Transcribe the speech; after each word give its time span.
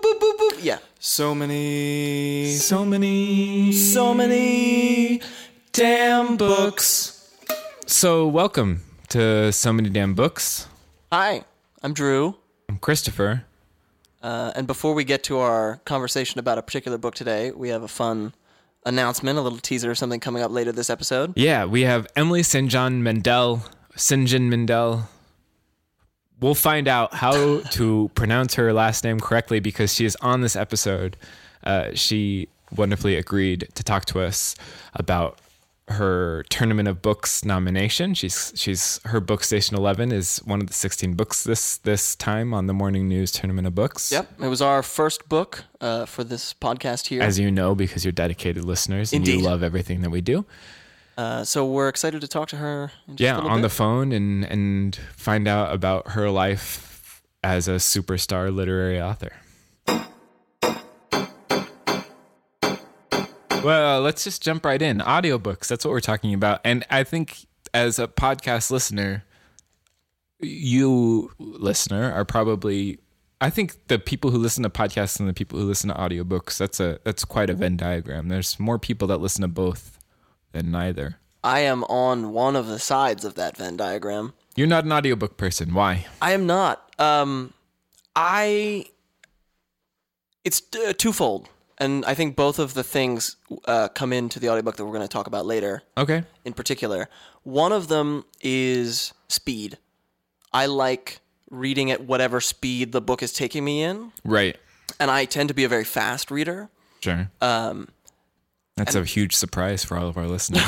Boop, 0.00 0.18
boop, 0.18 0.20
boop, 0.20 0.38
boop. 0.38 0.64
Yeah. 0.64 0.78
So 0.98 1.34
many, 1.34 2.52
so 2.52 2.84
many, 2.84 3.72
so 3.72 4.14
many 4.14 5.20
damn 5.72 6.36
books. 6.36 7.16
So 7.86 8.26
welcome 8.26 8.82
to 9.08 9.52
So 9.52 9.72
Many 9.72 9.90
Damn 9.90 10.14
Books. 10.14 10.68
Hi, 11.12 11.44
I'm 11.82 11.92
Drew. 11.92 12.36
I'm 12.68 12.78
Christopher. 12.78 13.44
Uh, 14.22 14.52
and 14.54 14.66
before 14.66 14.94
we 14.94 15.04
get 15.04 15.24
to 15.24 15.38
our 15.38 15.80
conversation 15.84 16.38
about 16.38 16.58
a 16.58 16.62
particular 16.62 16.98
book 16.98 17.14
today, 17.14 17.50
we 17.50 17.70
have 17.70 17.82
a 17.82 17.88
fun 17.88 18.32
announcement, 18.86 19.38
a 19.38 19.42
little 19.42 19.58
teaser 19.58 19.90
of 19.90 19.98
something 19.98 20.20
coming 20.20 20.42
up 20.42 20.50
later 20.50 20.72
this 20.72 20.90
episode. 20.90 21.32
Yeah, 21.36 21.64
we 21.64 21.82
have 21.82 22.06
Emily 22.16 22.42
St. 22.42 22.70
John 22.70 23.02
Mendel, 23.02 23.62
St. 23.96 24.28
John 24.28 24.48
Mendel. 24.48 25.08
We'll 26.40 26.54
find 26.54 26.88
out 26.88 27.14
how 27.14 27.60
to 27.72 28.10
pronounce 28.14 28.54
her 28.54 28.72
last 28.72 29.04
name 29.04 29.20
correctly 29.20 29.60
because 29.60 29.94
she 29.94 30.04
is 30.04 30.16
on 30.16 30.40
this 30.40 30.56
episode. 30.56 31.16
Uh, 31.62 31.90
she 31.94 32.48
wonderfully 32.74 33.16
agreed 33.16 33.68
to 33.74 33.82
talk 33.82 34.04
to 34.06 34.20
us 34.20 34.54
about 34.94 35.38
her 35.90 36.44
Tournament 36.48 36.88
of 36.88 37.02
Books 37.02 37.44
nomination. 37.44 38.14
She's 38.14 38.52
she's 38.54 39.00
her 39.04 39.20
book 39.20 39.42
Station 39.44 39.76
Eleven 39.76 40.12
is 40.12 40.38
one 40.44 40.60
of 40.60 40.68
the 40.68 40.72
sixteen 40.72 41.14
books 41.14 41.44
this 41.44 41.78
this 41.78 42.14
time 42.14 42.54
on 42.54 42.66
the 42.66 42.72
Morning 42.72 43.08
News 43.08 43.32
Tournament 43.32 43.66
of 43.66 43.74
Books. 43.74 44.12
Yep, 44.12 44.40
it 44.42 44.46
was 44.46 44.62
our 44.62 44.82
first 44.82 45.28
book 45.28 45.64
uh, 45.80 46.06
for 46.06 46.24
this 46.24 46.54
podcast 46.54 47.08
here. 47.08 47.22
As 47.22 47.38
you 47.38 47.50
know, 47.50 47.74
because 47.74 48.04
you're 48.04 48.12
dedicated 48.12 48.64
listeners 48.64 49.12
and 49.12 49.26
Indeed. 49.26 49.40
you 49.40 49.46
love 49.46 49.62
everything 49.62 50.02
that 50.02 50.10
we 50.10 50.20
do. 50.20 50.46
Uh, 51.20 51.44
so 51.44 51.66
we're 51.66 51.88
excited 51.88 52.22
to 52.22 52.26
talk 52.28 52.48
to 52.48 52.56
her. 52.56 52.90
Yeah 53.14 53.36
on 53.36 53.60
the 53.60 53.68
phone 53.68 54.10
and 54.10 54.42
and 54.44 54.98
find 55.16 55.46
out 55.46 55.74
about 55.74 56.12
her 56.12 56.30
life 56.30 57.22
as 57.44 57.68
a 57.68 57.72
superstar 57.72 58.54
literary 58.54 58.98
author. 58.98 59.32
Well 63.62 64.00
let's 64.00 64.24
just 64.24 64.42
jump 64.42 64.64
right 64.64 64.80
in. 64.80 65.00
Audiobooks 65.00 65.66
that's 65.68 65.84
what 65.84 65.90
we're 65.90 66.00
talking 66.00 66.32
about. 66.32 66.62
And 66.64 66.86
i 66.88 67.04
think 67.04 67.44
as 67.74 67.98
a 67.98 68.08
podcast 68.08 68.70
listener 68.70 69.24
you 70.40 71.30
listener 71.38 72.10
are 72.12 72.24
probably 72.24 72.98
i 73.42 73.50
think 73.50 73.76
the 73.88 73.98
people 73.98 74.30
who 74.30 74.38
listen 74.38 74.62
to 74.62 74.70
podcasts 74.70 75.20
and 75.20 75.28
the 75.28 75.34
people 75.34 75.58
who 75.58 75.66
listen 75.66 75.88
to 75.88 75.94
audiobooks 75.94 76.56
that's 76.56 76.80
a 76.80 76.98
that's 77.04 77.26
quite 77.26 77.50
a 77.50 77.54
venn 77.54 77.76
diagram. 77.76 78.28
There's 78.28 78.58
more 78.58 78.78
people 78.78 79.06
that 79.08 79.18
listen 79.18 79.42
to 79.42 79.48
both 79.48 79.99
than 80.52 80.70
neither 80.70 81.16
I 81.42 81.60
am 81.60 81.84
on 81.84 82.32
one 82.32 82.54
of 82.56 82.66
the 82.66 82.78
sides 82.78 83.24
of 83.24 83.34
that 83.36 83.56
Venn 83.56 83.76
diagram. 83.76 84.34
You're 84.56 84.66
not 84.66 84.84
an 84.84 84.92
audiobook 84.92 85.38
person. 85.38 85.72
Why? 85.72 86.06
I 86.20 86.32
am 86.32 86.46
not. 86.46 86.92
Um, 86.98 87.54
I. 88.14 88.84
It's 90.44 90.62
uh, 90.86 90.92
twofold, 90.92 91.48
and 91.78 92.04
I 92.04 92.14
think 92.14 92.34
both 92.36 92.58
of 92.58 92.74
the 92.74 92.82
things 92.82 93.36
uh, 93.66 93.88
come 93.88 94.12
into 94.12 94.38
the 94.40 94.48
audiobook 94.50 94.76
that 94.76 94.84
we're 94.84 94.92
going 94.92 95.02
to 95.02 95.08
talk 95.08 95.26
about 95.26 95.46
later. 95.46 95.82
Okay. 95.96 96.24
In 96.44 96.52
particular, 96.52 97.08
one 97.42 97.72
of 97.72 97.88
them 97.88 98.24
is 98.42 99.12
speed. 99.28 99.78
I 100.52 100.66
like 100.66 101.20
reading 101.50 101.90
at 101.90 102.02
whatever 102.04 102.40
speed 102.40 102.92
the 102.92 103.00
book 103.00 103.22
is 103.22 103.32
taking 103.32 103.64
me 103.64 103.82
in, 103.82 104.12
Right. 104.24 104.56
and 104.98 105.10
I 105.10 105.24
tend 105.24 105.48
to 105.48 105.54
be 105.54 105.64
a 105.64 105.68
very 105.68 105.84
fast 105.84 106.30
reader. 106.30 106.68
Sure. 107.00 107.30
Um, 107.40 107.88
That's 108.84 108.96
a 108.96 109.04
huge 109.04 109.34
surprise 109.34 109.84
for 109.84 109.96
all 109.96 110.08
of 110.08 110.16
our 110.16 110.26
listeners. 110.26 110.62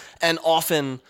and 0.20 0.38
often 0.44 1.00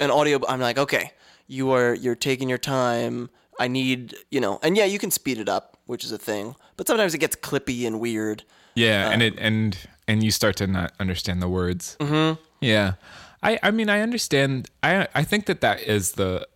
an 0.00 0.10
audio 0.10 0.40
i'm 0.48 0.58
like 0.58 0.78
okay 0.78 1.12
you 1.46 1.70
are 1.70 1.94
you're 1.94 2.16
taking 2.16 2.48
your 2.48 2.58
time 2.58 3.30
i 3.60 3.68
need 3.68 4.16
you 4.30 4.40
know 4.40 4.58
and 4.62 4.76
yeah 4.76 4.84
you 4.84 4.98
can 4.98 5.12
speed 5.12 5.38
it 5.38 5.48
up 5.48 5.76
which 5.86 6.02
is 6.02 6.10
a 6.10 6.18
thing 6.18 6.56
but 6.76 6.88
sometimes 6.88 7.14
it 7.14 7.18
gets 7.18 7.36
clippy 7.36 7.86
and 7.86 8.00
weird 8.00 8.42
yeah, 8.74 9.10
and 9.10 9.22
it 9.22 9.34
and 9.38 9.76
and 10.08 10.22
you 10.22 10.30
start 10.30 10.56
to 10.56 10.66
not 10.66 10.92
understand 10.98 11.42
the 11.42 11.48
words. 11.48 11.96
Mm-hmm. 12.00 12.40
Yeah. 12.60 12.94
I 13.42 13.58
I 13.62 13.70
mean 13.70 13.88
I 13.88 14.00
understand. 14.00 14.70
I 14.82 15.08
I 15.14 15.24
think 15.24 15.46
that 15.46 15.60
that 15.60 15.82
is 15.82 16.12
the 16.12 16.46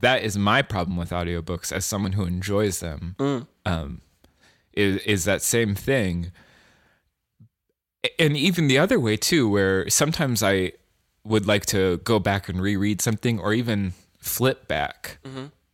that 0.00 0.22
is 0.22 0.36
my 0.36 0.62
problem 0.62 0.96
with 0.96 1.10
audiobooks 1.10 1.72
as 1.72 1.86
someone 1.86 2.12
who 2.12 2.24
enjoys 2.24 2.80
them. 2.80 3.46
Um, 3.64 4.02
is 4.72 4.98
is 5.02 5.24
that 5.24 5.42
same 5.42 5.74
thing. 5.74 6.32
And 8.18 8.36
even 8.36 8.68
the 8.68 8.78
other 8.78 8.98
way 9.00 9.16
too, 9.16 9.48
where 9.48 9.88
sometimes 9.90 10.42
I 10.42 10.72
would 11.24 11.46
like 11.46 11.66
to 11.66 11.98
go 11.98 12.18
back 12.18 12.48
and 12.48 12.60
reread 12.60 13.00
something, 13.00 13.38
or 13.40 13.52
even 13.52 13.92
flip 14.18 14.68
back 14.68 15.18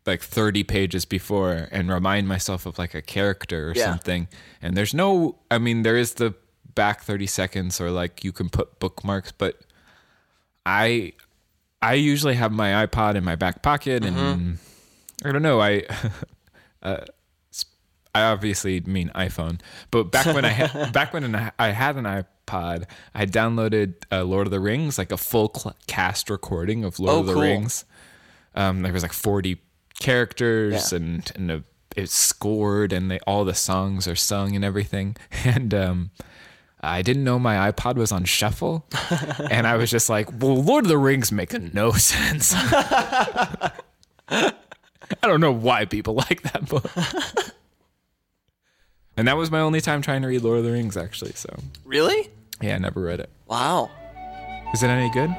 like 0.05 0.21
30 0.23 0.65
pages 0.65 1.05
before 1.05 1.69
and 1.71 1.89
remind 1.91 2.27
myself 2.27 2.67
of 2.67 2.77
like 2.79 2.95
a 2.95 3.03
character 3.03 3.71
or 3.71 3.75
Yeah. 3.75 3.85
something. 3.91 4.29
And 4.61 4.77
there's 4.77 4.93
no, 4.95 5.39
I 5.51 5.59
mean, 5.59 5.83
there 5.83 5.97
is 5.97 6.15
the 6.15 6.35
back 6.75 7.03
30 7.03 7.27
seconds, 7.27 7.81
or 7.81 7.91
like 7.91 8.25
you 8.25 8.33
can 8.33 8.49
put 8.49 8.79
bookmarks, 8.81 9.31
but 9.33 9.61
I 10.67 11.13
I 11.81 11.95
usually 11.95 12.35
have 12.35 12.53
my 12.53 12.87
iPod 12.87 13.15
in 13.17 13.25
my 13.25 13.35
back 13.37 13.63
pocket, 13.63 14.05
and 14.05 14.59
I 15.25 15.33
don't 15.33 15.43
know. 15.43 15.61
I 15.61 15.83
uh, 16.83 17.05
I 18.15 18.23
obviously 18.25 18.81
mean 18.81 19.11
iPhone, 19.15 19.61
but 19.91 20.05
back 20.13 20.27
when 20.27 20.45
I 20.45 20.49
had, 20.51 20.93
back 20.93 21.13
when 21.15 21.35
I 21.59 21.71
had 21.71 21.97
an 21.97 22.05
iPod, 22.05 22.85
I 23.15 23.25
downloaded 23.27 23.95
uh, 24.13 24.23
Lord 24.25 24.47
of 24.47 24.51
the 24.51 24.61
Rings, 24.61 24.99
like 24.99 25.11
a 25.13 25.17
full 25.17 25.51
cl- 25.55 25.77
cast 25.87 26.29
recording 26.29 26.85
of 26.85 26.99
Lord 27.01 27.15
Oh, 27.17 27.21
of 27.21 27.27
the 27.27 27.33
cool. 27.35 27.43
Rings. 27.43 27.85
Um, 28.55 28.83
there 28.83 28.93
was 28.93 29.03
like 29.03 29.15
forty 29.15 29.63
characters, 29.99 30.93
Yeah. 30.93 30.97
and 30.99 31.33
and 31.37 31.51
a, 31.51 31.65
it's 31.97 32.15
scored, 32.15 32.93
and 32.93 33.11
they 33.11 33.19
all 33.21 33.45
the 33.47 33.55
songs 33.55 34.07
are 34.07 34.17
sung 34.17 34.55
and 34.57 34.65
everything, 34.65 35.17
and 35.45 35.73
um. 35.75 36.11
I 36.85 37.03
didn't 37.03 37.23
know 37.23 37.39
my 37.39 37.71
iPod 37.71 37.95
was 37.95 38.11
on 38.11 38.25
shuffle, 38.25 38.85
and 39.53 39.69
I 39.69 39.77
was 39.77 39.89
just 39.89 40.09
like, 40.11 40.29
"Well, 40.43 40.61
Lord 40.65 40.85
of 40.85 40.89
the 40.89 40.99
Rings 40.99 41.31
make 41.31 41.53
no 41.73 41.93
sense." 41.93 42.53
I 42.57 43.71
don't 45.23 45.41
know 45.41 45.53
why 45.53 45.85
people 45.85 46.15
like 46.15 46.43
that 46.43 46.69
book. 46.69 46.91
And 49.17 49.29
that 49.29 49.37
was 49.37 49.51
my 49.51 49.61
only 49.61 49.81
time 49.81 50.03
trying 50.03 50.23
to 50.23 50.29
read 50.29 50.43
Lord 50.43 50.59
of 50.59 50.65
the 50.65 50.73
Rings, 50.73 50.97
actually. 50.97 51.33
So 51.33 51.49
really 51.85 52.29
yeah, 52.61 52.77
I 52.77 52.79
never 52.79 53.01
read 53.01 53.21
it. 53.21 53.31
wow 53.47 53.91
Is 54.73 54.83
it 54.83 54.89
any 54.89 55.11
good? 55.11 55.31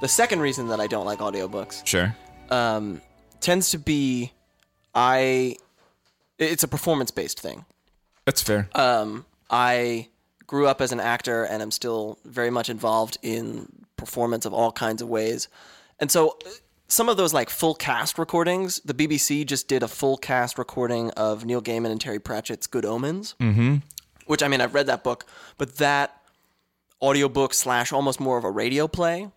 the 0.00 0.08
second 0.08 0.40
reason 0.40 0.68
that 0.68 0.80
i 0.80 0.86
don't 0.86 1.06
like 1.06 1.18
audiobooks 1.20 1.86
Sure. 1.86 2.14
um, 2.50 3.00
tends 3.40 3.70
to 3.70 3.78
be 3.78 4.32
i 4.94 5.56
it's 6.38 6.62
a 6.62 6.68
performance 6.68 7.10
based 7.10 7.40
thing 7.40 7.64
That's 8.24 8.42
fair. 8.42 8.68
um, 8.74 9.24
I 9.48 10.08
grew 10.46 10.66
up 10.66 10.80
as 10.80 10.92
an 10.92 11.00
actor 11.00 11.44
and 11.44 11.62
I'm 11.62 11.70
still 11.70 12.18
very 12.24 12.50
much 12.50 12.68
involved 12.68 13.18
in 13.22 13.68
performance 13.96 14.46
of 14.46 14.52
all 14.52 14.72
kinds 14.72 15.02
of 15.02 15.08
ways. 15.08 15.48
And 15.98 16.10
so 16.10 16.38
some 16.88 17.08
of 17.08 17.16
those 17.16 17.34
like 17.34 17.50
full 17.50 17.74
cast 17.74 18.18
recordings. 18.18 18.80
The 18.84 18.94
BBC 18.94 19.46
just 19.46 19.68
did 19.68 19.82
a 19.82 19.88
full 19.88 20.16
cast 20.16 20.58
recording 20.58 21.10
of 21.12 21.44
Neil 21.44 21.62
Gaiman 21.62 21.90
and 21.90 22.00
Terry 22.00 22.20
Pratchett's 22.20 22.66
Good 22.66 22.84
Omens, 22.84 23.34
mm-hmm. 23.40 23.76
which 24.26 24.42
I 24.42 24.48
mean 24.48 24.60
I've 24.60 24.74
read 24.74 24.86
that 24.86 25.02
book, 25.02 25.26
but 25.58 25.76
that 25.76 26.20
audiobook 27.02 27.54
slash 27.54 27.92
almost 27.92 28.20
more 28.20 28.38
of 28.38 28.44
a 28.44 28.50
radio 28.50 28.86
play 28.86 29.30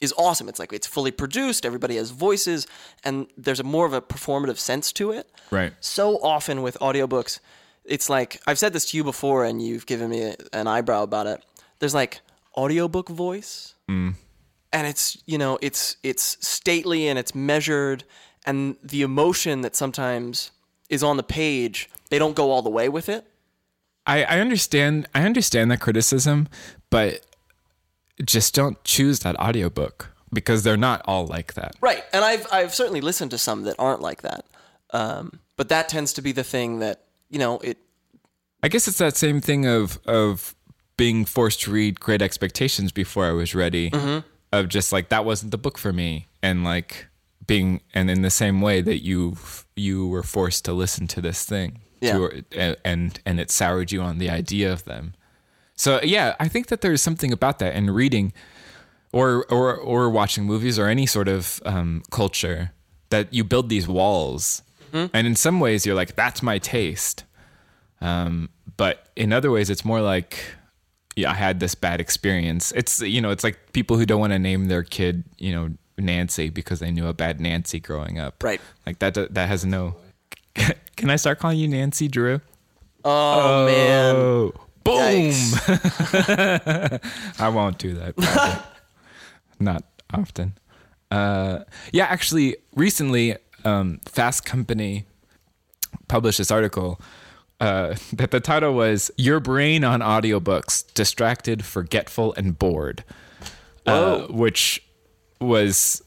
is 0.00 0.12
awesome. 0.16 0.48
It's 0.48 0.58
like 0.58 0.72
it's 0.72 0.86
fully 0.86 1.10
produced, 1.10 1.64
everybody 1.64 1.96
has 1.96 2.10
voices, 2.10 2.66
and 3.04 3.26
there's 3.36 3.60
a 3.60 3.64
more 3.64 3.86
of 3.86 3.92
a 3.92 4.00
performative 4.00 4.58
sense 4.58 4.92
to 4.94 5.12
it. 5.12 5.30
Right. 5.50 5.72
So 5.80 6.18
often 6.22 6.62
with 6.62 6.78
audiobooks, 6.80 7.40
it's 7.84 8.08
like 8.08 8.40
I've 8.46 8.58
said 8.58 8.72
this 8.72 8.86
to 8.90 8.96
you 8.96 9.04
before 9.04 9.44
and 9.44 9.60
you've 9.62 9.86
given 9.86 10.10
me 10.10 10.22
a- 10.22 10.36
an 10.52 10.66
eyebrow 10.66 11.02
about 11.02 11.26
it. 11.26 11.44
There's 11.78 11.94
like 11.94 12.20
audiobook 12.56 13.08
voice. 13.08 13.74
And 13.88 14.88
it's, 14.88 15.22
you 15.26 15.38
know, 15.38 15.58
it's 15.62 15.96
it's 16.02 16.36
stately 16.46 17.06
and 17.08 17.18
it's 17.18 17.34
measured 17.34 18.04
and 18.46 18.76
the 18.82 19.02
emotion 19.02 19.60
that 19.62 19.76
sometimes 19.76 20.50
is 20.88 21.02
on 21.02 21.16
the 21.16 21.22
page, 21.22 21.88
they 22.10 22.18
don't 22.18 22.34
go 22.36 22.50
all 22.50 22.60
the 22.62 22.70
way 22.70 22.88
with 22.88 23.08
it. 23.08 23.24
I, 24.06 24.24
I 24.24 24.40
understand 24.40 25.08
I 25.14 25.22
understand 25.24 25.70
that 25.70 25.80
criticism, 25.80 26.48
but 26.90 27.24
just 28.24 28.54
don't 28.54 28.82
choose 28.84 29.20
that 29.20 29.36
audiobook 29.40 30.10
because 30.32 30.62
they're 30.62 30.76
not 30.76 31.02
all 31.06 31.26
like 31.26 31.54
that. 31.54 31.76
Right, 31.80 32.04
and 32.12 32.24
I've 32.24 32.46
I've 32.52 32.74
certainly 32.74 33.00
listened 33.00 33.30
to 33.30 33.38
some 33.38 33.62
that 33.64 33.76
aren't 33.78 34.00
like 34.02 34.22
that, 34.22 34.44
um, 34.90 35.40
but 35.56 35.68
that 35.68 35.88
tends 35.88 36.12
to 36.14 36.22
be 36.22 36.32
the 36.32 36.44
thing 36.44 36.80
that 36.80 37.02
you 37.34 37.40
know 37.40 37.58
it. 37.58 37.76
I 38.62 38.68
guess 38.68 38.86
it's 38.88 38.98
that 38.98 39.16
same 39.16 39.40
thing 39.40 39.66
of 39.66 39.98
of 40.06 40.54
being 40.96 41.24
forced 41.26 41.62
to 41.62 41.72
read 41.72 41.98
Great 42.00 42.22
Expectations 42.22 42.92
before 42.92 43.26
I 43.26 43.32
was 43.32 43.54
ready. 43.54 43.90
Of 44.52 44.68
just 44.68 44.92
like 44.92 45.08
that 45.08 45.24
wasn't 45.24 45.50
the 45.50 45.58
book 45.58 45.76
for 45.78 45.92
me, 45.92 46.28
and 46.40 46.62
like 46.62 47.08
being 47.46 47.80
and 47.92 48.08
in 48.08 48.22
the 48.22 48.30
same 48.30 48.60
way 48.60 48.80
that 48.80 49.02
you 49.04 49.36
you 49.76 50.06
were 50.06 50.22
forced 50.22 50.64
to 50.66 50.72
listen 50.72 51.08
to 51.08 51.20
this 51.20 51.44
thing, 51.44 51.80
Yeah. 52.00 52.12
to, 52.18 52.44
and 52.56 52.76
and 52.84 53.20
and 53.26 53.40
it 53.40 53.50
soured 53.50 53.90
you 53.90 54.00
on 54.00 54.18
the 54.18 54.30
idea 54.30 54.72
of 54.72 54.84
them. 54.84 55.14
So 55.74 56.00
yeah, 56.04 56.36
I 56.38 56.46
think 56.48 56.68
that 56.68 56.80
there's 56.82 57.02
something 57.02 57.32
about 57.32 57.58
that 57.58 57.74
in 57.74 57.90
reading, 57.90 58.32
or 59.12 59.44
or 59.50 59.74
or 59.76 60.08
watching 60.08 60.44
movies 60.44 60.78
or 60.78 60.86
any 60.86 61.06
sort 61.06 61.26
of 61.28 61.60
um, 61.66 62.02
culture 62.12 62.70
that 63.10 63.34
you 63.34 63.42
build 63.44 63.68
these 63.68 63.88
walls, 63.88 64.62
and 64.94 65.26
in 65.26 65.34
some 65.34 65.60
ways 65.60 65.84
you're 65.84 65.94
like 65.94 66.14
that's 66.16 66.42
my 66.42 66.58
taste, 66.58 67.24
um, 68.00 68.48
but 68.76 69.08
in 69.16 69.32
other 69.32 69.50
ways 69.50 69.68
it's 69.70 69.84
more 69.84 70.00
like 70.00 70.38
yeah 71.16 71.30
I 71.30 71.34
had 71.34 71.60
this 71.60 71.74
bad 71.74 72.00
experience. 72.00 72.72
It's 72.72 73.00
you 73.00 73.20
know 73.20 73.30
it's 73.30 73.44
like 73.44 73.72
people 73.72 73.98
who 73.98 74.06
don't 74.06 74.20
want 74.20 74.32
to 74.32 74.38
name 74.38 74.66
their 74.66 74.82
kid 74.84 75.24
you 75.38 75.52
know 75.52 75.70
Nancy 75.98 76.48
because 76.50 76.80
they 76.80 76.90
knew 76.90 77.06
a 77.06 77.12
bad 77.12 77.40
Nancy 77.40 77.80
growing 77.80 78.18
up. 78.18 78.42
Right. 78.42 78.60
Like 78.86 78.98
that 79.00 79.14
that 79.34 79.48
has 79.48 79.64
no. 79.64 79.96
Can 80.96 81.10
I 81.10 81.16
start 81.16 81.40
calling 81.40 81.58
you 81.58 81.66
Nancy 81.68 82.06
Drew? 82.08 82.40
Oh, 83.04 83.66
man, 83.66 84.14
Oh, 84.16 84.52
boom! 84.82 85.32
I 87.38 87.48
won't 87.52 87.78
do 87.78 87.94
that. 87.94 88.64
Not 89.60 89.84
often. 90.12 90.56
Uh, 91.10 91.64
yeah, 91.92 92.06
actually, 92.06 92.56
recently, 92.74 93.36
um, 93.64 94.00
Fast 94.06 94.44
Company 94.44 95.06
published 96.08 96.38
this 96.38 96.50
article 96.50 97.00
uh, 97.60 97.94
that 98.12 98.30
the 98.30 98.40
title 98.40 98.74
was 98.74 99.10
"Your 99.16 99.40
Brain 99.40 99.84
on 99.84 100.00
Audiobooks: 100.00 100.92
Distracted, 100.94 101.64
Forgetful, 101.64 102.34
and 102.34 102.58
Bored," 102.58 103.04
uh, 103.86 104.22
which 104.28 104.82
was 105.40 106.02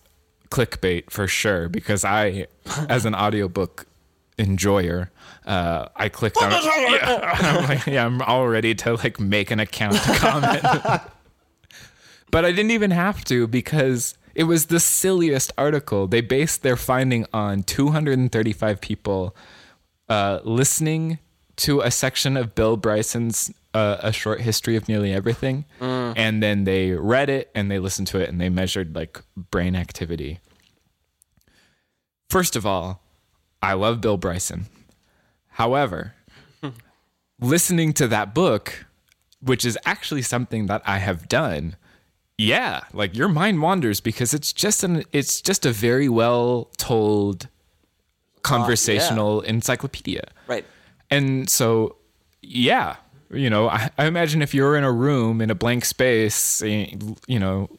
clickbait 0.49 1.09
for 1.09 1.27
sure. 1.27 1.69
Because 1.69 2.05
I, 2.05 2.47
as 2.89 3.05
an 3.05 3.15
audiobook 3.15 3.85
enjoyer, 4.37 5.11
uh, 5.45 5.87
I 5.95 6.09
clicked 6.09 6.37
on 6.37 6.51
it. 6.51 6.63
Yeah, 6.97 7.29
I'm 7.33 7.63
like, 7.63 7.85
yeah, 7.87 8.05
I'm 8.05 8.21
all 8.21 8.47
ready 8.47 8.73
to 8.75 8.95
like 8.95 9.19
make 9.19 9.51
an 9.51 9.59
account 9.59 9.95
to 9.95 10.13
comment. 10.15 10.61
but 12.31 12.45
I 12.45 12.51
didn't 12.51 12.71
even 12.71 12.91
have 12.91 13.23
to 13.25 13.47
because 13.47 14.17
it 14.37 14.43
was 14.43 14.67
the 14.67 14.79
silliest 14.79 15.51
article. 15.57 16.05
They 16.05 16.21
based 16.21 16.61
their 16.61 16.75
finding 16.75 17.25
on 17.33 17.63
235 17.63 18.79
people 18.79 19.35
uh, 20.07 20.41
listening 20.43 21.17
to 21.55 21.81
a 21.81 21.89
section 21.89 22.37
of 22.37 22.53
Bill 22.53 22.77
Bryson's 22.77 23.51
uh, 23.73 23.97
A 24.01 24.11
Short 24.11 24.41
History 24.41 24.75
of 24.75 24.87
Nearly 24.87 25.11
Everything. 25.11 25.65
And 26.15 26.43
then 26.43 26.65
they 26.65 26.91
read 26.91 27.31
it 27.31 27.49
and 27.55 27.71
they 27.71 27.79
listened 27.79 28.05
to 28.09 28.19
it 28.19 28.29
and 28.29 28.39
they 28.39 28.49
measured 28.49 28.95
like 28.95 29.19
brain 29.35 29.75
activity. 29.75 30.39
First 32.29 32.55
of 32.55 32.63
all, 32.63 33.01
I 33.59 33.73
love 33.73 34.01
Bill 34.01 34.17
Bryson. 34.17 34.67
However, 35.53 36.13
listening 37.41 37.91
to 37.93 38.07
that 38.09 38.35
book, 38.35 38.85
which 39.41 39.65
is 39.65 39.79
actually 39.83 40.21
something 40.21 40.67
that 40.67 40.83
I 40.85 40.99
have 40.99 41.27
done, 41.27 41.75
yeah, 42.37 42.81
like 42.93 43.15
your 43.15 43.27
mind 43.27 43.61
wanders 43.61 43.99
because 43.99 44.33
it's 44.33 44.53
just 44.53 44.83
an 44.83 45.03
it's 45.11 45.41
just 45.41 45.65
a 45.65 45.71
very 45.71 46.07
well 46.07 46.69
told 46.77 47.47
conversational 48.43 49.37
oh, 49.37 49.39
encyclopedia. 49.41 50.23
right. 50.47 50.65
And 51.09 51.49
so, 51.49 51.95
yeah, 52.41 52.97
you 53.31 53.49
know, 53.49 53.69
I, 53.69 53.89
I 53.97 54.05
imagine 54.05 54.41
if 54.41 54.53
you're 54.53 54.75
in 54.75 54.83
a 54.83 54.91
room 54.91 55.41
in 55.41 55.49
a 55.49 55.55
blank 55.55 55.85
space, 55.85 56.61
you 56.61 57.39
know, 57.39 57.69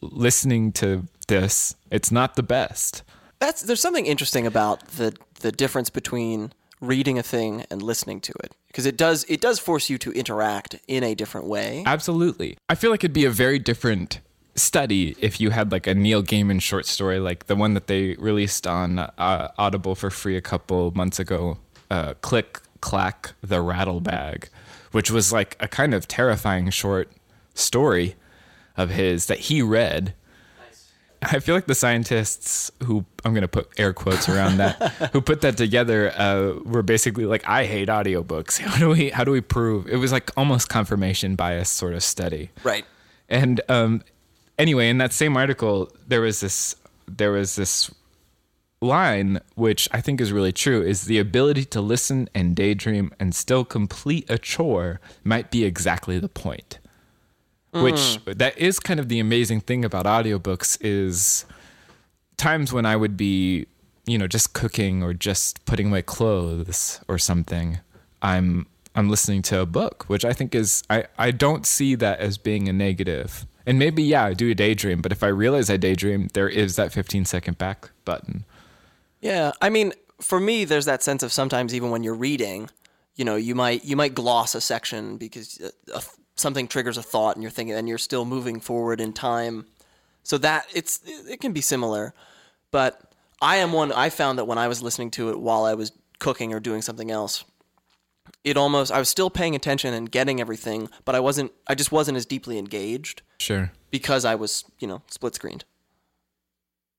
listening 0.00 0.72
to 0.72 1.06
this, 1.28 1.74
it's 1.90 2.10
not 2.10 2.36
the 2.36 2.42
best. 2.42 3.02
That's 3.38 3.62
there's 3.62 3.80
something 3.80 4.06
interesting 4.06 4.46
about 4.46 4.86
the 4.88 5.14
the 5.40 5.52
difference 5.52 5.90
between 5.90 6.52
reading 6.80 7.18
a 7.18 7.22
thing 7.22 7.64
and 7.70 7.82
listening 7.82 8.20
to 8.20 8.32
it 8.44 8.52
because 8.68 8.86
it 8.86 8.96
does 8.96 9.24
it 9.28 9.40
does 9.40 9.58
force 9.58 9.88
you 9.88 9.98
to 9.98 10.12
interact 10.12 10.78
in 10.86 11.02
a 11.02 11.14
different 11.14 11.46
way. 11.46 11.82
Absolutely. 11.86 12.58
I 12.68 12.74
feel 12.74 12.90
like 12.90 13.00
it'd 13.00 13.12
be 13.12 13.24
a 13.24 13.30
very 13.30 13.58
different 13.58 14.20
study 14.54 15.14
if 15.20 15.40
you 15.40 15.50
had 15.50 15.70
like 15.70 15.86
a 15.86 15.94
Neil 15.94 16.22
Gaiman 16.22 16.60
short 16.60 16.86
story, 16.86 17.18
like 17.18 17.46
the 17.46 17.56
one 17.56 17.74
that 17.74 17.86
they 17.86 18.14
released 18.14 18.66
on 18.66 18.98
uh, 18.98 19.52
Audible 19.58 19.94
for 19.94 20.10
free 20.10 20.36
a 20.36 20.40
couple 20.40 20.90
months 20.92 21.18
ago, 21.18 21.58
uh, 21.90 22.14
Click 22.20 22.60
Clack 22.80 23.32
the 23.42 23.60
Rattle 23.60 24.00
Bag, 24.00 24.48
which 24.92 25.10
was 25.10 25.32
like 25.32 25.56
a 25.60 25.68
kind 25.68 25.94
of 25.94 26.08
terrifying 26.08 26.70
short 26.70 27.10
story 27.54 28.16
of 28.76 28.90
his 28.90 29.26
that 29.26 29.40
he 29.40 29.62
read. 29.62 30.14
I 31.32 31.40
feel 31.40 31.54
like 31.54 31.66
the 31.66 31.74
scientists 31.74 32.70
who 32.84 33.04
I'm 33.24 33.32
going 33.32 33.42
to 33.42 33.48
put 33.48 33.68
air 33.78 33.92
quotes 33.92 34.28
around 34.28 34.58
that 34.58 34.74
who 35.12 35.20
put 35.20 35.40
that 35.40 35.56
together 35.56 36.12
uh, 36.16 36.60
were 36.64 36.82
basically 36.82 37.26
like, 37.26 37.46
I 37.48 37.64
hate 37.64 37.88
audiobooks. 37.88 38.58
How 38.66 38.78
do 38.78 38.90
we 38.90 39.10
how 39.10 39.24
do 39.24 39.30
we 39.30 39.40
prove? 39.40 39.88
It 39.88 39.96
was 39.96 40.12
like 40.12 40.30
almost 40.36 40.68
confirmation 40.68 41.34
bias 41.34 41.68
sort 41.68 41.94
of 41.94 42.02
study. 42.02 42.50
Right. 42.62 42.84
And 43.28 43.60
um, 43.68 44.02
anyway, 44.58 44.88
in 44.88 44.98
that 44.98 45.12
same 45.12 45.36
article, 45.36 45.90
there 46.06 46.20
was 46.20 46.40
this 46.40 46.76
there 47.08 47.32
was 47.32 47.56
this 47.56 47.90
line 48.82 49.40
which 49.54 49.88
I 49.90 50.02
think 50.02 50.20
is 50.20 50.32
really 50.32 50.52
true 50.52 50.82
is 50.82 51.04
the 51.04 51.18
ability 51.18 51.64
to 51.64 51.80
listen 51.80 52.28
and 52.34 52.54
daydream 52.54 53.10
and 53.18 53.34
still 53.34 53.64
complete 53.64 54.28
a 54.28 54.36
chore 54.36 55.00
might 55.24 55.50
be 55.50 55.64
exactly 55.64 56.18
the 56.18 56.28
point. 56.28 56.78
Which 57.82 58.18
that 58.26 58.56
is 58.58 58.78
kind 58.78 59.00
of 59.00 59.08
the 59.08 59.20
amazing 59.20 59.60
thing 59.60 59.84
about 59.84 60.06
audiobooks 60.06 60.78
is 60.80 61.44
times 62.36 62.72
when 62.72 62.86
I 62.86 62.96
would 62.96 63.16
be, 63.16 63.66
you 64.06 64.18
know, 64.18 64.26
just 64.26 64.52
cooking 64.52 65.02
or 65.02 65.14
just 65.14 65.64
putting 65.64 65.88
away 65.88 66.02
clothes 66.02 67.00
or 67.08 67.18
something, 67.18 67.78
I'm 68.22 68.66
I'm 68.94 69.10
listening 69.10 69.42
to 69.42 69.60
a 69.60 69.66
book, 69.66 70.04
which 70.08 70.24
I 70.24 70.32
think 70.32 70.54
is 70.54 70.82
I, 70.88 71.04
I 71.18 71.30
don't 71.30 71.66
see 71.66 71.94
that 71.96 72.18
as 72.20 72.38
being 72.38 72.68
a 72.68 72.72
negative. 72.72 73.46
And 73.66 73.78
maybe 73.78 74.02
yeah, 74.02 74.24
I 74.24 74.32
do 74.32 74.50
a 74.50 74.54
daydream, 74.54 75.02
but 75.02 75.12
if 75.12 75.22
I 75.22 75.28
realize 75.28 75.68
I 75.68 75.76
daydream, 75.76 76.28
there 76.34 76.48
is 76.48 76.76
that 76.76 76.92
15 76.92 77.24
second 77.24 77.58
back 77.58 77.90
button. 78.04 78.44
Yeah, 79.20 79.52
I 79.60 79.70
mean, 79.70 79.92
for 80.20 80.38
me, 80.38 80.64
there's 80.64 80.84
that 80.84 81.02
sense 81.02 81.22
of 81.22 81.32
sometimes 81.32 81.74
even 81.74 81.90
when 81.90 82.02
you're 82.02 82.14
reading, 82.14 82.70
you 83.16 83.24
know, 83.24 83.36
you 83.36 83.54
might 83.54 83.84
you 83.84 83.96
might 83.96 84.14
gloss 84.14 84.54
a 84.54 84.60
section 84.60 85.16
because 85.16 85.60
uh, 85.60 85.98
a, 85.98 86.02
something 86.36 86.68
triggers 86.68 86.96
a 86.98 87.02
thought, 87.02 87.36
and 87.36 87.42
you're 87.42 87.50
thinking, 87.50 87.74
and 87.74 87.88
you're 87.88 87.98
still 87.98 88.24
moving 88.24 88.60
forward 88.60 89.00
in 89.00 89.12
time. 89.12 89.66
So 90.22 90.38
that 90.38 90.66
it's 90.74 91.00
it 91.06 91.40
can 91.40 91.52
be 91.52 91.60
similar, 91.60 92.12
but 92.70 93.00
I 93.40 93.56
am 93.56 93.72
one. 93.72 93.92
I 93.92 94.10
found 94.10 94.38
that 94.38 94.46
when 94.46 94.58
I 94.58 94.68
was 94.68 94.82
listening 94.82 95.10
to 95.12 95.30
it 95.30 95.38
while 95.38 95.64
I 95.64 95.74
was 95.74 95.92
cooking 96.18 96.52
or 96.52 96.60
doing 96.60 96.82
something 96.82 97.10
else, 97.10 97.44
it 98.42 98.56
almost 98.56 98.90
I 98.90 98.98
was 98.98 99.08
still 99.08 99.30
paying 99.30 99.54
attention 99.54 99.94
and 99.94 100.10
getting 100.10 100.40
everything, 100.40 100.88
but 101.04 101.14
I 101.14 101.20
wasn't. 101.20 101.52
I 101.68 101.74
just 101.74 101.92
wasn't 101.92 102.16
as 102.16 102.26
deeply 102.26 102.58
engaged 102.58 103.22
Sure. 103.38 103.70
because 103.90 104.24
I 104.24 104.34
was 104.34 104.64
you 104.80 104.88
know 104.88 105.02
split 105.08 105.34
screened. 105.34 105.64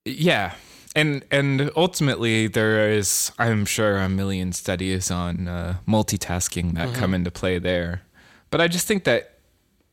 Yeah. 0.05 0.53
And 0.95 1.25
and 1.29 1.69
ultimately 1.75 2.47
there 2.47 2.89
is 2.89 3.31
I'm 3.37 3.65
sure 3.65 3.97
a 3.97 4.09
million 4.09 4.51
studies 4.53 5.11
on 5.11 5.47
uh, 5.47 5.77
multitasking 5.87 6.73
that 6.75 6.95
come 6.95 7.13
into 7.13 7.29
play 7.29 7.59
there. 7.59 8.01
But 8.49 8.61
I 8.61 8.67
just 8.67 8.87
think 8.87 9.03
that 9.05 9.33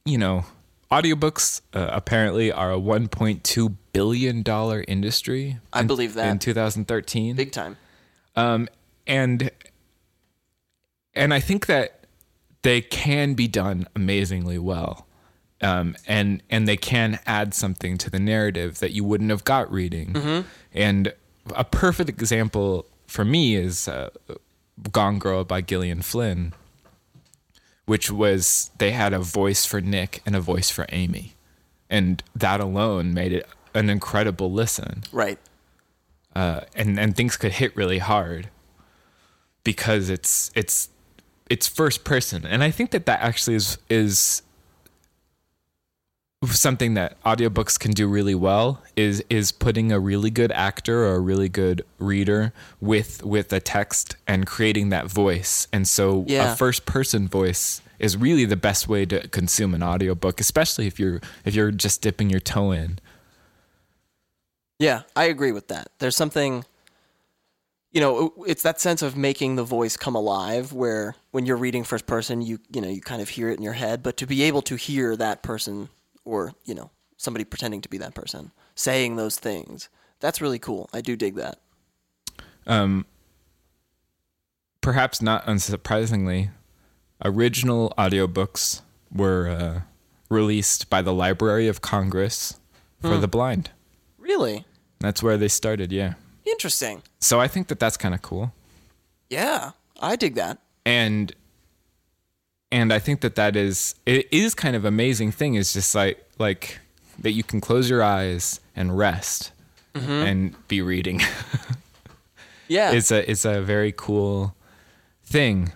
you 0.05 0.19
know, 0.19 0.45
audiobooks 0.91 1.63
uh, 1.73 1.89
apparently 1.91 2.53
are 2.53 2.73
a 2.73 2.77
1.2 2.77 3.75
billion 3.93 4.43
dollar 4.43 4.85
industry. 4.87 5.59
I 5.73 5.81
in- 5.81 5.87
believe 5.87 6.15
that. 6.15 6.31
in 6.31 6.39
2013. 6.39 7.37
Big 7.37 7.53
time. 7.53 7.77
um, 8.37 8.69
and 9.07 9.51
and 11.15 11.33
I 11.33 11.41
think 11.41 11.67
that 11.67 12.01
they 12.63 12.81
can 12.81 13.35
be 13.35 13.47
done 13.47 13.87
amazingly 13.95 14.59
well, 14.59 15.07
um, 15.61 15.97
and 16.09 16.43
and 16.51 16.67
they 16.67 16.77
can 16.77 17.21
add 17.27 17.55
something 17.55 17.99
to 17.99 18.11
the 18.11 18.19
narrative 18.19 18.79
that 18.81 18.93
you 18.93 19.05
wouldn't 19.05 19.31
have 19.31 19.45
got 19.45 19.71
reading. 19.71 20.45
And 20.73 21.13
a 21.55 21.65
perfect 21.65 22.09
example 22.09 22.87
for 23.07 23.25
me 23.25 23.55
is 23.55 23.87
uh, 23.87 24.09
Gone 24.91 25.19
Girl 25.19 25.45
by 25.45 25.61
Gillian 25.61 26.01
Flynn, 26.03 26.55
which 27.87 28.11
was 28.11 28.71
they 28.79 28.93
had 28.93 29.13
a 29.13 29.19
voice 29.19 29.65
for 29.67 29.81
Nick 29.81 30.23
and 30.25 30.35
a 30.35 30.41
voice 30.41 30.71
for 30.71 30.87
Amy, 30.91 31.35
and 31.91 32.23
that 32.35 32.61
alone 32.61 33.13
made 33.15 33.33
it 33.33 33.47
an 33.75 33.91
incredible 33.91 34.51
listen. 34.53 35.03
Right. 35.13 35.39
uh, 36.35 36.61
and 36.75 36.99
and 36.99 37.17
things 37.17 37.37
could 37.37 37.53
hit 37.53 37.77
really 37.77 37.99
hard 37.99 38.49
because 39.65 40.11
it's 40.11 40.51
it's 40.55 40.89
it's 41.51 41.69
first 41.69 42.05
person, 42.05 42.47
and 42.47 42.63
I 42.63 42.71
think 42.71 42.91
that 42.93 43.07
that 43.07 43.21
actually 43.21 43.57
is 43.57 43.79
is 43.91 44.43
something 46.53 46.95
that 46.95 47.23
audiobooks 47.25 47.79
can 47.79 47.93
do 47.93 48.07
really 48.09 48.35
well 48.35 48.83
is 48.97 49.25
is 49.31 49.53
putting 49.53 49.93
a 49.93 49.99
really 50.01 50.31
good 50.31 50.51
actor 50.53 51.05
or 51.05 51.15
a 51.15 51.21
really 51.21 51.49
good 51.49 51.83
reader 51.99 52.53
with 52.81 53.25
with 53.25 53.53
a 53.53 53.61
text 53.61 54.17
and 54.27 54.47
creating 54.47 54.89
that 54.91 55.07
voice 55.07 55.69
and 55.73 55.87
so 55.87 56.25
Yeah. 56.27 56.53
a 56.53 56.57
first 56.57 56.85
person 56.87 57.29
voice 57.29 57.81
is 57.99 58.17
really 58.17 58.45
the 58.45 58.57
best 58.57 58.89
way 58.89 59.07
to 59.07 59.29
consume 59.29 59.75
an 59.75 59.83
audiobook 59.83 60.41
especially 60.41 60.87
if 60.87 60.99
you're 60.99 61.21
if 61.45 61.55
you're 61.55 61.71
just 61.71 62.03
dipping 62.03 62.29
your 62.31 62.41
toe 62.41 62.73
in 62.73 62.99
Yeah, 64.79 65.03
I 65.15 65.25
agree 65.25 65.53
with 65.53 65.69
that. 65.69 65.89
There's 66.01 66.17
something, 66.17 66.65
you 67.93 68.01
know, 68.01 68.35
it's 68.47 68.63
that 68.65 68.81
sense 68.81 69.03
of 69.03 69.17
making 69.17 69.55
the 69.55 69.63
voice 69.63 69.97
come 69.97 70.17
alive 70.17 70.73
where 70.73 71.15
when 71.31 71.47
you're 71.47 71.57
reading 71.57 71.85
first 71.85 72.07
person, 72.07 72.43
you, 72.43 72.59
you 72.73 72.81
know, 72.81 72.89
you 72.89 73.01
kind 73.01 73.23
of 73.23 73.29
hear 73.29 73.49
it 73.51 73.57
in 73.57 73.63
your 73.63 73.75
head, 73.75 74.03
but 74.03 74.17
to 74.17 74.27
be 74.27 74.43
able 74.43 74.63
to 74.63 74.75
hear 74.75 75.17
that 75.17 75.43
person 75.43 75.89
or, 76.25 76.53
you 76.65 76.75
know, 76.75 76.91
somebody 77.17 77.45
pretending 77.45 77.81
to 77.81 77.89
be 77.89 77.99
that 77.99 78.15
person 78.15 78.51
saying 78.75 79.17
those 79.17 79.39
things, 79.39 79.89
that's 80.21 80.41
really 80.41 80.59
cool. 80.59 80.89
I 80.93 81.01
do 81.01 81.17
dig 81.17 81.37
that. 81.37 81.59
Um, 82.67 83.07
perhaps 84.81 85.21
not 85.21 85.45
unsurprisingly, 85.47 86.51
original 87.25 87.93
audiobooks 87.97 88.83
were 89.13 89.49
uh, 89.49 89.81
released 90.29 90.91
by 90.91 91.03
the 91.03 91.13
Library 91.13 91.69
of 91.69 91.81
Congress 91.81 92.59
for 93.01 93.19
the 93.19 93.29
blind. 93.29 93.71
Really? 94.19 94.65
That's 95.01 95.23
where 95.23 95.37
they 95.37 95.49
started, 95.49 95.93
yeah. 95.93 96.15
Interesting. 96.47 97.03
So 97.21 97.39
I 97.39 97.49
think 97.49 97.69
that 97.69 97.79
that's 97.79 97.99
kind 97.99 98.15
of 98.15 98.23
cool. 98.23 98.55
Yeah, 99.29 99.73
I 100.01 100.17
dig 100.17 100.35
that. 100.37 100.59
And 100.87 101.35
and 102.75 102.93
I 102.93 102.99
think 102.99 103.21
that 103.21 103.37
that 103.37 103.55
is 103.55 103.95
it 104.05 104.27
is 104.33 104.53
kind 104.53 104.75
of 104.75 104.85
amazing 104.85 105.31
thing 105.31 105.55
is 105.55 105.73
just 105.73 105.95
like 105.95 106.29
like 106.41 106.81
that 107.21 107.31
you 107.31 107.45
can 107.45 107.61
close 107.61 107.89
your 107.89 108.03
eyes 108.03 108.59
and 108.75 108.99
rest 108.99 109.53
mm-hmm. 109.95 110.11
and 110.11 110.69
be 110.69 110.83
reading. 110.83 111.23
Yeah. 112.67 112.93
it's 112.93 113.11
a 113.11 113.31
it's 113.31 113.45
a 113.45 113.61
very 113.61 113.93
cool 113.95 114.57
thing. 115.23 115.73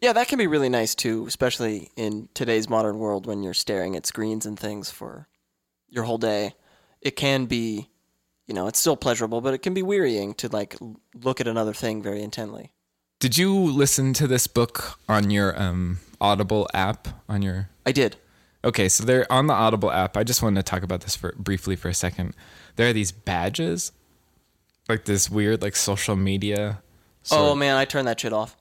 Yeah, 0.00 0.12
that 0.12 0.28
can 0.28 0.38
be 0.38 0.46
really 0.46 0.68
nice 0.68 0.94
too, 0.94 1.26
especially 1.26 1.90
in 1.96 2.28
today's 2.32 2.70
modern 2.70 3.00
world 3.00 3.26
when 3.26 3.42
you're 3.42 3.54
staring 3.54 3.96
at 3.96 4.06
screens 4.06 4.46
and 4.46 4.56
things 4.56 4.88
for 4.88 5.26
your 5.88 6.04
whole 6.04 6.16
day. 6.16 6.54
It 7.02 7.16
can 7.16 7.46
be, 7.46 7.90
you 8.46 8.54
know, 8.54 8.68
it's 8.68 8.78
still 8.78 8.96
pleasurable, 8.96 9.40
but 9.40 9.52
it 9.52 9.62
can 9.62 9.74
be 9.74 9.82
wearying 9.82 10.32
to 10.34 10.48
like 10.48 10.76
look 11.12 11.40
at 11.40 11.48
another 11.48 11.74
thing 11.74 12.04
very 12.04 12.22
intently. 12.22 12.72
Did 13.20 13.38
you 13.38 13.54
listen 13.54 14.12
to 14.14 14.26
this 14.26 14.46
book 14.46 14.98
on 15.08 15.30
your 15.30 15.60
um, 15.60 16.00
Audible 16.20 16.68
app 16.74 17.08
on 17.28 17.42
your 17.42 17.68
I 17.86 17.92
did. 17.92 18.16
Okay, 18.62 18.88
so 18.88 19.04
they're 19.04 19.30
on 19.32 19.46
the 19.46 19.54
Audible 19.54 19.90
app. 19.90 20.16
I 20.16 20.24
just 20.24 20.42
wanted 20.42 20.64
to 20.64 20.70
talk 20.70 20.82
about 20.82 21.00
this 21.00 21.16
for 21.16 21.34
briefly 21.38 21.76
for 21.76 21.88
a 21.88 21.94
second. 21.94 22.34
There 22.76 22.88
are 22.88 22.92
these 22.92 23.10
badges, 23.10 23.92
like 24.88 25.06
this 25.06 25.30
weird 25.30 25.62
like 25.62 25.76
social 25.76 26.14
media. 26.14 26.82
oh 27.30 27.54
man, 27.54 27.76
I 27.76 27.86
turned 27.86 28.06
that 28.06 28.20
shit 28.20 28.32
off. 28.32 28.56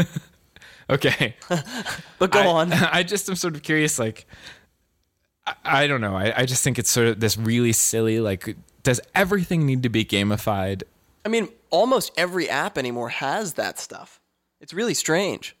okay. 0.90 1.34
But 2.18 2.32
go 2.32 2.40
I, 2.40 2.46
on. 2.46 2.72
I 2.92 3.04
just 3.04 3.28
am 3.28 3.36
sort 3.36 3.54
of 3.54 3.62
curious. 3.62 3.96
Like, 3.96 4.26
I, 5.46 5.54
I 5.64 5.86
don't 5.86 6.00
know. 6.00 6.16
I, 6.16 6.40
I 6.40 6.46
just 6.46 6.64
think 6.64 6.80
it's 6.80 6.90
sort 6.90 7.06
of 7.06 7.20
this 7.20 7.36
really 7.36 7.72
silly. 7.72 8.18
Like, 8.18 8.56
does 8.82 9.00
everything 9.14 9.66
need 9.66 9.84
to 9.84 9.88
be 9.88 10.04
gamified? 10.04 10.82
I 11.28 11.30
mean, 11.30 11.50
almost 11.68 12.10
every 12.16 12.48
app 12.48 12.78
anymore 12.78 13.10
has 13.10 13.52
that 13.54 13.78
stuff. 13.78 14.18
It's 14.62 14.72
really 14.72 14.94
strange. 14.94 15.54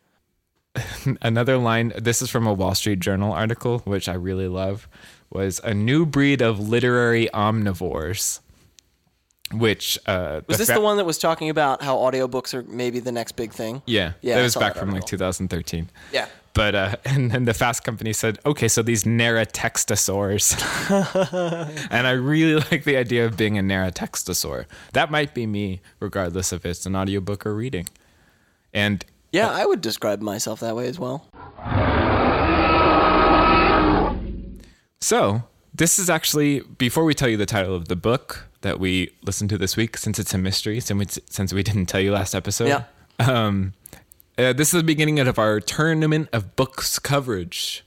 Another 1.20 1.58
line. 1.58 1.92
This 1.94 2.22
is 2.22 2.30
from 2.30 2.46
a 2.46 2.54
Wall 2.54 2.74
Street 2.74 3.00
Journal 3.00 3.34
article, 3.34 3.80
which 3.80 4.08
I 4.08 4.14
really 4.14 4.48
love. 4.48 4.88
Was 5.30 5.60
a 5.62 5.74
new 5.74 6.06
breed 6.06 6.40
of 6.40 6.58
literary 6.58 7.28
omnivores. 7.34 8.40
Which 9.52 9.98
uh, 10.06 10.40
Was 10.46 10.56
this 10.56 10.68
fa- 10.68 10.74
the 10.76 10.80
one 10.80 10.96
that 10.96 11.04
was 11.04 11.18
talking 11.18 11.50
about 11.50 11.82
how 11.82 11.98
audiobooks 11.98 12.54
are 12.54 12.62
maybe 12.62 12.98
the 13.00 13.12
next 13.12 13.32
big 13.32 13.52
thing? 13.52 13.82
Yeah, 13.84 14.12
Yeah, 14.22 14.36
that 14.36 14.40
I 14.40 14.44
was 14.44 14.54
back 14.54 14.72
that 14.72 14.80
from 14.80 14.90
like 14.90 15.04
2013. 15.04 15.90
Yeah. 16.12 16.28
But 16.58 16.74
uh, 16.74 16.96
and 17.04 17.30
then 17.30 17.44
the 17.44 17.54
Fast 17.54 17.84
Company 17.84 18.12
said, 18.12 18.40
okay, 18.44 18.66
so 18.66 18.82
these 18.82 19.04
Neratextosaurs, 19.04 20.58
and 21.90 22.04
I 22.04 22.10
really 22.10 22.54
like 22.72 22.82
the 22.82 22.96
idea 22.96 23.24
of 23.24 23.36
being 23.36 23.56
a 23.56 23.62
Neratextosaur. 23.62 24.64
That 24.92 25.08
might 25.08 25.34
be 25.34 25.46
me, 25.46 25.80
regardless 26.00 26.52
if 26.52 26.66
it's 26.66 26.84
an 26.84 26.96
audiobook 26.96 27.46
or 27.46 27.54
reading. 27.54 27.88
And 28.74 29.04
Yeah, 29.30 29.48
I 29.50 29.66
would 29.66 29.80
describe 29.80 30.20
myself 30.20 30.58
that 30.58 30.74
way 30.74 30.88
as 30.88 30.98
well. 30.98 31.28
so 35.00 35.44
this 35.72 36.00
is 36.00 36.10
actually 36.10 36.60
before 36.60 37.04
we 37.04 37.14
tell 37.14 37.28
you 37.28 37.36
the 37.36 37.46
title 37.46 37.76
of 37.76 37.86
the 37.86 37.94
book 37.94 38.48
that 38.62 38.80
we 38.80 39.12
listened 39.22 39.50
to 39.50 39.58
this 39.58 39.76
week, 39.76 39.96
since 39.96 40.18
it's 40.18 40.34
a 40.34 40.38
mystery, 40.38 40.80
since 40.80 40.98
we, 41.16 41.22
since 41.30 41.52
we 41.52 41.62
didn't 41.62 41.86
tell 41.86 42.00
you 42.00 42.10
last 42.10 42.34
episode. 42.34 42.66
Yeah. 42.66 42.82
Um, 43.20 43.74
uh, 44.38 44.52
this 44.52 44.72
is 44.72 44.80
the 44.80 44.84
beginning 44.84 45.18
of 45.18 45.38
our 45.38 45.58
tournament 45.58 46.28
of 46.32 46.54
books 46.54 46.98
coverage. 47.00 47.82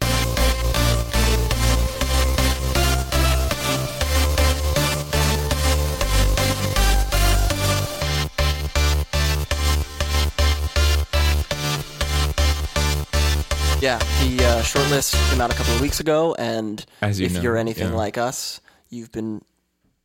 Yeah, 13.81 13.97
the 13.97 14.45
uh, 14.45 14.61
shortlist 14.61 15.15
came 15.31 15.41
out 15.41 15.51
a 15.51 15.55
couple 15.55 15.73
of 15.73 15.81
weeks 15.81 15.99
ago, 15.99 16.35
and 16.37 16.85
if 17.01 17.33
know, 17.33 17.41
you're 17.41 17.57
anything 17.57 17.89
yeah. 17.89 17.95
like 17.95 18.17
us, 18.17 18.61
you've 18.89 19.11
been 19.11 19.41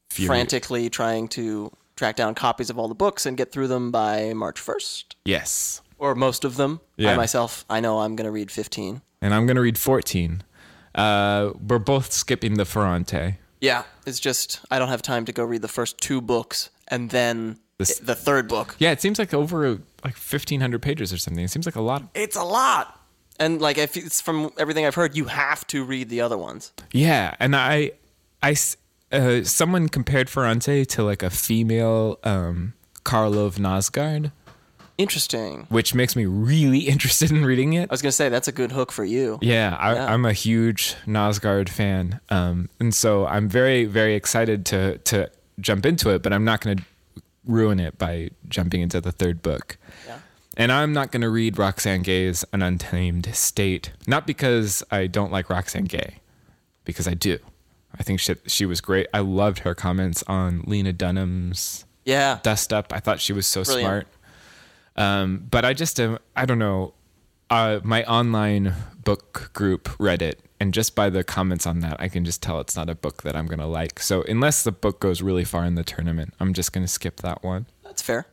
frantically 0.09 0.88
trying 0.88 1.29
to 1.29 1.71
track 1.95 2.17
down 2.17 2.35
copies 2.35 2.71
of 2.71 2.79
all 2.79 2.88
the 2.88 2.95
books 2.95 3.26
and 3.26 3.37
get 3.37 3.53
through 3.53 3.69
them 3.69 3.91
by 3.91 4.33
March 4.33 4.61
1st, 4.61 5.15
Yes. 5.26 5.83
Or 5.99 6.15
most 6.15 6.45
of 6.45 6.57
them. 6.57 6.81
Yeah. 6.97 7.12
I 7.12 7.17
myself, 7.17 7.65
I 7.71 7.81
know 7.81 8.00
I'm 8.00 8.17
going 8.17 8.26
to 8.26 8.31
read 8.33 8.50
15. 8.50 9.00
and 9.23 9.35
I'm 9.35 9.47
going 9.47 9.57
to 9.57 9.62
read 9.62 9.79
14. 9.79 10.43
Uh, 10.95 11.53
we're 11.67 11.79
both 11.79 12.12
skipping 12.12 12.55
the 12.55 12.65
Ferrante. 12.65 13.35
Yeah, 13.61 13.85
it's 14.07 14.21
just 14.21 14.61
I 14.71 14.79
don't 14.79 14.88
have 14.88 15.03
time 15.03 15.25
to 15.26 15.33
go 15.33 15.43
read 15.45 15.62
the 15.62 15.69
first 15.69 15.99
two 15.99 16.21
books 16.21 16.71
and 16.88 17.11
then 17.11 17.59
This- 17.79 17.99
the 17.99 18.15
third 18.15 18.49
book. 18.49 18.76
Yeah, 18.79 18.93
it 18.93 19.00
seems 19.00 19.19
like 19.19 19.33
over 19.35 19.71
like 20.05 20.17
1,500 20.17 20.81
pages 20.83 21.12
or 21.12 21.19
something. 21.19 21.43
It 21.45 21.50
seems 21.50 21.67
like 21.67 21.76
a 21.76 21.81
lot. 21.83 22.05
It's 22.15 22.37
a 22.37 22.45
lot. 22.45 23.00
And 23.38 23.61
like 23.61 23.76
if 23.79 23.97
it's 23.97 24.21
from 24.21 24.50
everything 24.59 24.87
I've 24.87 24.95
heard, 24.95 25.15
you 25.17 25.26
have 25.26 25.67
to 25.69 25.85
read 25.85 26.09
the 26.09 26.21
other 26.23 26.38
ones. 26.38 26.73
Yeah, 26.93 27.35
and 27.38 27.55
I, 27.57 27.93
uh, 29.12 29.43
someone 29.45 29.88
compared 29.88 30.29
Ferrante 30.31 30.85
to 30.87 31.03
like 31.03 31.23
a 31.23 31.31
female 31.31 32.19
um, 32.25 32.75
Karl 33.05 33.38
Ove 33.38 33.57
Knausgaard, 33.57 34.33
Interesting. 34.99 35.67
which 35.69 35.95
makes 35.95 36.17
me 36.17 36.25
really 36.25 36.79
interested 36.88 37.31
in 37.31 37.45
reading 37.45 37.75
it. 37.75 37.91
I 37.91 37.93
was 37.93 38.03
gonna 38.03 38.12
say 38.12 38.29
that's 38.29 38.49
a 38.49 38.53
good 38.53 38.73
hook 38.73 38.91
for 38.93 39.05
you. 39.05 39.38
Yeah, 39.43 39.76
I, 39.79 39.95
Yeah. 39.95 40.12
I'm 40.12 40.25
a 40.25 40.33
huge 40.33 40.95
Knausgaard 41.07 41.69
fan, 41.69 42.21
um, 42.31 42.69
and 42.81 42.95
so 42.95 43.26
I'm 43.26 43.49
very, 43.49 43.85
very 43.85 44.15
excited 44.15 44.65
to 44.67 44.99
to 44.99 45.31
jump 45.61 45.85
into 45.87 46.11
it. 46.11 46.23
But 46.23 46.33
I'm 46.33 46.45
not 46.45 46.61
going 46.61 46.79
to 46.79 46.85
ruin 47.47 47.79
it 47.79 47.97
by 47.99 48.31
jumping 48.49 48.81
into 48.81 49.00
the 49.00 49.12
third 49.12 49.41
book. 49.43 49.76
Yeah. 50.07 50.19
And 50.57 50.73
I'm 50.73 50.93
not 50.93 51.12
going 51.12 51.21
to 51.21 51.29
read 51.31 51.59
Roxane 51.59 52.03
Gay's 52.03 52.45
An 52.53 52.62
Untamed 52.62 53.29
State, 53.35 53.93
not 54.07 54.26
because 54.26 54.83
I 54.91 55.07
don't 55.07 55.31
like 55.31 55.49
Roxane 55.50 55.85
Gay, 55.85 56.17
because 56.85 57.07
I 57.07 57.15
do. 57.15 57.38
I 57.99 58.03
think 58.03 58.21
she, 58.21 58.35
she 58.47 58.67
was 58.67 58.81
great. 58.81 59.07
I 59.15 59.21
loved 59.21 59.61
her 59.61 59.75
comments 59.75 60.25
on 60.26 60.62
Lena 60.67 60.93
Dunham's 60.93 61.85
Yeah. 62.05 62.38
Dust 62.43 62.73
Up. 62.73 62.93
I 62.93 63.00
thought 63.00 63.21
she 63.21 63.33
was 63.33 63.47
so 63.47 63.62
Brilliant. 63.65 63.87
smart. 63.87 64.07
Um, 64.97 65.47
but 65.50 65.65
I 65.65 65.73
just 65.75 66.00
am, 66.00 66.19
I 66.35 66.47
don't 66.47 66.59
know. 66.59 66.95
Uh, 67.50 67.81
my 67.85 68.03
online 68.05 68.75
book 69.05 69.50
group 69.53 69.88
read 70.00 70.21
it. 70.23 70.41
and 70.59 70.73
just 70.75 70.95
by 70.97 71.11
the 71.11 71.23
comments 71.23 71.67
on 71.67 71.81
that, 71.81 71.97
I 72.00 72.09
can 72.09 72.25
just 72.25 72.43
tell 72.43 72.61
it's 72.61 72.75
not 72.75 72.88
a 72.88 72.95
book 72.95 73.23
that 73.25 73.37
I'm 73.37 73.47
gonna 73.47 73.67
like. 73.69 74.00
So 74.00 74.23
unless 74.23 74.65
the 74.65 74.73
book 74.73 75.00
goes 75.00 75.21
really 75.23 75.45
far 75.45 75.65
in 75.65 75.75
the 75.75 75.85
tournament, 75.85 76.33
I'm 76.41 76.55
just 76.55 76.73
gonna 76.73 76.88
skip 76.88 77.19
that 77.21 77.45
one. 77.45 77.67
That's 77.85 78.00
fair. 78.03 78.26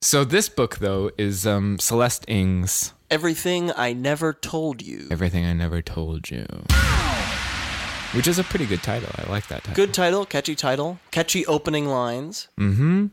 So 0.00 0.24
this 0.24 0.48
book 0.48 0.78
though 0.78 1.10
is 1.18 1.46
um, 1.46 1.78
Celeste 1.78 2.24
Ng's 2.28 2.92
Everything 3.10 3.70
I 3.76 3.92
never 3.92 4.32
told 4.32 4.82
you. 4.82 5.06
Everything 5.12 5.44
I 5.44 5.52
Never 5.52 5.80
Told 5.80 6.28
You, 6.28 6.44
which 8.14 8.26
is 8.26 8.38
a 8.38 8.44
pretty 8.44 8.66
good 8.66 8.82
title. 8.82 9.08
I 9.16 9.30
like 9.30 9.46
that 9.48 9.62
title. 9.62 9.74
Good 9.74 9.94
title, 9.94 10.26
catchy 10.26 10.56
title, 10.56 10.98
catchy 11.12 11.46
opening 11.46 11.86
lines. 11.86 12.48
Hmm. 12.58 13.06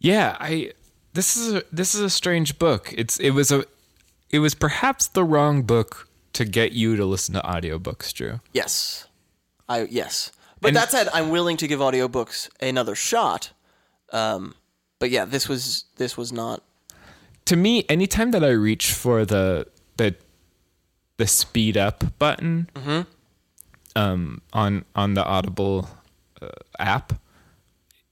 Yeah, 0.00 0.36
I 0.40 0.72
this 1.18 1.36
is 1.36 1.54
a, 1.54 1.62
this 1.72 1.96
is 1.96 2.00
a 2.00 2.10
strange 2.10 2.60
book. 2.60 2.94
It's 2.96 3.18
it 3.18 3.30
was 3.30 3.50
a 3.50 3.64
it 4.30 4.38
was 4.38 4.54
perhaps 4.54 5.08
the 5.08 5.24
wrong 5.24 5.62
book 5.62 6.08
to 6.34 6.44
get 6.44 6.70
you 6.72 6.94
to 6.94 7.04
listen 7.04 7.34
to 7.34 7.40
audiobooks, 7.40 8.12
Drew. 8.12 8.38
Yes. 8.52 9.06
I 9.68 9.82
yes. 9.90 10.30
But 10.60 10.68
And- 10.68 10.76
that 10.76 10.90
said, 10.92 11.08
I'm 11.12 11.30
willing 11.30 11.56
to 11.56 11.66
give 11.66 11.80
audiobooks 11.80 12.48
another 12.60 12.94
shot. 12.94 13.50
Um, 14.12 14.54
but 15.00 15.10
yeah, 15.10 15.24
this 15.24 15.48
was 15.48 15.84
this 15.96 16.16
was 16.16 16.32
not 16.32 16.62
To 17.46 17.56
me, 17.56 17.84
anytime 17.88 18.30
that 18.30 18.44
I 18.44 18.50
reach 18.50 18.92
for 18.92 19.24
the 19.24 19.66
the 19.96 20.14
the 21.16 21.26
speed 21.26 21.76
up 21.76 22.04
button 22.20 22.68
um, 23.96 24.40
on 24.52 24.84
on 24.94 25.14
the 25.14 25.24
Audible 25.24 25.88
uh, 26.40 26.48
app, 26.78 27.12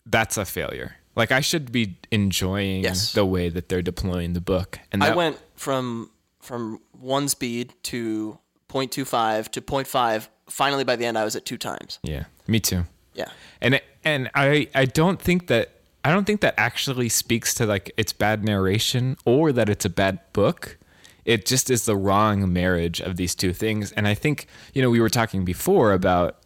that's 0.04 0.36
a 0.36 0.44
failure. 0.44 0.96
Like 1.16 1.32
I 1.32 1.40
should 1.40 1.72
be 1.72 1.96
enjoying 2.10 2.82
Yes. 2.84 3.12
the 3.14 3.24
way 3.24 3.48
that 3.48 3.68
they're 3.68 3.82
deploying 3.82 4.34
the 4.34 4.40
book. 4.40 4.78
And 4.92 5.02
I 5.02 5.14
went 5.14 5.38
from 5.54 6.10
from 6.40 6.80
one 6.92 7.28
speed 7.28 7.72
to 7.84 8.38
0.25 8.68 9.48
to 9.52 9.60
0.5. 9.60 10.28
Finally 10.48 10.84
by 10.84 10.94
the 10.94 11.04
end 11.06 11.18
I 11.18 11.24
was 11.24 11.34
at 11.34 11.44
two 11.44 11.56
times. 11.58 11.98
Yeah, 12.02 12.24
me 12.46 12.60
too. 12.60 12.84
Yeah. 13.14 13.30
and 13.60 13.80
and 14.04 14.30
I 14.34 14.68
I 14.74 14.84
don't 14.84 15.20
think 15.20 15.46
that 15.48 15.70
I 16.04 16.12
don't 16.12 16.24
think 16.24 16.40
that 16.42 16.54
actually 16.56 17.08
speaks 17.08 17.52
to 17.54 17.66
like 17.66 17.90
it's 17.96 18.12
bad 18.12 18.44
narration 18.44 19.16
or 19.24 19.50
that 19.52 19.68
it's 19.68 19.84
a 19.84 19.90
bad 19.90 20.20
book. 20.32 20.78
It 21.24 21.44
just 21.46 21.70
is 21.70 21.86
the 21.86 21.96
wrong 21.96 22.52
marriage 22.52 23.00
of 23.00 23.16
these 23.16 23.34
two 23.34 23.52
things. 23.52 23.90
And 23.92 24.06
I 24.06 24.14
think 24.14 24.46
you 24.74 24.82
know 24.82 24.90
we 24.90 25.00
were 25.00 25.08
talking 25.10 25.44
before 25.44 25.92
about 25.92 26.36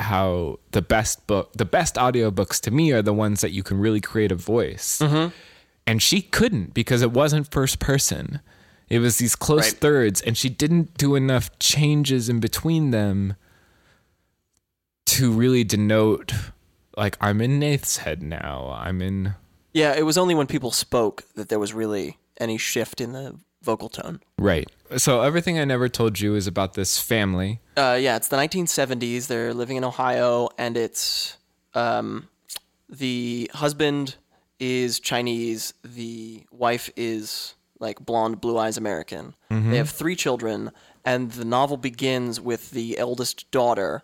how 0.00 0.58
the 0.72 0.82
best 0.82 1.26
book, 1.26 1.52
the 1.54 1.64
best 1.64 1.96
audiobooks 1.96 2.60
to 2.62 2.70
me 2.70 2.92
are 2.92 3.02
the 3.02 3.12
ones 3.12 3.40
that 3.40 3.50
you 3.50 3.62
can 3.62 3.78
really 3.80 4.00
create 4.00 4.30
a 4.32 4.36
voice. 4.36 4.98
Mm-hmm. 5.00 5.34
And 5.86 6.02
she 6.02 6.20
couldn't 6.22 6.74
because 6.74 7.02
it 7.02 7.12
wasn't 7.12 7.50
first 7.50 7.78
person. 7.78 8.40
It 8.88 9.00
was 9.00 9.18
these 9.18 9.34
close 9.36 9.70
Right. 9.72 9.80
thirds, 9.80 10.20
and 10.20 10.36
she 10.36 10.48
didn't 10.48 10.96
do 10.96 11.14
enough 11.14 11.58
changes 11.58 12.28
in 12.28 12.40
between 12.40 12.90
them 12.90 13.36
to 15.06 15.30
really 15.32 15.64
denote 15.64 16.32
like 16.96 17.16
I'm 17.20 17.40
in 17.40 17.58
Nath's 17.58 17.98
head 17.98 18.22
now. 18.22 18.76
I'm 18.78 19.00
in 19.00 19.34
Yeah, 19.72 19.94
it 19.94 20.02
was 20.04 20.18
only 20.18 20.34
when 20.34 20.46
people 20.46 20.70
spoke 20.70 21.24
that 21.34 21.48
there 21.48 21.58
was 21.58 21.72
really 21.72 22.18
any 22.40 22.58
shift 22.58 23.00
in 23.00 23.12
the 23.12 23.36
vocal 23.62 23.88
tone. 23.88 24.20
right. 24.38 24.68
So 24.96 25.20
everything 25.20 25.58
I 25.58 25.64
never 25.64 25.88
told 25.88 26.18
you 26.18 26.34
is 26.34 26.46
about 26.46 26.72
this 26.74 26.98
family. 26.98 27.60
Uh, 27.76 27.98
yeah, 28.00 28.16
it's 28.16 28.28
the 28.28 28.36
1970s. 28.38 29.26
They're 29.26 29.52
living 29.52 29.76
in 29.76 29.84
Ohio, 29.84 30.48
and 30.56 30.76
it's 30.78 31.36
um, 31.74 32.28
the 32.88 33.50
husband 33.52 34.16
is 34.58 34.98
Chinese, 34.98 35.74
the 35.84 36.44
wife 36.50 36.90
is 36.96 37.54
like 37.78 38.00
blonde, 38.00 38.40
blue 38.40 38.58
eyes 38.58 38.76
American. 38.76 39.34
They 39.50 39.76
have 39.76 39.90
three 39.90 40.16
children, 40.16 40.70
and 41.04 41.30
the 41.32 41.44
novel 41.44 41.76
begins 41.76 42.40
with 42.40 42.70
the 42.70 42.98
eldest 42.98 43.50
daughter. 43.50 44.02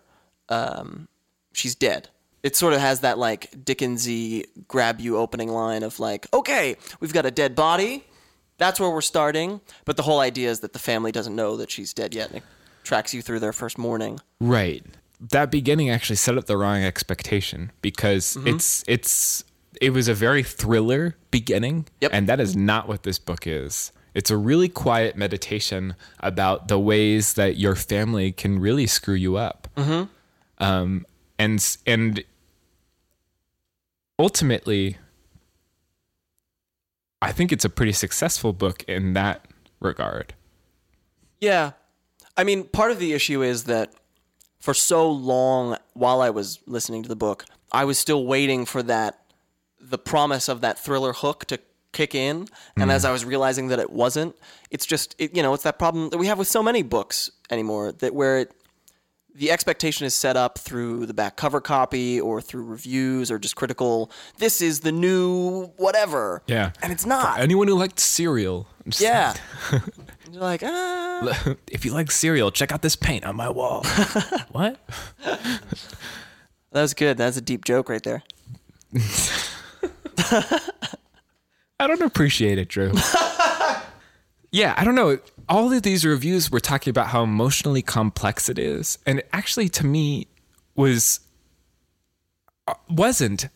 Um, 0.49 1.07
she's 1.51 1.75
dead. 1.75 2.09
It 2.43 2.55
sort 2.55 2.73
of 2.73 2.79
has 2.79 2.99
that 3.01 3.17
like 3.17 3.51
Dickensy 3.65 4.45
grab 4.67 5.01
you 5.01 5.17
opening 5.17 5.49
line 5.49 5.81
of 5.83 5.99
like, 5.99 6.27
okay, 6.31 6.77
we've 6.99 7.11
got 7.13 7.25
a 7.25 7.31
dead 7.31 7.55
body. 7.55 8.05
That's 8.57 8.79
where 8.79 8.89
we're 8.89 9.01
starting. 9.01 9.61
But 9.85 9.97
the 9.97 10.03
whole 10.03 10.19
idea 10.19 10.49
is 10.49 10.61
that 10.61 10.73
the 10.73 10.79
family 10.79 11.11
doesn't 11.11 11.35
know 11.35 11.57
that 11.57 11.69
she's 11.71 11.93
dead 11.93 12.13
yet. 12.15 12.27
And 12.29 12.37
it 12.37 12.43
tracks 12.83 13.13
you 13.13 13.21
through 13.21 13.39
their 13.39 13.53
first 13.53 13.77
morning. 13.77 14.19
Right. 14.39 14.85
That 15.31 15.51
beginning 15.51 15.89
actually 15.89 16.17
set 16.17 16.37
up 16.37 16.45
the 16.45 16.57
wrong 16.57 16.83
expectation 16.83 17.71
because 17.81 18.37
it's 18.45 18.83
it's 18.87 19.43
it 19.81 19.91
was 19.91 20.07
a 20.07 20.13
very 20.13 20.43
thriller 20.43 21.15
beginning 21.31 21.87
Yep. 22.01 22.11
and 22.13 22.27
that 22.29 22.39
is 22.39 22.55
not 22.55 22.87
what 22.87 23.03
this 23.03 23.17
book 23.19 23.47
is. 23.47 23.91
It's 24.13 24.29
a 24.29 24.37
really 24.37 24.69
quiet 24.69 25.17
meditation 25.17 25.95
about 26.21 26.67
the 26.69 26.79
ways 26.79 27.33
that 27.33 27.57
your 27.57 27.75
family 27.75 28.31
can 28.31 28.59
really 28.59 28.87
screw 28.87 29.15
you 29.15 29.35
up. 29.35 29.67
Um, 30.59 31.05
and 31.37 31.77
and 31.85 32.23
ultimately, 34.19 34.97
I 37.25 37.31
think 37.31 37.51
it's 37.51 37.65
a 37.65 37.69
pretty 37.69 37.91
successful 37.91 38.53
book 38.53 38.83
in 38.87 39.13
that 39.13 39.47
regard. 39.79 40.35
Yeah. 41.41 41.71
I 42.37 42.43
mean, 42.43 42.65
part 42.65 42.91
of 42.91 42.99
the 42.99 43.13
issue 43.13 43.41
is 43.41 43.63
that 43.63 43.91
for 44.59 44.75
so 44.75 45.09
long 45.09 45.77
while 45.93 46.21
I 46.21 46.29
was 46.29 46.59
listening 46.67 47.01
to 47.01 47.09
the 47.09 47.15
book, 47.15 47.45
I 47.71 47.83
was 47.83 47.97
still 47.97 48.27
waiting 48.27 48.63
for 48.63 48.83
that 48.83 49.23
the 49.79 49.97
promise 49.97 50.47
of 50.47 50.61
that 50.61 50.77
thriller 50.77 51.13
hook 51.13 51.45
to 51.45 51.59
kick 51.93 52.13
in. 52.13 52.47
And 52.77 52.91
as 52.91 53.03
mm. 53.03 53.09
I 53.09 53.11
was 53.11 53.25
realizing 53.25 53.69
that 53.69 53.79
it 53.79 53.89
wasn't, 53.89 54.35
it's 54.69 54.85
just 54.85 55.15
it, 55.17 55.35
you 55.35 55.41
know, 55.41 55.55
it's 55.55 55.63
that 55.63 55.79
problem 55.79 56.11
that 56.11 56.19
we 56.19 56.27
have 56.27 56.37
with 56.37 56.47
so 56.47 56.61
many 56.61 56.83
books 56.83 57.31
anymore 57.49 57.91
that 57.91 58.13
where 58.13 58.37
it 58.37 58.51
the 59.35 59.51
expectation 59.51 60.05
is 60.05 60.15
set 60.15 60.37
up 60.37 60.57
through 60.57 61.05
the 61.05 61.13
back 61.13 61.35
cover 61.35 61.59
copy 61.59 62.19
or 62.19 62.41
through 62.41 62.63
reviews 62.63 63.29
or 63.29 63.37
just 63.37 63.55
critical 63.55 64.09
this 64.37 64.61
is 64.61 64.79
the 64.79 64.91
new 64.91 65.65
whatever. 65.77 66.41
Yeah. 66.47 66.71
And 66.81 66.91
it's 66.91 67.05
not. 67.05 67.39
Anyone 67.39 67.67
who 67.67 67.75
liked 67.75 67.99
Serial, 67.99 68.67
just 68.87 69.01
yeah. 69.01 69.35
You're 70.31 70.41
like, 70.41 70.61
ah. 70.63 71.55
if 71.71 71.85
you 71.85 71.93
like 71.93 72.11
Serial, 72.11 72.51
check 72.51 72.71
out 72.71 72.81
this 72.81 72.95
paint 72.95 73.25
on 73.25 73.35
my 73.35 73.49
wall. 73.49 73.83
what? 74.51 74.79
That 75.23 76.81
was 76.81 76.93
good. 76.93 77.17
That's 77.17 77.37
a 77.37 77.41
deep 77.41 77.65
joke 77.65 77.89
right 77.89 78.03
there. 78.03 78.23
I 81.79 81.87
don't 81.87 82.01
appreciate 82.01 82.57
it, 82.57 82.69
Drew. 82.69 82.93
yeah, 84.51 84.73
I 84.77 84.83
don't 84.83 84.95
know. 84.95 85.19
All 85.47 85.71
of 85.71 85.83
these 85.83 86.05
reviews 86.05 86.51
were 86.51 86.59
talking 86.59 86.91
about 86.91 87.07
how 87.07 87.23
emotionally 87.23 87.81
complex 87.81 88.49
it 88.49 88.57
is, 88.57 88.97
and 89.05 89.19
it 89.19 89.29
actually, 89.31 89.69
to 89.69 89.85
me, 89.85 90.27
was 90.75 91.19
uh, 92.67 92.73
wasn't. 92.89 93.49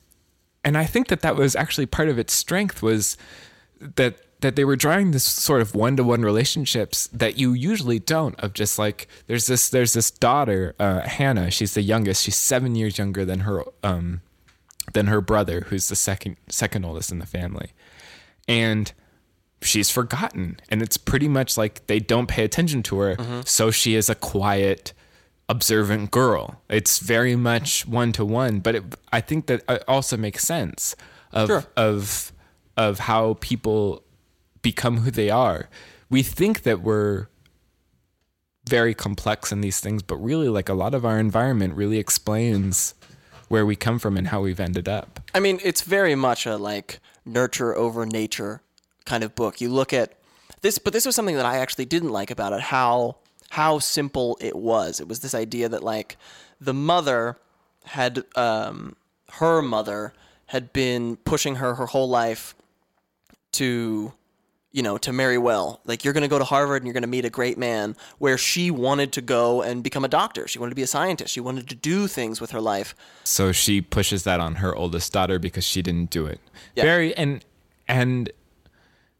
And 0.63 0.77
I 0.77 0.85
think 0.85 1.07
that 1.07 1.21
that 1.21 1.35
was 1.35 1.55
actually 1.55 1.85
part 1.85 2.09
of 2.09 2.19
its 2.19 2.33
strength 2.33 2.81
was 2.81 3.17
that 3.79 4.17
that 4.41 4.55
they 4.55 4.63
were 4.63 4.75
drawing 4.75 5.11
this 5.11 5.23
sort 5.23 5.61
of 5.61 5.75
one-to-one 5.75 6.21
relationships 6.21 7.07
that 7.11 7.37
you 7.37 7.53
usually 7.53 7.99
don't 7.99 8.39
of 8.39 8.53
just 8.53 8.79
like 8.79 9.07
there's 9.27 9.47
this 9.47 9.69
there's 9.69 9.93
this 9.93 10.11
daughter 10.11 10.75
uh, 10.79 11.01
Hannah. 11.01 11.51
She's 11.51 11.73
the 11.73 11.81
youngest. 11.81 12.23
She's 12.23 12.37
7 12.37 12.75
years 12.75 12.97
younger 12.97 13.25
than 13.25 13.41
her 13.41 13.63
um 13.83 14.21
than 14.93 15.07
her 15.07 15.21
brother 15.21 15.61
who's 15.67 15.89
the 15.89 15.95
second 15.95 16.37
second 16.47 16.85
oldest 16.85 17.11
in 17.11 17.19
the 17.19 17.25
family. 17.25 17.73
And 18.47 18.91
she's 19.61 19.89
forgotten. 19.89 20.59
And 20.69 20.81
it's 20.81 20.97
pretty 20.97 21.27
much 21.27 21.57
like 21.57 21.85
they 21.87 21.99
don't 21.99 22.27
pay 22.27 22.43
attention 22.43 22.83
to 22.83 22.99
her. 22.99 23.15
Mm-hmm. 23.15 23.41
So 23.45 23.71
she 23.71 23.95
is 23.95 24.09
a 24.09 24.15
quiet 24.15 24.93
observant 25.49 26.11
girl. 26.11 26.61
It's 26.69 26.99
very 26.99 27.35
much 27.35 27.87
one 27.87 28.11
to 28.13 28.23
one 28.23 28.59
but 28.59 28.75
it, 28.75 28.83
i 29.11 29.19
think 29.19 29.47
that 29.47 29.63
it 29.67 29.83
also 29.87 30.15
makes 30.15 30.43
sense 30.43 30.95
of 31.33 31.47
Sure. 31.47 31.65
of 31.75 32.31
of 32.77 32.99
how 32.99 33.35
people 33.41 34.03
become 34.61 34.97
who 34.99 35.09
they 35.11 35.29
are. 35.31 35.67
We 36.09 36.21
think 36.23 36.61
that 36.63 36.81
we're 36.81 37.27
very 38.67 38.93
complex 38.93 39.51
in 39.51 39.61
these 39.61 39.79
things 39.79 40.03
but 40.03 40.17
really 40.17 40.49
like 40.49 40.69
a 40.69 40.73
lot 40.75 40.93
of 40.93 41.03
our 41.03 41.19
environment 41.19 41.73
really 41.73 41.97
explains 41.97 42.93
where 43.47 43.65
we 43.65 43.75
come 43.75 43.97
from 43.97 44.15
and 44.17 44.27
how 44.27 44.41
we've 44.41 44.59
ended 44.59 44.87
up. 44.87 45.19
I 45.33 45.39
mean, 45.39 45.59
it's 45.63 45.81
very 45.81 46.13
much 46.13 46.45
a 46.45 46.57
like 46.57 46.99
nurture 47.25 47.75
over 47.75 48.05
nature 48.05 48.61
kind 49.09 49.23
of 49.23 49.33
book. 49.35 49.59
You 49.61 49.69
look 49.69 49.91
at 49.93 50.13
this, 50.61 50.77
but 50.77 50.93
this 50.93 51.05
was 51.05 51.15
something 51.15 51.35
that 51.35 51.45
I 51.45 51.57
actually 51.57 51.85
didn't 51.85 52.11
like 52.19 52.31
about 52.31 52.53
it. 52.53 52.61
How 52.61 53.17
how 53.49 53.79
simple 53.79 54.37
it 54.39 54.55
was. 54.55 54.99
It 54.99 55.07
was 55.07 55.19
this 55.21 55.33
idea 55.33 55.67
that 55.69 55.83
like 55.83 56.15
the 56.61 56.73
mother 56.73 57.37
had 57.85 58.23
um, 58.35 58.95
her 59.41 59.61
mother 59.61 60.13
had 60.47 60.71
been 60.73 61.15
pushing 61.17 61.55
her 61.55 61.75
her 61.75 61.87
whole 61.87 62.09
life 62.09 62.55
to 63.53 64.13
you 64.71 64.83
know 64.83 64.97
to 64.99 65.11
marry 65.11 65.37
well 65.37 65.81
like 65.85 66.03
you're 66.03 66.13
going 66.13 66.21
to 66.21 66.27
go 66.35 66.37
to 66.37 66.45
harvard 66.45 66.81
and 66.81 66.85
you're 66.87 66.93
going 66.93 67.01
to 67.01 67.07
meet 67.17 67.25
a 67.25 67.29
great 67.29 67.57
man 67.57 67.95
where 68.19 68.37
she 68.37 68.69
wanted 68.69 69.11
to 69.11 69.21
go 69.21 69.63
and 69.63 69.83
become 69.83 70.05
a 70.05 70.07
doctor 70.07 70.47
she 70.47 70.59
wanted 70.59 70.69
to 70.69 70.75
be 70.75 70.83
a 70.83 70.87
scientist 70.87 71.33
she 71.33 71.39
wanted 71.39 71.67
to 71.67 71.73
do 71.75 72.05
things 72.07 72.39
with 72.39 72.51
her 72.51 72.61
life 72.61 72.93
so 73.23 73.51
she 73.51 73.81
pushes 73.81 74.23
that 74.23 74.39
on 74.39 74.55
her 74.55 74.75
oldest 74.75 75.11
daughter 75.11 75.39
because 75.39 75.63
she 75.63 75.81
didn't 75.81 76.11
do 76.11 76.27
it 76.27 76.39
Yeah. 76.75 76.83
very 76.83 77.15
and 77.17 77.43
and 77.87 78.31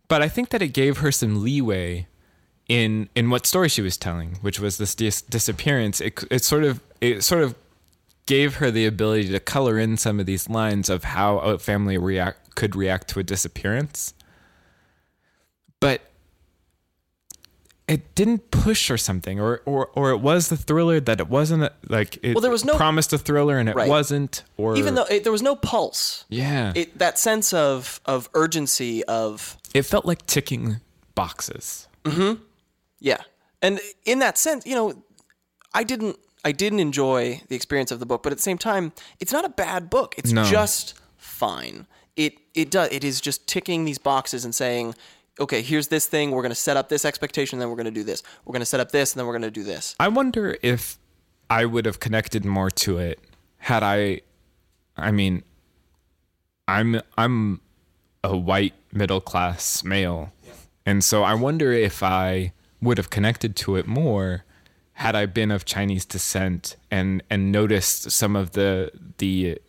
but 0.09 0.21
i 0.21 0.27
think 0.27 0.49
that 0.49 0.61
it 0.61 0.73
gave 0.73 0.97
her 0.97 1.11
some 1.11 1.41
leeway 1.41 2.05
in 2.69 3.09
in 3.15 3.29
what 3.29 3.45
story 3.45 3.67
she 3.67 3.81
was 3.81 3.97
telling, 3.97 4.35
which 4.41 4.59
was 4.59 4.77
this 4.77 4.95
dis- 4.95 5.23
disappearance. 5.23 5.99
It 5.99 6.23
it 6.31 6.43
sort 6.43 6.63
of 6.63 6.79
it 7.01 7.23
sort 7.23 7.43
of 7.43 7.55
gave 8.27 8.55
her 8.55 8.69
the 8.69 8.85
ability 8.85 9.29
to 9.29 9.39
color 9.39 9.79
in 9.79 9.97
some 9.97 10.19
of 10.19 10.27
these 10.27 10.47
lines 10.47 10.87
of 10.87 11.03
how 11.03 11.39
a 11.39 11.57
family 11.57 11.97
react 11.97 12.55
could 12.55 12.75
react 12.75 13.07
to 13.09 13.19
a 13.19 13.23
disappearance. 13.23 14.13
But 15.79 16.01
it 17.89 18.13
didn't 18.15 18.51
push 18.51 18.89
or 18.91 18.97
something, 18.97 19.39
or 19.39 19.61
or 19.65 19.87
or 19.95 20.11
it 20.11 20.19
was 20.21 20.47
the 20.49 20.55
thriller 20.57 20.99
that 21.01 21.19
it 21.19 21.27
wasn't 21.27 21.63
a, 21.63 21.71
like 21.89 22.17
it 22.23 22.35
Well, 22.35 22.41
there 22.41 22.51
was 22.51 22.63
no- 22.63 22.75
promised 22.77 23.11
a 23.13 23.17
thriller 23.17 23.57
and 23.57 23.67
it 23.67 23.75
Right. 23.75 23.89
wasn't, 23.89 24.43
or 24.57 24.77
Even 24.77 24.95
though 24.95 25.05
it, 25.05 25.23
there 25.23 25.31
was 25.31 25.41
no 25.41 25.55
pulse, 25.55 26.23
yeah, 26.29 26.69
it, 26.75 26.77
it 26.77 26.97
that 26.99 27.17
sense 27.19 27.51
of 27.51 27.99
of 28.05 28.29
urgency 28.33 29.03
of 29.05 29.57
it 29.73 29.83
felt 29.83 30.05
like 30.05 30.25
ticking 30.25 30.77
boxes. 31.15 31.87
Hmm. 32.05 32.33
Yeah. 32.99 33.21
And 33.61 33.79
in 34.05 34.19
that 34.19 34.37
sense, 34.37 34.65
you 34.65 34.75
know, 34.75 35.03
I 35.73 35.83
didn't 35.83 36.15
I 36.45 36.51
didn't 36.53 36.79
enjoy 36.79 37.41
the 37.49 37.55
experience 37.55 37.91
of 37.91 37.99
the 37.99 38.05
book, 38.05 38.23
but 38.23 38.31
at 38.31 38.37
the 38.37 38.41
same 38.43 38.57
time, 38.57 38.93
it's 39.19 39.33
not 39.33 39.43
a 39.45 39.49
bad 39.49 39.89
book. 39.89 40.15
It's 40.17 40.31
No. 40.31 40.43
just 40.45 40.93
fine. 41.17 41.87
It 42.15 42.33
it 42.53 42.69
does 42.71 42.89
it 42.91 43.03
is 43.03 43.19
just 43.19 43.47
ticking 43.47 43.85
these 43.85 43.97
boxes 43.97 44.45
and 44.45 44.53
saying, 44.55 44.95
okay, 45.39 45.61
here's 45.61 45.87
this 45.87 46.05
thing, 46.05 46.31
we're 46.31 46.41
going 46.41 46.51
to 46.51 46.55
set 46.55 46.77
up 46.77 46.89
this 46.89 47.05
expectation, 47.05 47.59
then 47.59 47.69
we're 47.69 47.75
going 47.75 47.85
to 47.85 47.91
do 47.91 48.03
this. 48.03 48.23
We're 48.45 48.53
going 48.53 48.61
to 48.61 48.65
set 48.65 48.79
up 48.79 48.91
this 48.91 49.13
and 49.13 49.19
then 49.19 49.27
we're 49.27 49.33
going 49.33 49.43
to 49.43 49.51
do 49.51 49.63
this. 49.63 49.95
I 49.99 50.07
wonder 50.07 50.57
if 50.61 50.97
I 51.49 51.65
would 51.65 51.85
have 51.85 51.99
connected 51.99 52.45
more 52.45 52.69
to 52.71 52.97
it 52.97 53.19
had 53.59 53.83
I 53.83 54.21
I 54.95 55.11
mean 55.11 55.43
I'm 56.67 57.01
I'm 57.17 57.61
a 58.23 58.37
white 58.37 58.73
middle 58.91 59.21
class 59.21 59.83
male. 59.83 60.31
And 60.85 61.03
so 61.03 61.23
I 61.23 61.33
wonder 61.33 61.71
if 61.71 62.03
I 62.03 62.53
would 62.81 62.97
have 62.97 63.09
connected 63.09 63.55
to 63.57 63.75
it 63.75 63.87
more 63.87 64.43
had 64.93 65.15
I 65.15 65.25
been 65.25 65.51
of 65.51 65.65
Chinese 65.65 66.05
descent 66.05 66.75
and 66.91 67.23
and 67.29 67.51
noticed 67.51 68.11
some 68.11 68.35
of 68.35 68.51
the 68.51 68.91
the 69.17 69.59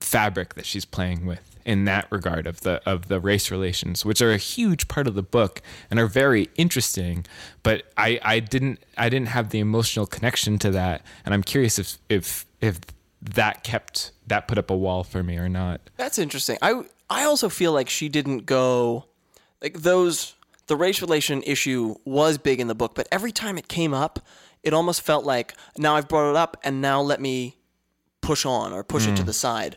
fabric 0.00 0.54
that 0.54 0.66
she's 0.66 0.84
playing 0.84 1.26
with 1.26 1.55
in 1.66 1.84
that 1.84 2.06
regard 2.10 2.46
of 2.46 2.60
the 2.60 2.80
of 2.88 3.08
the 3.08 3.20
race 3.20 3.50
relations, 3.50 4.04
which 4.04 4.22
are 4.22 4.30
a 4.30 4.38
huge 4.38 4.86
part 4.86 5.08
of 5.08 5.14
the 5.14 5.22
book 5.22 5.60
and 5.90 5.98
are 5.98 6.06
very 6.06 6.48
interesting. 6.54 7.26
But 7.64 7.92
I, 7.96 8.20
I 8.22 8.40
didn't 8.40 8.78
I 8.96 9.08
didn't 9.08 9.28
have 9.28 9.50
the 9.50 9.58
emotional 9.58 10.06
connection 10.06 10.58
to 10.60 10.70
that, 10.70 11.04
and 11.24 11.34
I'm 11.34 11.42
curious 11.42 11.78
if 11.78 11.98
if 12.08 12.46
if 12.60 12.80
that 13.20 13.64
kept 13.64 14.12
that 14.28 14.46
put 14.46 14.56
up 14.56 14.70
a 14.70 14.76
wall 14.76 15.02
for 15.02 15.22
me 15.22 15.36
or 15.36 15.48
not. 15.48 15.80
That's 15.96 16.18
interesting. 16.18 16.56
I 16.62 16.82
I 17.10 17.24
also 17.24 17.48
feel 17.48 17.72
like 17.72 17.88
she 17.88 18.08
didn't 18.08 18.46
go 18.46 19.06
like 19.60 19.80
those 19.82 20.34
the 20.68 20.76
race 20.76 21.02
relation 21.02 21.42
issue 21.42 21.96
was 22.04 22.38
big 22.38 22.60
in 22.60 22.68
the 22.68 22.74
book, 22.76 22.94
but 22.94 23.08
every 23.10 23.32
time 23.32 23.58
it 23.58 23.66
came 23.66 23.92
up, 23.92 24.20
it 24.62 24.72
almost 24.72 25.02
felt 25.02 25.24
like 25.24 25.54
now 25.76 25.96
I've 25.96 26.08
brought 26.08 26.30
it 26.30 26.36
up 26.36 26.56
and 26.62 26.80
now 26.80 27.00
let 27.00 27.20
me 27.20 27.56
push 28.20 28.46
on 28.46 28.72
or 28.72 28.84
push 28.84 29.06
it 29.06 29.16
to 29.16 29.22
mm. 29.22 29.26
the 29.26 29.32
side. 29.32 29.76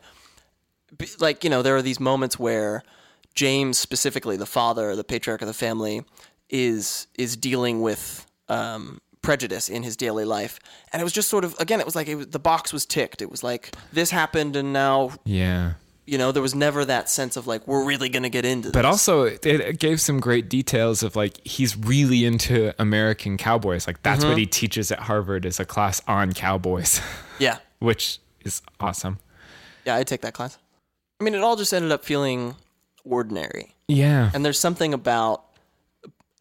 Like, 1.20 1.44
you 1.44 1.50
know, 1.50 1.62
there 1.62 1.76
are 1.76 1.82
these 1.82 2.00
moments 2.00 2.38
where 2.40 2.84
James 3.36 3.78
specifically, 3.78 4.38
the 4.38 4.46
father, 4.46 4.96
the 4.96 5.04
patriarch 5.04 5.42
of 5.42 5.48
the 5.48 5.54
family, 5.54 6.04
is 6.50 7.08
is 7.18 7.38
dealing 7.38 7.82
with 7.82 8.26
um, 8.48 9.00
prejudice 9.22 9.70
in 9.70 9.84
his 9.84 9.96
daily 9.96 10.26
life, 10.26 10.60
and 10.92 11.00
it 11.00 11.04
was 11.04 11.14
just 11.14 11.30
sort 11.30 11.44
of 11.44 11.56
again, 11.60 11.80
it 11.80 11.86
was 11.86 11.96
like 11.96 12.08
it 12.08 12.16
was, 12.16 12.28
the 12.28 12.40
box 12.40 12.74
was 12.74 12.86
ticked. 12.86 13.22
It 13.22 13.30
was 13.30 13.44
like 13.44 13.76
this 13.94 14.10
happened, 14.12 14.56
and 14.56 14.74
now 14.74 15.12
Yeah. 15.26 15.74
you 16.08 16.18
know, 16.18 16.32
there 16.32 16.42
was 16.42 16.56
never 16.56 16.84
that 16.86 17.08
sense 17.10 17.38
of 17.38 17.46
like 17.46 17.68
we're 17.68 17.86
really 17.86 18.10
gonna 18.10 18.30
get 18.30 18.46
into 18.46 18.70
this. 18.70 18.74
But 18.74 18.86
also, 18.86 19.24
it, 19.24 19.46
it 19.46 19.80
gave 19.80 20.02
some 20.02 20.20
great 20.20 20.50
details 20.50 21.04
of 21.04 21.16
like 21.16 21.46
he's 21.46 21.78
really 21.78 22.26
into 22.26 22.74
American 22.82 23.38
cowboys. 23.38 23.86
Like 23.86 24.02
that's 24.02 24.26
what 24.26 24.38
he 24.40 24.48
teaches 24.48 24.92
at 24.92 25.00
Harvard 25.02 25.46
is 25.46 25.60
a 25.60 25.66
class 25.66 26.02
on 26.08 26.34
cowboys, 26.34 27.00
yeah, 27.40 27.60
which 27.78 28.20
is 28.44 28.64
awesome. 28.80 29.20
yeah, 29.86 29.96
I 29.96 30.04
take 30.04 30.22
that 30.22 30.34
class. 30.34 30.58
I 31.20 31.24
mean, 31.24 31.34
it 31.36 31.42
all 31.42 31.56
just 31.56 31.74
ended 31.74 31.92
up 31.92 32.04
feeling 32.06 32.56
ordinary, 33.04 33.76
Yeah. 33.88 34.32
and 34.34 34.46
there's 34.46 34.60
something 34.60 34.94
about 34.94 35.44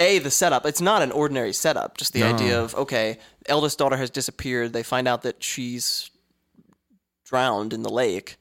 a 0.00 0.18
the 0.20 0.30
setup. 0.30 0.64
It's 0.66 0.80
not 0.80 1.02
an 1.02 1.10
ordinary 1.10 1.52
setup. 1.52 1.96
Just 1.98 2.12
the 2.12 2.22
idea 2.22 2.60
of 2.62 2.74
okay, 2.76 3.18
eldest 3.46 3.78
daughter 3.78 3.96
has 3.96 4.10
disappeared. 4.10 4.72
They 4.72 4.82
find 4.84 5.08
out 5.08 5.22
that 5.22 5.42
she's 5.42 6.10
drowned 7.24 7.72
in 7.72 7.82
the 7.82 7.90
lake. 7.90 8.36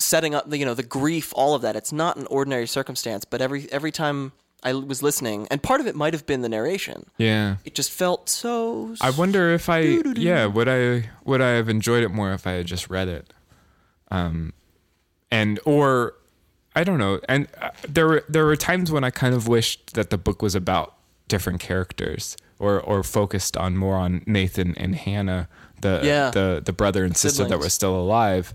Setting 0.00 0.32
up 0.34 0.48
the 0.48 0.58
you 0.58 0.64
know 0.64 0.74
the 0.74 0.82
grief, 0.84 1.32
all 1.34 1.54
of 1.54 1.62
that. 1.62 1.74
It's 1.74 1.90
not 1.92 2.16
an 2.16 2.26
ordinary 2.26 2.66
circumstance. 2.66 3.24
But 3.24 3.40
every 3.40 3.66
every 3.72 3.90
time 3.90 4.30
I 4.62 4.72
was 4.74 5.02
listening, 5.02 5.48
and 5.50 5.60
part 5.62 5.80
of 5.80 5.86
it 5.88 5.96
might 5.96 6.12
have 6.12 6.24
been 6.26 6.42
the 6.42 6.48
narration. 6.48 7.06
yeah. 7.16 7.56
It 7.64 7.74
just 7.74 7.90
felt 7.90 8.28
so. 8.28 8.94
I 9.00 9.10
wonder 9.10 9.50
if 9.54 9.68
I 9.68 9.80
yeah 10.14 10.46
would 10.46 10.68
I 10.68 11.10
would 11.24 11.40
I 11.40 11.50
have 11.52 11.68
enjoyed 11.68 12.04
it 12.04 12.10
more 12.10 12.32
if 12.32 12.46
I 12.46 12.52
had 12.52 12.66
just 12.66 12.88
read 12.90 13.08
it, 13.08 13.32
um, 14.12 14.52
and 15.30 15.58
or 15.64 16.14
I 16.74 16.84
don't 16.84 16.98
know. 16.98 17.20
And 17.28 17.48
uh, 17.60 17.70
there 17.88 18.06
were 18.06 18.24
there 18.28 18.44
were 18.44 18.56
times 18.56 18.90
when 18.92 19.04
I 19.04 19.10
kind 19.10 19.34
of 19.34 19.48
wished 19.48 19.94
that 19.94 20.10
the 20.10 20.18
book 20.18 20.42
was 20.42 20.54
about 20.54 20.94
different 21.28 21.60
characters 21.60 22.36
or 22.58 22.80
or 22.80 23.02
focused 23.02 23.56
on 23.56 23.76
more 23.76 23.96
on 23.96 24.22
Nathan 24.26 24.74
and 24.76 24.94
Hannah, 24.94 25.48
the 25.80 26.00
Yeah. 26.04 26.30
the 26.30 26.62
the 26.64 26.72
brother 26.72 27.04
and 27.04 27.16
sister 27.16 27.44
that 27.44 27.58
were 27.58 27.68
still 27.68 27.96
alive, 27.96 28.54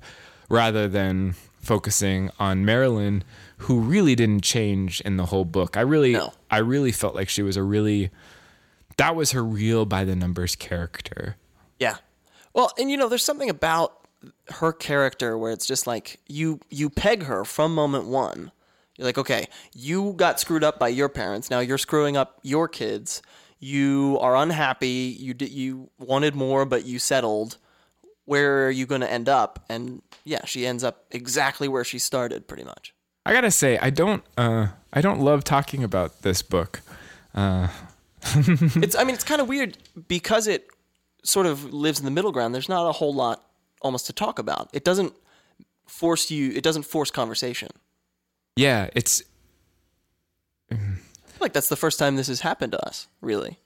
rather 0.49 0.87
than 0.87 1.35
focusing 1.61 2.29
on 2.39 2.65
Marilyn, 2.65 3.23
who 3.59 3.79
really 3.79 4.15
didn't 4.15 4.43
change 4.43 4.99
in 5.01 5.15
the 5.17 5.27
whole 5.27 5.45
book. 5.45 5.77
I 5.77 5.81
really 5.81 6.13
No. 6.13 6.33
I 6.51 6.57
really 6.57 6.91
felt 6.91 7.15
like 7.15 7.29
she 7.29 7.41
was 7.43 7.55
a 7.57 7.63
really 7.63 8.09
that 8.97 9.15
was 9.15 9.31
her 9.31 9.43
real 9.43 9.85
by 9.85 10.03
the 10.03 10.15
numbers 10.15 10.55
character. 10.55 11.35
Yeah. 11.79 11.95
Well, 12.53 12.71
and 12.77 12.91
you 12.91 12.97
know, 12.97 13.09
there's 13.09 13.23
something 13.23 13.49
about 13.49 14.02
her 14.49 14.71
character 14.71 15.37
where 15.37 15.51
it's 15.51 15.65
just 15.65 15.87
like 15.87 16.19
you 16.27 16.59
you 16.69 16.89
peg 16.89 17.23
her 17.23 17.43
from 17.45 17.73
moment 17.73 18.05
one. 18.05 18.51
You're 18.97 19.05
like, 19.05 19.17
okay, 19.17 19.47
you 19.73 20.13
got 20.13 20.39
screwed 20.39 20.63
up 20.63 20.77
by 20.77 20.89
your 20.89 21.09
parents. 21.09 21.49
Now 21.49 21.59
you're 21.59 21.79
screwing 21.79 22.15
up 22.15 22.39
your 22.43 22.67
kids. 22.67 23.21
You 23.59 24.17
are 24.21 24.35
unhappy. 24.35 25.15
You 25.17 25.33
did 25.33 25.51
you 25.51 25.89
wanted 25.97 26.35
more, 26.35 26.65
but 26.65 26.85
you 26.85 26.99
settled. 26.99 27.57
Where 28.25 28.67
are 28.67 28.71
you 28.71 28.85
going 28.85 29.01
to 29.01 29.11
end 29.11 29.27
up? 29.27 29.65
And 29.69 30.01
yeah, 30.23 30.45
she 30.45 30.65
ends 30.65 30.83
up 30.83 31.05
exactly 31.11 31.67
where 31.67 31.83
she 31.83 31.99
started, 31.99 32.47
pretty 32.47 32.63
much. 32.63 32.93
I 33.25 33.33
gotta 33.33 33.51
say, 33.51 33.77
I 33.77 33.89
don't 33.89 34.23
uh, 34.37 34.67
I 34.91 35.01
don't 35.01 35.19
love 35.19 35.43
talking 35.43 35.83
about 35.83 36.21
this 36.21 36.41
book. 36.41 36.81
Uh. 37.33 37.69
it's 38.35 38.95
I 38.95 39.03
mean, 39.03 39.15
it's 39.15 39.23
kind 39.23 39.41
of 39.41 39.47
weird 39.47 39.77
because 40.07 40.47
it 40.47 40.67
sort 41.23 41.45
of 41.45 41.73
lives 41.73 41.99
in 41.99 42.05
the 42.05 42.11
middle 42.11 42.31
ground. 42.31 42.53
There's 42.53 42.69
not 42.69 42.87
a 42.87 42.91
whole 42.91 43.13
lot 43.13 43.43
almost 43.83 44.05
to 44.07 44.13
talk 44.13 44.39
about. 44.39 44.69
It 44.73 44.83
doesn't 44.83 45.13
force 45.85 46.31
you. 46.31 46.51
It 46.51 46.63
doesn't 46.63 46.83
force 46.83 47.11
conversation. 47.11 47.69
Yeah, 48.55 48.89
it's 48.93 49.23
I 50.71 50.75
feel 50.75 51.39
like 51.39 51.53
that's 51.53 51.69
the 51.69 51.75
first 51.75 51.99
time 51.99 52.15
this 52.15 52.27
has 52.27 52.41
happened 52.41 52.71
to 52.73 52.85
us, 52.85 53.07
really. 53.21 53.59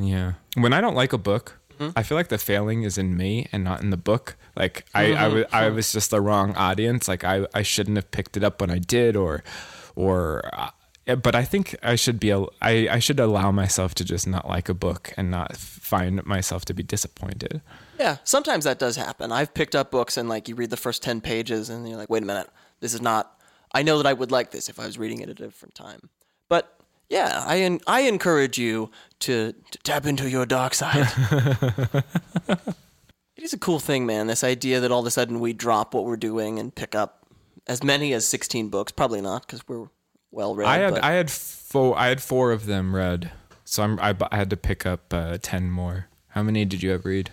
yeah. 0.00 0.34
When 0.56 0.72
I 0.72 0.80
don't 0.80 0.94
like 0.94 1.12
a 1.12 1.18
book, 1.18 1.58
mm-hmm. 1.78 1.90
I 1.96 2.02
feel 2.02 2.16
like 2.16 2.28
the 2.28 2.38
failing 2.38 2.82
is 2.82 2.98
in 2.98 3.16
me 3.16 3.48
and 3.52 3.62
not 3.64 3.82
in 3.82 3.90
the 3.90 3.96
book. 3.96 4.36
Like 4.56 4.86
I 4.94 5.04
I 5.04 5.08
mm-hmm. 5.08 5.34
was 5.34 5.44
I 5.52 5.68
was 5.68 5.92
just 5.92 6.10
the 6.10 6.20
wrong 6.20 6.54
audience. 6.54 7.08
Like 7.08 7.24
I 7.24 7.46
I 7.54 7.62
shouldn't 7.62 7.96
have 7.96 8.10
picked 8.10 8.36
it 8.36 8.44
up 8.44 8.60
when 8.60 8.70
I 8.70 8.78
did, 8.78 9.16
or 9.16 9.42
or. 9.94 10.48
Uh, 10.52 10.70
But 11.06 11.36
I 11.36 11.44
think 11.44 11.76
I 11.84 11.94
should 11.94 12.18
be. 12.18 12.32
I 12.32 12.48
I 12.60 12.98
should 12.98 13.20
allow 13.20 13.52
myself 13.52 13.94
to 13.94 14.04
just 14.04 14.26
not 14.26 14.48
like 14.48 14.68
a 14.68 14.74
book 14.74 15.14
and 15.16 15.30
not 15.30 15.56
find 15.56 16.24
myself 16.26 16.64
to 16.64 16.74
be 16.74 16.82
disappointed. 16.82 17.62
Yeah, 17.98 18.16
sometimes 18.24 18.64
that 18.64 18.80
does 18.80 18.96
happen. 18.96 19.30
I've 19.30 19.54
picked 19.54 19.76
up 19.76 19.92
books 19.92 20.16
and 20.16 20.28
like 20.28 20.48
you 20.48 20.56
read 20.56 20.70
the 20.70 20.76
first 20.76 21.04
10 21.04 21.20
pages 21.20 21.70
and 21.70 21.88
you're 21.88 21.96
like, 21.96 22.10
"Wait 22.10 22.24
a 22.24 22.26
minute. 22.26 22.50
This 22.80 22.92
is 22.92 23.00
not 23.00 23.40
I 23.72 23.82
know 23.82 23.98
that 23.98 24.06
I 24.06 24.12
would 24.12 24.32
like 24.32 24.50
this 24.50 24.68
if 24.68 24.80
I 24.80 24.86
was 24.86 24.98
reading 24.98 25.20
it 25.20 25.28
at 25.28 25.40
a 25.40 25.44
different 25.44 25.76
time." 25.76 26.10
But 26.48 26.76
yeah, 27.08 27.44
I 27.46 27.78
I 27.86 28.00
encourage 28.00 28.58
you 28.58 28.90
to, 29.20 29.52
to 29.70 29.78
tap 29.78 30.06
into 30.06 30.28
your 30.28 30.44
dark 30.44 30.74
side. 30.74 31.06
it 32.48 32.64
is 33.36 33.52
a 33.52 33.58
cool 33.58 33.78
thing, 33.78 34.06
man. 34.06 34.26
This 34.26 34.42
idea 34.42 34.80
that 34.80 34.90
all 34.90 35.00
of 35.00 35.06
a 35.06 35.10
sudden 35.12 35.38
we 35.38 35.52
drop 35.52 35.94
what 35.94 36.04
we're 36.04 36.16
doing 36.16 36.58
and 36.58 36.74
pick 36.74 36.96
up 36.96 37.26
as 37.68 37.84
many 37.84 38.12
as 38.12 38.26
16 38.26 38.70
books. 38.70 38.90
Probably 38.90 39.20
not 39.20 39.46
because 39.46 39.66
we're 39.68 39.88
well 40.30 40.54
read. 40.54 40.66
I 40.66 40.78
had 40.78 40.94
but 40.94 41.04
I 41.04 41.12
had 41.12 41.30
four 41.30 41.98
I 41.98 42.08
had 42.08 42.22
four 42.22 42.52
of 42.52 42.66
them 42.66 42.94
read, 42.94 43.32
so 43.64 43.82
I'm 43.82 43.98
I, 44.00 44.14
I 44.30 44.36
had 44.36 44.50
to 44.50 44.56
pick 44.56 44.84
up 44.86 45.12
uh, 45.12 45.38
ten 45.40 45.70
more. 45.70 46.08
How 46.28 46.42
many 46.42 46.64
did 46.64 46.82
you 46.82 46.90
have 46.90 47.04
read? 47.04 47.30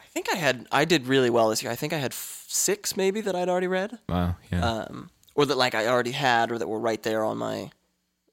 I 0.00 0.04
think 0.06 0.32
I 0.32 0.36
had 0.36 0.66
I 0.72 0.84
did 0.84 1.06
really 1.06 1.30
well 1.30 1.50
this 1.50 1.62
year. 1.62 1.70
I 1.70 1.76
think 1.76 1.92
I 1.92 1.98
had 1.98 2.12
f- 2.12 2.44
six 2.48 2.96
maybe 2.96 3.20
that 3.20 3.34
I'd 3.36 3.48
already 3.48 3.66
read. 3.66 3.98
Wow, 4.08 4.36
yeah, 4.50 4.64
um, 4.64 5.10
or 5.34 5.44
that 5.46 5.56
like 5.58 5.74
I 5.74 5.86
already 5.88 6.12
had, 6.12 6.50
or 6.50 6.58
that 6.58 6.68
were 6.68 6.80
right 6.80 7.02
there 7.02 7.22
on 7.24 7.36
my 7.36 7.70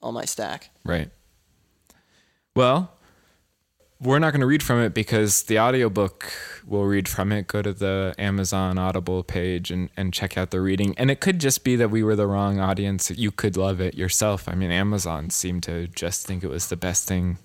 on 0.01 0.13
my 0.13 0.25
stack. 0.25 0.69
right. 0.85 1.09
Well, 2.55 2.91
we're 4.03 4.19
not 4.19 4.31
going 4.31 4.41
to 4.41 4.45
read 4.47 4.61
from 4.63 4.79
it 4.81 4.93
because 4.93 5.43
the 5.43 5.59
audiobook 5.59 6.31
will 6.67 6.85
read 6.85 7.07
from 7.07 7.31
it. 7.31 7.47
Go 7.47 7.61
to 7.61 7.73
the 7.73 8.13
Amazon 8.17 8.77
Audible 8.77 9.23
page 9.23 9.71
and, 9.71 9.89
and 9.97 10.13
check 10.13 10.37
out 10.37 10.51
the 10.51 10.61
reading. 10.61 10.93
And 10.97 11.09
it 11.09 11.19
could 11.19 11.39
just 11.39 11.63
be 11.63 11.75
that 11.77 11.89
we 11.89 12.03
were 12.03 12.15
the 12.15 12.27
wrong 12.27 12.59
audience. 12.59 13.09
You 13.11 13.31
could 13.31 13.57
love 13.57 13.79
it 13.81 13.95
yourself. 13.95 14.47
I 14.47 14.55
mean, 14.55 14.71
Amazon 14.71 15.29
seemed 15.29 15.63
to 15.63 15.87
just 15.87 16.27
think 16.27 16.43
it 16.43 16.49
was 16.49 16.67
the 16.67 16.75
best 16.75 17.07
thing 17.07 17.37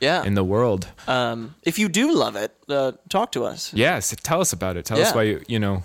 Yeah. 0.00 0.24
in 0.24 0.34
the 0.34 0.44
world. 0.44 0.88
um, 1.06 1.54
if 1.62 1.78
you 1.78 1.88
do 1.88 2.12
love 2.14 2.36
it, 2.36 2.52
uh, 2.68 2.92
talk 3.08 3.32
to 3.32 3.44
us. 3.44 3.72
Yes, 3.72 4.14
tell 4.22 4.40
us 4.40 4.52
about 4.52 4.76
it. 4.76 4.84
Tell 4.84 5.00
us 5.00 5.14
why 5.14 5.22
you, 5.22 5.42
you 5.48 5.58
know 5.58 5.82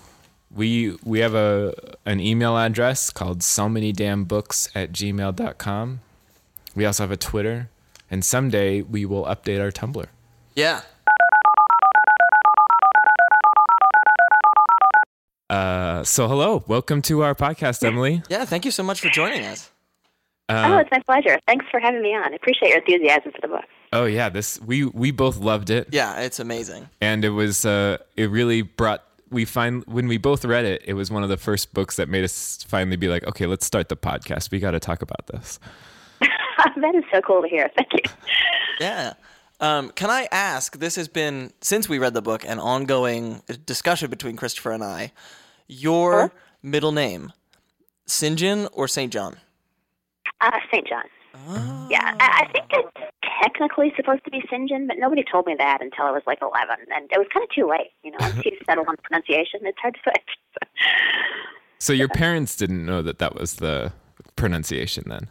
we 0.50 0.96
we 1.04 1.18
have 1.20 1.34
a 1.34 1.74
an 2.06 2.20
email 2.20 2.56
address 2.56 3.10
called 3.10 3.42
so 3.42 3.68
many 3.68 3.92
damn 3.92 4.24
books 4.24 4.70
at 4.74 4.92
gmail.com. 4.92 6.00
We 6.74 6.84
also 6.86 7.02
have 7.02 7.10
a 7.12 7.16
Twitter, 7.18 7.68
and 8.10 8.24
someday 8.24 8.82
we 8.82 9.04
will 9.04 9.24
update 9.24 9.60
our 9.60 9.70
Tumblr. 9.70 10.06
Yeah. 10.54 10.82
Uh, 15.50 16.02
so 16.04 16.28
hello, 16.28 16.62
welcome 16.68 17.00
to 17.02 17.22
our 17.22 17.34
podcast, 17.34 17.82
Emily. 17.84 18.22
Yeah. 18.28 18.44
Thank 18.44 18.64
you 18.64 18.70
so 18.70 18.82
much 18.82 19.00
for 19.00 19.08
joining 19.08 19.44
us. 19.46 19.70
oh, 20.50 20.54
Uh, 20.54 20.78
it's 20.80 20.90
my 20.90 21.00
pleasure. 21.00 21.38
Thanks 21.46 21.64
for 21.70 21.80
having 21.80 22.02
me 22.02 22.14
on. 22.14 22.32
I 22.32 22.36
appreciate 22.36 22.68
your 22.70 22.78
enthusiasm 22.78 23.32
for 23.32 23.40
the 23.40 23.48
book. 23.48 23.64
oh 23.92 24.04
yeah, 24.04 24.28
this 24.28 24.60
we 24.60 24.84
we 24.84 25.10
both 25.10 25.38
loved 25.38 25.70
it, 25.70 25.88
Yeah, 25.90 26.20
it's 26.20 26.38
amazing. 26.38 26.88
and 27.00 27.24
it 27.24 27.30
was 27.30 27.64
uh, 27.64 27.96
it 28.16 28.28
really 28.30 28.62
brought. 28.62 29.02
We 29.30 29.44
find 29.44 29.84
when 29.86 30.06
we 30.08 30.16
both 30.18 30.44
read 30.44 30.64
it, 30.64 30.82
it 30.86 30.94
was 30.94 31.10
one 31.10 31.22
of 31.22 31.28
the 31.28 31.36
first 31.36 31.72
books 31.74 31.96
that 31.96 32.08
made 32.08 32.24
us 32.24 32.62
finally 32.66 32.96
be 32.96 33.08
like, 33.08 33.24
okay, 33.26 33.44
let's 33.46 33.64
start 33.66 33.88
the 33.90 33.96
podcast. 33.96 34.50
We 34.50 34.58
got 34.58 34.70
to 34.72 34.80
talk 34.80 35.02
about 35.02 35.26
this. 35.28 35.58
that 36.76 36.94
is 36.94 37.04
so 37.12 37.20
cool 37.20 37.42
to 37.42 37.48
hear. 37.48 37.70
Thank 37.76 37.92
you. 37.94 38.00
Yeah. 38.80 39.14
Um, 39.58 39.90
can 39.90 40.08
I 40.08 40.28
ask? 40.30 40.78
This 40.78 40.94
has 40.94 41.08
been 41.08 41.52
since 41.60 41.88
we 41.88 41.98
read 41.98 42.14
the 42.14 42.22
book 42.22 42.44
an 42.46 42.60
ongoing 42.60 43.42
discussion 43.66 44.08
between 44.08 44.36
Christopher 44.36 44.70
and 44.70 44.84
I. 44.84 45.10
Your 45.66 46.12
Sure. 46.12 46.32
middle 46.62 46.92
name, 46.92 47.32
St. 48.06 48.38
John 48.38 48.68
or 48.72 48.86
St. 48.86 49.12
John? 49.12 49.36
Uh, 50.40 50.52
St. 50.72 50.86
John. 50.86 51.02
Yeah, 51.90 52.14
I, 52.20 52.44
I 52.46 52.52
think 52.52 52.66
it's 52.70 53.12
technically 53.42 53.92
supposed 53.96 54.22
to 54.26 54.30
be 54.30 54.42
St. 54.48 54.68
John, 54.68 54.86
but 54.86 54.96
nobody 54.98 55.24
told 55.28 55.46
me 55.46 55.56
that 55.58 55.82
until 55.82 56.04
I 56.04 56.12
was 56.12 56.22
like 56.24 56.38
11. 56.40 56.76
And 56.94 57.10
it 57.10 57.18
was 57.18 57.26
kind 57.34 57.42
of 57.42 57.50
too 57.50 57.68
late. 57.68 57.90
You 58.04 58.12
know, 58.12 58.18
once 58.20 58.44
you 58.44 58.52
settle 58.64 58.84
on 58.86 58.94
pronunciation, 59.02 59.58
it's 59.64 59.78
hard 59.82 59.94
to 59.94 60.00
switch. 60.04 60.68
So 61.80 61.92
your 61.92 62.08
parents 62.08 62.54
didn't 62.54 62.86
know 62.86 63.02
that 63.02 63.18
that 63.18 63.34
was 63.34 63.54
the 63.56 63.92
pronunciation 64.36 65.02
then. 65.08 65.28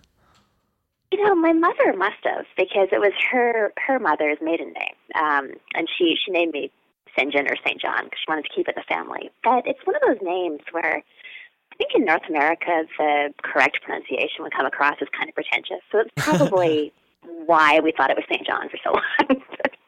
You 1.12 1.24
know, 1.24 1.36
my 1.36 1.54
mother 1.54 1.94
must 1.96 2.24
have 2.24 2.46
because 2.58 2.90
it 2.92 3.00
was 3.00 3.14
her 3.32 3.72
her 3.78 4.00
mother's 4.00 4.38
maiden 4.42 4.74
name, 4.74 4.96
um, 5.16 5.52
and 5.74 5.88
she 5.98 6.16
she 6.24 6.32
named 6.32 6.54
me 6.54 6.72
St. 7.18 7.32
John 7.32 7.48
or 7.48 7.56
St. 7.66 7.80
John 7.80 8.06
because 8.06 8.20
she 8.20 8.30
wanted 8.30 8.44
to 8.44 8.50
keep 8.54 8.68
it 8.68 8.76
in 8.76 8.84
the 8.84 8.94
family. 8.94 9.32
But 9.44 9.66
it's 9.66 9.80
one 9.86 9.96
of 9.96 10.02
those 10.06 10.22
names 10.22 10.62
where 10.72 10.98
I 10.98 11.76
think 11.78 11.92
in 11.96 12.06
North 12.06 12.24
America 12.30 12.84
the 12.98 13.34
correct 13.42 13.80
pronunciation 13.84 14.44
would 14.44 14.54
come 14.54 14.66
across 14.66 14.96
as 15.02 15.08
kind 15.18 15.30
of 15.30 15.36
pretentious. 15.36 15.80
So 15.92 16.00
it's 16.00 16.12
probably 16.18 16.92
why 17.46 17.80
we 17.80 17.94
thought 17.96 18.10
it 18.10 18.18
was 18.18 18.26
St. 18.30 18.46
John 18.46 18.70
for 18.70 18.78
so 18.84 18.92
long. 18.94 19.42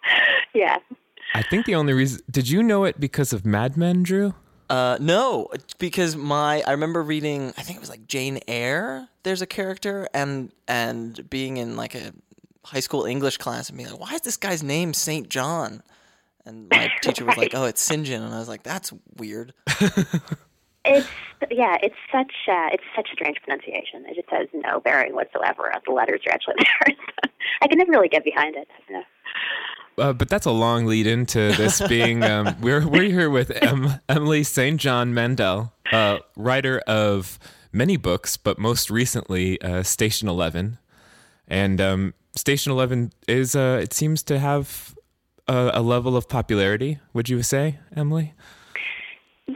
yeah. 0.54 0.78
I 1.36 1.44
think 1.44 1.66
the 1.66 1.76
only 1.76 1.94
reason 1.94 2.22
did 2.32 2.50
you 2.50 2.64
know 2.64 2.86
it 2.86 3.00
because 3.00 3.34
of 3.34 3.46
Mad 3.46 3.78
Men, 3.78 4.04
Drew? 4.04 4.34
Uh, 4.70 4.98
no, 5.00 5.48
because 5.80 6.16
my 6.16 6.62
I 6.62 6.72
remember 6.72 7.02
reading. 7.02 7.54
I 7.58 7.62
think 7.64 7.78
it 7.78 7.80
was 7.80 7.90
like 7.90 8.08
Jane 8.08 8.40
Eyre. 8.48 9.08
There's 9.24 9.42
a 9.42 9.48
character, 9.48 10.08
and 10.14 10.52
and 10.68 11.28
being 11.30 11.58
in 11.58 11.76
like 11.76 11.96
a 11.96 12.14
high 12.66 12.80
school 12.80 13.06
English 13.06 13.38
class 13.38 13.70
and 13.70 13.78
being 13.78 13.90
like, 13.90 14.00
why 14.00 14.14
is 14.14 14.22
this 14.22 14.38
guy's 14.38 14.62
name 14.62 14.94
St. 14.94 15.28
John? 15.30 15.82
And 16.46 16.70
my 16.70 16.90
teacher 17.02 17.26
was 17.26 17.38
like, 17.38 17.54
oh, 17.56 17.66
it's 17.66 17.82
St. 17.82 18.06
John, 18.06 18.22
and 18.22 18.34
I 18.34 18.40
was 18.40 18.48
like, 18.48 18.64
that's 18.64 18.94
weird. 19.18 19.54
It's 20.86 21.08
yeah, 21.52 21.78
it's 21.84 21.96
such 22.12 22.32
uh, 22.48 22.70
it's 22.72 22.84
such 22.96 23.10
strange 23.12 23.38
pronunciation. 23.44 24.06
It 24.08 24.16
just 24.16 24.30
has 24.30 24.48
no 24.54 24.80
bearing 24.80 25.14
whatsoever. 25.14 25.72
The 25.86 25.92
letters 25.92 26.22
are 26.26 26.32
actually 26.34 26.56
there. 26.60 26.96
I 27.62 27.68
can 27.68 27.78
never 27.78 27.92
really 27.92 28.08
get 28.08 28.24
behind 28.24 28.56
it. 28.56 28.68
Uh, 30.00 30.14
but 30.14 30.30
that's 30.30 30.46
a 30.46 30.52
long 30.52 30.86
lead 30.86 31.08
into 31.08 31.52
this 31.54 31.82
being. 31.88 32.24
Um, 32.24 32.56
we're 32.62 32.88
we're 32.88 33.04
here 33.04 33.30
with 33.30 33.52
em, 33.64 34.00
Emily 34.08 34.44
St. 34.44 34.80
John 34.80 35.14
Mandel, 35.14 35.74
uh, 35.92 36.20
writer 36.36 36.80
of 36.88 37.38
many 37.72 37.98
books, 37.98 38.38
but 38.38 38.58
most 38.58 38.90
recently 38.90 39.62
uh, 39.62 39.84
Station 39.84 40.28
Eleven, 40.28 40.78
and 41.48 41.80
um, 41.82 42.14
Station 42.36 42.72
Eleven 42.72 43.12
is 43.28 43.56
uh, 43.56 43.80
it 43.82 43.94
seems 43.94 44.24
to 44.24 44.40
have 44.40 44.96
a, 45.48 45.72
a 45.76 45.82
level 45.82 46.16
of 46.16 46.30
popularity. 46.30 47.00
Would 47.14 47.30
you 47.30 47.44
say, 47.44 47.80
Emily? 47.96 48.34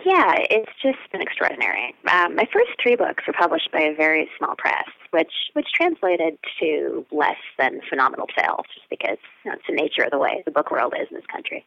Yeah, 0.06 0.34
it's 0.49 0.71
just 0.82 0.97
been 1.12 1.21
extraordinary. 1.21 1.93
Um, 2.12 2.36
my 2.36 2.47
first 2.51 2.71
three 2.82 2.95
books 2.95 3.25
were 3.27 3.34
published 3.34 3.71
by 3.71 3.82
a 3.82 3.95
very 3.95 4.27
small 4.39 4.56
press, 4.58 4.88
which 5.12 5.32
which 5.53 5.67
translated 5.71 6.39
to 6.60 7.06
less 7.12 7.38
than 7.60 7.79
phenomenal 7.88 8.25
sales, 8.36 8.65
just 8.73 8.89
because 8.89 9.17
you 9.45 9.51
know, 9.51 9.58
it's 9.58 9.67
the 9.67 9.75
nature 9.75 10.03
of 10.03 10.10
the 10.10 10.17
way 10.17 10.41
the 10.45 10.51
book 10.51 10.71
world 10.71 10.95
is 10.99 11.08
in 11.12 11.17
this 11.17 11.25
country. 11.27 11.63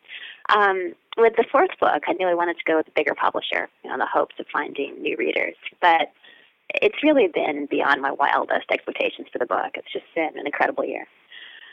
Um, 0.49 0.95
with 1.17 1.35
the 1.37 1.45
fourth 1.53 1.71
book, 1.79 2.03
I 2.09 2.15
knew 2.15 2.27
I 2.27 2.35
wanted 2.35 2.59
to 2.59 2.65
go 2.65 2.77
with 2.77 2.89
a 2.89 2.93
bigger 2.97 3.15
publisher, 3.15 3.69
you 3.85 3.91
know, 3.91 3.95
in 3.95 4.01
the 4.01 4.09
hopes 4.12 4.35
of 4.41 4.47
finding 4.53 5.01
new 5.01 5.17
readers. 5.17 5.55
But 5.81 6.12
it's 6.75 7.03
really 7.05 7.29
been 7.29 7.67
beyond 7.71 8.03
my 8.03 8.11
wildest 8.11 8.73
expectations 8.73 9.29
for 9.33 9.39
the 9.39 9.47
book. 9.47 9.73
It's 9.75 9.93
just 9.93 10.07
been 10.17 10.37
an 10.37 10.47
incredible 10.47 10.85
year. 10.85 11.07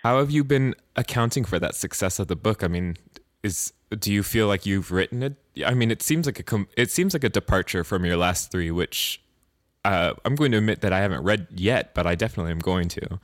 How 0.04 0.20
have 0.20 0.30
you 0.30 0.44
been 0.44 0.76
accounting 0.96 1.46
for 1.46 1.58
that 1.58 1.74
success 1.74 2.20
of 2.20 2.28
the 2.28 2.36
book? 2.36 2.64
I 2.64 2.68
mean, 2.68 2.98
is 3.42 3.74
do 4.00 4.12
you 4.12 4.24
feel 4.24 4.48
like 4.48 4.66
you've 4.66 4.92
written 4.92 5.24
it? 5.24 5.36
I 5.66 5.74
mean, 5.74 5.92
it 5.92 6.02
seems 6.02 6.26
like 6.26 6.40
a 6.40 6.44
com- 6.44 6.68
it 6.78 6.92
seems 6.92 7.14
like 7.14 7.24
a 7.24 7.30
departure 7.30 7.84
from 7.84 8.06
your 8.06 8.18
last 8.18 8.52
three, 8.52 8.72
which 8.72 9.22
uh, 9.86 10.14
I'm 10.26 10.36
going 10.36 10.52
to 10.52 10.58
admit 10.58 10.82
that 10.82 10.94
I 10.94 11.00
haven't 11.00 11.24
read 11.24 11.48
yet, 11.54 11.94
but 11.94 12.08
I 12.08 12.16
definitely 12.16 12.52
am 12.52 12.60
going 12.60 12.90
to. 12.90 13.20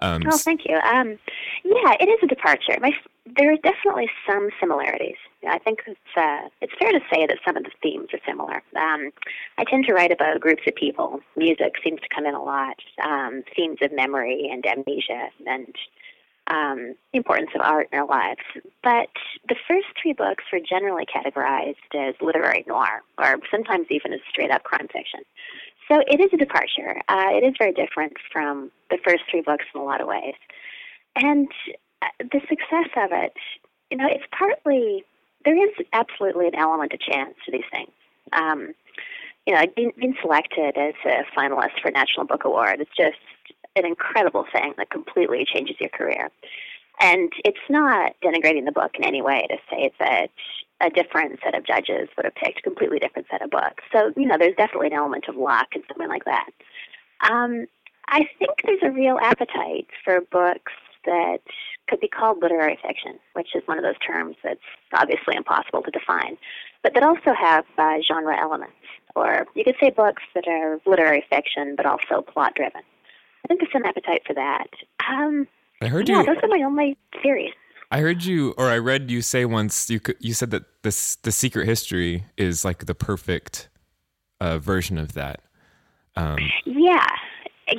Um, 0.00 0.22
Oh, 0.26 0.38
thank 0.38 0.62
you. 0.66 0.76
Um, 0.76 1.18
yeah, 1.64 1.94
it 2.00 2.08
is 2.08 2.18
a 2.22 2.26
departure. 2.26 2.76
My, 2.80 2.92
there 3.36 3.52
are 3.52 3.56
definitely 3.56 4.08
some 4.26 4.48
similarities. 4.58 5.16
I 5.46 5.58
think 5.58 5.80
it's 5.86 5.98
uh, 6.16 6.48
it's 6.60 6.72
fair 6.78 6.92
to 6.92 7.00
say 7.12 7.26
that 7.26 7.38
some 7.44 7.56
of 7.56 7.64
the 7.64 7.70
themes 7.82 8.08
are 8.12 8.20
similar. 8.26 8.62
Um, 8.76 9.10
I 9.58 9.64
tend 9.64 9.84
to 9.86 9.92
write 9.92 10.12
about 10.12 10.40
groups 10.40 10.62
of 10.66 10.74
people. 10.74 11.20
Music 11.36 11.74
seems 11.84 12.00
to 12.00 12.08
come 12.14 12.26
in 12.26 12.34
a 12.34 12.42
lot. 12.42 12.76
Um, 13.04 13.42
themes 13.56 13.78
of 13.82 13.92
memory 13.92 14.48
and 14.50 14.64
amnesia 14.66 15.28
and 15.46 15.74
um, 16.50 16.94
importance 17.12 17.50
of 17.54 17.60
art 17.62 17.88
in 17.92 17.98
our 17.98 18.06
lives. 18.06 18.40
But 18.82 19.08
the 19.48 19.56
first 19.66 19.86
three 20.00 20.12
books 20.12 20.44
were 20.52 20.60
generally 20.60 21.06
categorized 21.06 21.76
as 21.94 22.14
literary 22.20 22.64
noir, 22.66 23.02
or 23.18 23.38
sometimes 23.50 23.86
even 23.90 24.12
as 24.12 24.20
straight 24.28 24.50
up 24.50 24.64
crime 24.64 24.88
fiction. 24.92 25.20
So 25.88 26.02
it 26.06 26.20
is 26.20 26.30
a 26.32 26.36
departure. 26.36 27.00
Uh, 27.08 27.30
it 27.30 27.44
is 27.44 27.54
very 27.58 27.72
different 27.72 28.14
from 28.32 28.70
the 28.90 28.98
first 29.04 29.22
three 29.30 29.42
books 29.42 29.64
in 29.74 29.80
a 29.80 29.84
lot 29.84 30.00
of 30.00 30.08
ways. 30.08 30.34
And 31.16 31.48
uh, 32.02 32.06
the 32.20 32.40
success 32.48 32.90
of 32.96 33.10
it, 33.12 33.32
you 33.90 33.96
know, 33.96 34.06
it's 34.08 34.24
partly, 34.36 35.04
there 35.44 35.56
is 35.56 35.74
absolutely 35.92 36.46
an 36.46 36.54
element 36.54 36.92
of 36.92 37.00
chance 37.00 37.34
to 37.44 37.52
these 37.52 37.64
things. 37.72 37.90
Um, 38.32 38.74
you 39.46 39.54
know, 39.54 39.64
being, 39.74 39.92
being 39.98 40.14
selected 40.20 40.76
as 40.76 40.94
a 41.04 41.24
finalist 41.36 41.80
for 41.82 41.90
National 41.90 42.26
Book 42.26 42.44
Award 42.44 42.80
is 42.80 42.86
just 42.96 43.16
an 43.76 43.86
incredible 43.86 44.46
thing 44.52 44.74
that 44.78 44.90
completely 44.90 45.44
changes 45.44 45.76
your 45.80 45.90
career. 45.90 46.30
And 47.00 47.32
it's 47.44 47.58
not 47.68 48.14
denigrating 48.22 48.66
the 48.66 48.72
book 48.72 48.92
in 48.98 49.04
any 49.04 49.22
way 49.22 49.46
to 49.48 49.56
say 49.70 49.90
that 49.98 50.30
a 50.82 50.90
different 50.90 51.38
set 51.42 51.54
of 51.54 51.64
judges 51.64 52.08
would 52.16 52.24
have 52.24 52.34
picked 52.34 52.58
a 52.58 52.62
completely 52.62 52.98
different 52.98 53.28
set 53.30 53.42
of 53.42 53.50
books. 53.50 53.84
So, 53.92 54.12
you 54.16 54.26
know, 54.26 54.36
there's 54.38 54.56
definitely 54.56 54.88
an 54.88 54.94
element 54.94 55.26
of 55.28 55.36
luck 55.36 55.68
and 55.74 55.84
something 55.88 56.08
like 56.08 56.24
that. 56.24 56.50
Um, 57.28 57.66
I 58.08 58.28
think 58.38 58.50
there's 58.64 58.82
a 58.82 58.90
real 58.90 59.18
appetite 59.22 59.88
for 60.04 60.20
books 60.20 60.72
that 61.04 61.38
could 61.88 62.00
be 62.00 62.08
called 62.08 62.42
literary 62.42 62.78
fiction, 62.86 63.18
which 63.32 63.54
is 63.54 63.62
one 63.66 63.78
of 63.78 63.84
those 63.84 63.98
terms 63.98 64.36
that's 64.42 64.60
obviously 64.92 65.36
impossible 65.36 65.82
to 65.82 65.90
define, 65.90 66.36
but 66.82 66.94
that 66.94 67.02
also 67.02 67.32
have 67.38 67.64
uh, 67.78 67.98
genre 68.06 68.38
elements. 68.38 68.74
Or 69.16 69.46
you 69.54 69.64
could 69.64 69.76
say 69.80 69.90
books 69.90 70.22
that 70.34 70.46
are 70.46 70.78
literary 70.86 71.24
fiction 71.30 71.74
but 71.76 71.86
also 71.86 72.22
plot 72.22 72.54
driven. 72.54 72.82
I 73.50 73.54
think 73.54 73.60
there's 73.62 73.72
some 73.72 73.84
appetite 73.84 74.22
for 74.26 74.34
that. 74.34 74.68
Um, 75.08 75.48
I 75.82 75.88
heard 75.88 76.08
yeah, 76.08 76.20
you. 76.20 76.26
those 76.26 76.36
are 76.42 76.48
my 76.48 76.62
only 76.64 76.96
theories. 77.22 77.52
I 77.90 77.98
heard 77.98 78.22
you, 78.22 78.54
or 78.56 78.68
I 78.70 78.78
read 78.78 79.10
you 79.10 79.20
say 79.22 79.44
once. 79.44 79.90
You 79.90 80.00
you 80.20 80.32
said 80.34 80.52
that 80.52 80.62
this 80.82 81.16
the 81.16 81.32
Secret 81.32 81.66
History 81.66 82.24
is 82.36 82.64
like 82.64 82.86
the 82.86 82.94
perfect 82.94 83.68
uh, 84.40 84.58
version 84.58 84.96
of 84.98 85.14
that. 85.14 85.40
Um, 86.14 86.38
Yeah, 86.64 87.04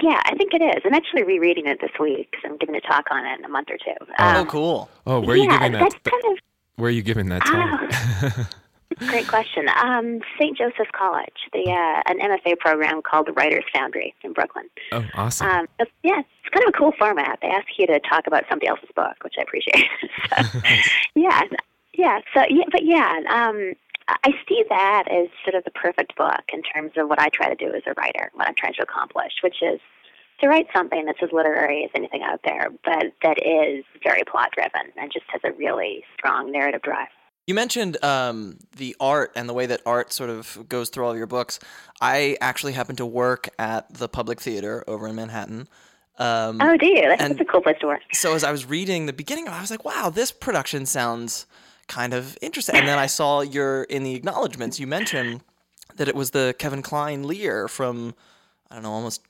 yeah, 0.02 0.22
I 0.26 0.36
think 0.36 0.54
it 0.54 0.62
is. 0.62 0.82
I'm 0.84 0.94
actually 0.94 1.24
rereading 1.24 1.68
it 1.68 1.80
this 1.80 1.92
week 2.00 2.30
because 2.32 2.44
I'm 2.44 2.58
giving 2.58 2.76
a 2.76 2.82
talk 2.82 3.06
on 3.10 3.26
it 3.26 3.40
in 3.40 3.46
a 3.46 3.50
month 3.50 3.70
or 3.70 3.78
two. 3.78 4.06
oh, 4.20 4.42
Um, 4.42 4.48
cool. 4.48 4.90
oh, 5.08 5.22
where 5.22 5.36
are 5.36 5.38
you 5.38 5.44
yeah, 5.46 5.58
giving 5.58 5.72
that? 5.74 5.80
that's 5.80 5.96
kind 6.10 6.24
of 6.34 6.40
Where 6.76 6.88
are 6.90 6.92
you 6.92 7.04
giving 7.04 7.30
that 7.30 7.46
talk? 7.46 8.48
Great 9.00 9.28
question. 9.28 9.68
Um, 9.70 10.20
St. 10.40 10.58
Joseph's 10.58 10.92
College, 10.94 11.50
the 11.54 11.70
uh, 11.72 12.02
an 12.12 12.20
MFA 12.20 12.58
program 12.60 13.02
called 13.02 13.28
the 13.28 13.34
Writers 13.34 13.64
Foundry 13.74 14.14
in 14.24 14.34
Brooklyn. 14.34 14.66
Oh, 14.92 15.04
awesome. 15.16 15.48
Um, 15.48 15.68
it's, 15.80 15.92
yeah, 16.04 16.20
it's 16.20 16.54
kind 16.54 16.66
of 16.68 16.74
a 16.74 16.78
cool 16.78 16.94
format. 16.98 17.40
They 17.42 17.48
ask 17.48 17.68
you 17.78 17.88
to 17.88 18.00
talk 18.00 18.28
about 18.28 18.44
somebody 18.50 18.68
else's 18.68 18.90
book, 18.96 19.16
which 19.24 19.36
I 19.38 19.42
appreciate. 19.42 19.88
so, 20.30 20.60
yeah, 21.16 21.42
yeah. 21.94 22.20
So 22.34 22.44
yeah, 22.50 22.66
but 22.72 22.86
yeah, 22.86 23.20
um, 23.30 23.74
I 24.08 24.32
see 24.48 24.64
that 24.70 25.06
as 25.10 25.28
sort 25.44 25.56
of 25.56 25.64
the 25.64 25.72
perfect 25.72 26.16
book 26.16 26.44
in 26.54 26.62
terms 26.64 26.92
of 26.98 27.08
what 27.08 27.20
I 27.20 27.30
try 27.30 27.54
to 27.54 27.56
do 27.56 27.74
as 27.74 27.84
a 27.88 27.94
writer, 27.94 28.32
what 28.34 28.48
I'm 28.48 28.56
trying 28.56 28.74
to 28.74 28.84
accomplish, 28.84 29.34
which 29.44 29.62
is 29.62 29.80
to 30.42 30.48
write 30.48 30.68
something 30.74 31.06
that's 31.06 31.22
as 31.22 31.30
literary 31.32 31.84
as 31.86 31.92
anything 31.96 32.24
out 32.24 32.42
there, 32.44 32.70
but 32.84 33.14
that 33.22 33.38
is 33.46 33.86
very 34.04 34.24
plot 34.24 34.52
driven 34.54 34.92
and 34.98 35.12
just 35.12 35.26
has 35.30 35.42
a 35.44 35.52
really 35.54 36.04
strong 36.18 36.52
narrative 36.52 36.82
drive. 36.82 37.08
You 37.52 37.56
mentioned 37.56 38.02
um, 38.02 38.60
the 38.78 38.96
art 39.02 39.34
and 39.36 39.50
the 39.50 39.54
way 39.54 39.66
that 39.66 39.82
art 39.86 40.14
sort 40.14 40.30
of 40.30 40.58
goes 40.70 40.88
through 40.88 41.06
all 41.06 41.18
your 41.18 41.28
books. 41.28 41.60
I 42.00 42.38
actually 42.40 42.72
happen 42.72 42.96
to 42.96 43.06
work 43.06 43.50
at 43.60 43.94
the 43.94 44.08
Public 44.08 44.40
Theater 44.40 44.86
over 44.88 45.06
in 45.06 45.16
Manhattan. 45.18 45.68
Um, 46.18 46.62
oh, 46.62 46.78
do 46.78 46.86
you? 46.86 47.02
That's, 47.10 47.22
and- 47.22 47.32
that's 47.38 47.42
a 47.42 47.52
cool 47.52 47.60
place 47.60 47.76
to 47.82 47.88
work. 47.88 48.00
so 48.14 48.36
as 48.36 48.46
I 48.46 48.54
was 48.54 48.66
reading 48.66 49.06
the 49.06 49.12
beginning, 49.12 49.48
of 49.50 49.54
it, 49.54 49.58
I 49.58 49.60
was 49.60 49.70
like, 49.70 49.84
"Wow, 49.84 50.10
this 50.10 50.32
production 50.32 50.86
sounds 50.86 51.46
kind 51.90 52.14
of 52.14 52.38
interesting." 52.42 52.78
And 52.78 52.88
then 52.88 52.98
I 52.98 53.08
saw 53.08 53.42
your 53.42 53.84
in 53.84 54.04
the 54.04 54.16
acknowledgments 54.16 54.80
you 54.80 54.88
mentioned 54.88 55.42
that 55.98 56.08
it 56.08 56.16
was 56.16 56.32
the 56.32 56.56
Kevin 56.58 56.82
Kline 56.82 57.24
Lear 57.24 57.68
from 57.68 58.16
I 58.70 58.76
don't 58.76 58.84
know, 58.84 58.94
almost 58.94 59.24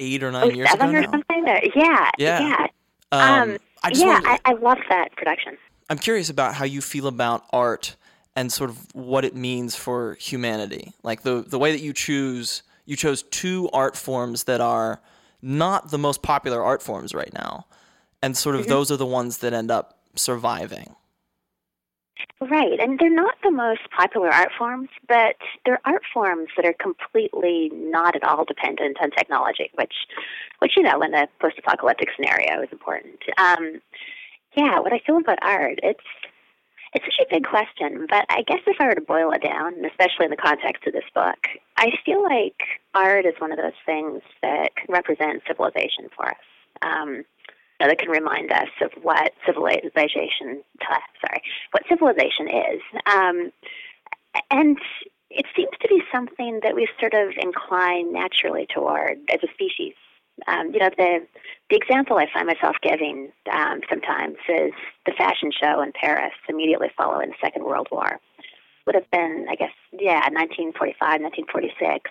eight 0.00 0.24
or 0.24 0.32
nine 0.32 0.50
Oh, 0.50 0.52
years 0.52 0.72
ago 0.72 0.84
or 0.88 0.92
now. 1.00 1.10
something? 1.12 1.46
Yeah, 1.76 2.10
Yeah. 2.18 2.40
yeah. 2.40 2.66
Um, 3.12 3.50
Um, 3.52 3.58
I 3.84 3.90
just 3.90 4.00
yeah, 4.04 4.14
wanted- 4.14 4.28
I, 4.30 4.38
I 4.46 4.52
love 4.54 4.78
that 4.88 5.12
production. 5.16 5.56
I'm 5.90 5.98
curious 5.98 6.30
about 6.30 6.54
how 6.54 6.64
you 6.64 6.80
feel 6.80 7.08
about 7.08 7.44
art 7.52 7.96
and 8.36 8.52
sort 8.52 8.70
of 8.70 8.94
what 8.94 9.24
it 9.24 9.34
means 9.34 9.74
for 9.74 10.14
humanity. 10.14 10.94
Like 11.02 11.22
the 11.22 11.42
the 11.42 11.58
way 11.58 11.72
that 11.72 11.80
you 11.80 11.92
choose 11.92 12.62
you 12.86 12.96
chose 12.96 13.24
two 13.24 13.68
art 13.72 13.96
forms 13.96 14.44
that 14.44 14.60
are 14.60 15.00
not 15.42 15.90
the 15.90 15.98
most 15.98 16.22
popular 16.22 16.62
art 16.62 16.80
forms 16.80 17.12
right 17.12 17.32
now. 17.34 17.66
And 18.22 18.36
sort 18.36 18.54
of 18.54 18.68
those 18.68 18.90
are 18.90 18.96
the 18.96 19.06
ones 19.06 19.38
that 19.38 19.52
end 19.52 19.70
up 19.70 19.98
surviving. 20.14 20.94
Right, 22.40 22.80
and 22.80 22.98
they're 22.98 23.14
not 23.14 23.34
the 23.42 23.50
most 23.50 23.82
popular 23.96 24.28
art 24.28 24.50
forms, 24.56 24.88
but 25.08 25.36
they're 25.64 25.80
art 25.84 26.02
forms 26.12 26.48
that 26.56 26.64
are 26.64 26.74
completely 26.74 27.70
not 27.74 28.16
at 28.16 28.24
all 28.24 28.44
dependent 28.44 28.96
on 29.02 29.10
technology, 29.10 29.70
which, 29.74 29.92
which 30.58 30.72
you 30.76 30.82
know, 30.82 31.02
in 31.02 31.14
a 31.14 31.28
post-apocalyptic 31.40 32.08
scenario 32.16 32.62
is 32.62 32.68
important. 32.72 33.18
Um, 33.38 33.80
yeah, 34.56 34.80
what 34.80 34.92
I 34.92 35.00
feel 35.06 35.18
about 35.18 35.38
art, 35.42 35.80
it's 35.82 36.04
it's 36.92 37.04
such 37.04 37.24
a 37.24 37.34
big 37.34 37.44
question, 37.44 38.06
but 38.10 38.26
I 38.28 38.42
guess 38.42 38.58
if 38.66 38.76
I 38.80 38.86
were 38.86 38.96
to 38.96 39.00
boil 39.00 39.30
it 39.30 39.42
down, 39.42 39.84
especially 39.84 40.24
in 40.24 40.30
the 40.30 40.36
context 40.36 40.84
of 40.88 40.92
this 40.92 41.04
book, 41.14 41.38
I 41.76 41.90
feel 42.04 42.20
like 42.20 42.60
art 42.94 43.26
is 43.26 43.34
one 43.38 43.52
of 43.52 43.58
those 43.58 43.78
things 43.86 44.22
that 44.42 44.74
can 44.74 44.92
represent 44.92 45.42
civilization 45.46 46.08
for 46.16 46.28
us. 46.28 46.36
Um, 46.82 47.24
that 47.78 47.98
can 47.98 48.10
remind 48.10 48.52
us 48.52 48.68
of 48.82 48.90
what 49.02 49.32
civilization, 49.46 50.62
sorry, 50.82 51.42
what 51.70 51.82
civilization 51.88 52.48
is. 52.48 52.82
Um, 53.06 53.52
and 54.50 54.78
it 55.30 55.46
seems 55.56 55.70
to 55.80 55.88
be 55.88 56.02
something 56.12 56.60
that 56.62 56.74
we 56.74 56.88
sort 56.98 57.14
of 57.14 57.32
incline 57.40 58.12
naturally 58.12 58.66
toward 58.72 59.18
as 59.32 59.40
a 59.42 59.48
species. 59.54 59.94
Um, 60.46 60.72
you 60.72 60.80
know, 60.80 60.90
the 60.96 61.26
the 61.70 61.76
example 61.76 62.16
I 62.16 62.26
find 62.32 62.46
myself 62.46 62.76
giving 62.82 63.32
um, 63.52 63.80
sometimes 63.88 64.36
is 64.48 64.72
the 65.06 65.12
fashion 65.16 65.50
show 65.52 65.80
in 65.82 65.92
Paris 65.92 66.32
immediately 66.48 66.90
following 66.96 67.30
the 67.30 67.36
Second 67.40 67.64
World 67.64 67.88
War. 67.90 68.18
Would 68.86 68.94
have 68.94 69.10
been, 69.10 69.46
I 69.48 69.54
guess, 69.54 69.72
yeah, 69.92 70.26
1945, 70.32 70.98
1946. 70.98 72.10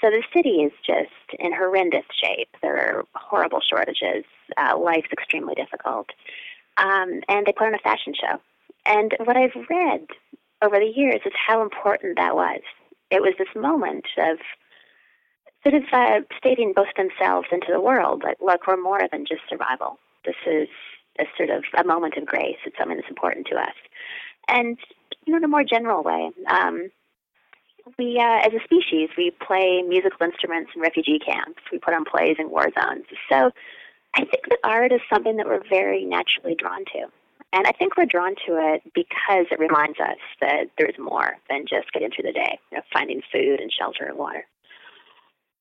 So 0.00 0.10
the 0.10 0.22
city 0.34 0.62
is 0.62 0.72
just 0.84 1.38
in 1.38 1.52
horrendous 1.54 2.04
shape. 2.20 2.48
There 2.62 2.76
are 2.76 3.04
horrible 3.14 3.60
shortages. 3.60 4.24
Uh, 4.56 4.78
life's 4.78 5.12
extremely 5.12 5.54
difficult. 5.54 6.08
Um, 6.76 7.20
and 7.28 7.46
they 7.46 7.52
put 7.52 7.68
on 7.68 7.74
a 7.74 7.78
fashion 7.78 8.12
show. 8.14 8.40
And 8.84 9.14
what 9.24 9.36
I've 9.36 9.56
read 9.70 10.06
over 10.62 10.78
the 10.78 10.92
years 10.94 11.20
is 11.24 11.32
how 11.34 11.62
important 11.62 12.16
that 12.16 12.34
was. 12.34 12.60
It 13.10 13.22
was 13.22 13.34
this 13.38 13.48
moment 13.54 14.06
of 14.18 14.38
sort 15.66 15.82
of 15.82 15.88
uh, 15.92 16.20
stating 16.36 16.72
both 16.74 16.94
themselves 16.96 17.48
into 17.50 17.68
the 17.72 17.80
world, 17.80 18.22
like, 18.24 18.36
look, 18.40 18.66
we're 18.66 18.80
more 18.80 19.00
than 19.10 19.26
just 19.26 19.42
survival. 19.48 19.98
This 20.24 20.36
is 20.46 20.68
a 21.18 21.24
sort 21.36 21.50
of 21.50 21.64
a 21.76 21.84
moment 21.84 22.16
of 22.16 22.26
grace. 22.26 22.56
It's 22.64 22.76
something 22.78 22.96
that's 22.96 23.08
important 23.08 23.46
to 23.48 23.56
us. 23.56 23.74
And, 24.48 24.78
you 25.24 25.32
know, 25.32 25.38
in 25.38 25.44
a 25.44 25.48
more 25.48 25.64
general 25.64 26.02
way, 26.04 26.30
um, 26.48 26.90
we, 27.98 28.18
uh, 28.18 28.46
as 28.46 28.52
a 28.52 28.62
species, 28.64 29.10
we 29.16 29.32
play 29.44 29.82
musical 29.82 30.26
instruments 30.26 30.70
in 30.74 30.82
refugee 30.82 31.18
camps. 31.18 31.62
We 31.72 31.78
put 31.78 31.94
on 31.94 32.04
plays 32.04 32.36
in 32.38 32.50
war 32.50 32.68
zones. 32.78 33.06
So 33.30 33.50
I 34.14 34.20
think 34.20 34.48
that 34.48 34.58
art 34.62 34.92
is 34.92 35.00
something 35.12 35.36
that 35.36 35.46
we're 35.46 35.62
very 35.68 36.04
naturally 36.04 36.54
drawn 36.54 36.84
to. 36.92 37.06
And 37.52 37.66
I 37.66 37.72
think 37.72 37.96
we're 37.96 38.06
drawn 38.06 38.34
to 38.46 38.74
it 38.74 38.82
because 38.94 39.46
it 39.50 39.58
reminds 39.58 39.98
us 39.98 40.18
that 40.40 40.66
there's 40.78 40.98
more 40.98 41.36
than 41.48 41.64
just 41.68 41.92
getting 41.92 42.10
through 42.10 42.30
the 42.30 42.32
day, 42.32 42.58
you 42.70 42.78
know, 42.78 42.84
finding 42.92 43.22
food 43.32 43.60
and 43.60 43.72
shelter 43.72 44.04
and 44.04 44.18
water. 44.18 44.44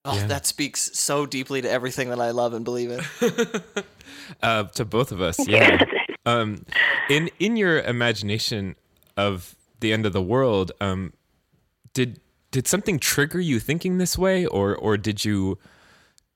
Oh, 0.05 0.15
Yeah. 0.15 0.27
that 0.27 0.45
speaks 0.45 0.91
so 0.97 1.25
deeply 1.25 1.61
to 1.61 1.69
everything 1.69 2.09
that 2.09 2.19
I 2.21 2.29
love 2.31 2.53
and 2.53 2.63
believe 2.63 2.91
in. 2.91 3.01
uh, 4.43 4.65
to 4.65 4.85
both 4.85 5.11
of 5.11 5.19
us, 5.19 5.45
yeah. 5.47 5.83
um, 6.25 6.63
in 7.09 7.29
in 7.39 7.57
your 7.57 7.81
imagination 7.81 8.75
of 9.17 9.55
the 9.79 9.91
end 9.91 10.05
of 10.05 10.13
the 10.13 10.21
world, 10.21 10.71
um, 10.79 11.13
did 11.93 12.19
did 12.51 12.67
something 12.67 12.99
trigger 12.99 13.39
you 13.39 13.59
thinking 13.59 13.97
this 13.97 14.17
way, 14.17 14.45
or 14.45 14.75
or 14.75 14.95
did 14.95 15.25
you, 15.25 15.57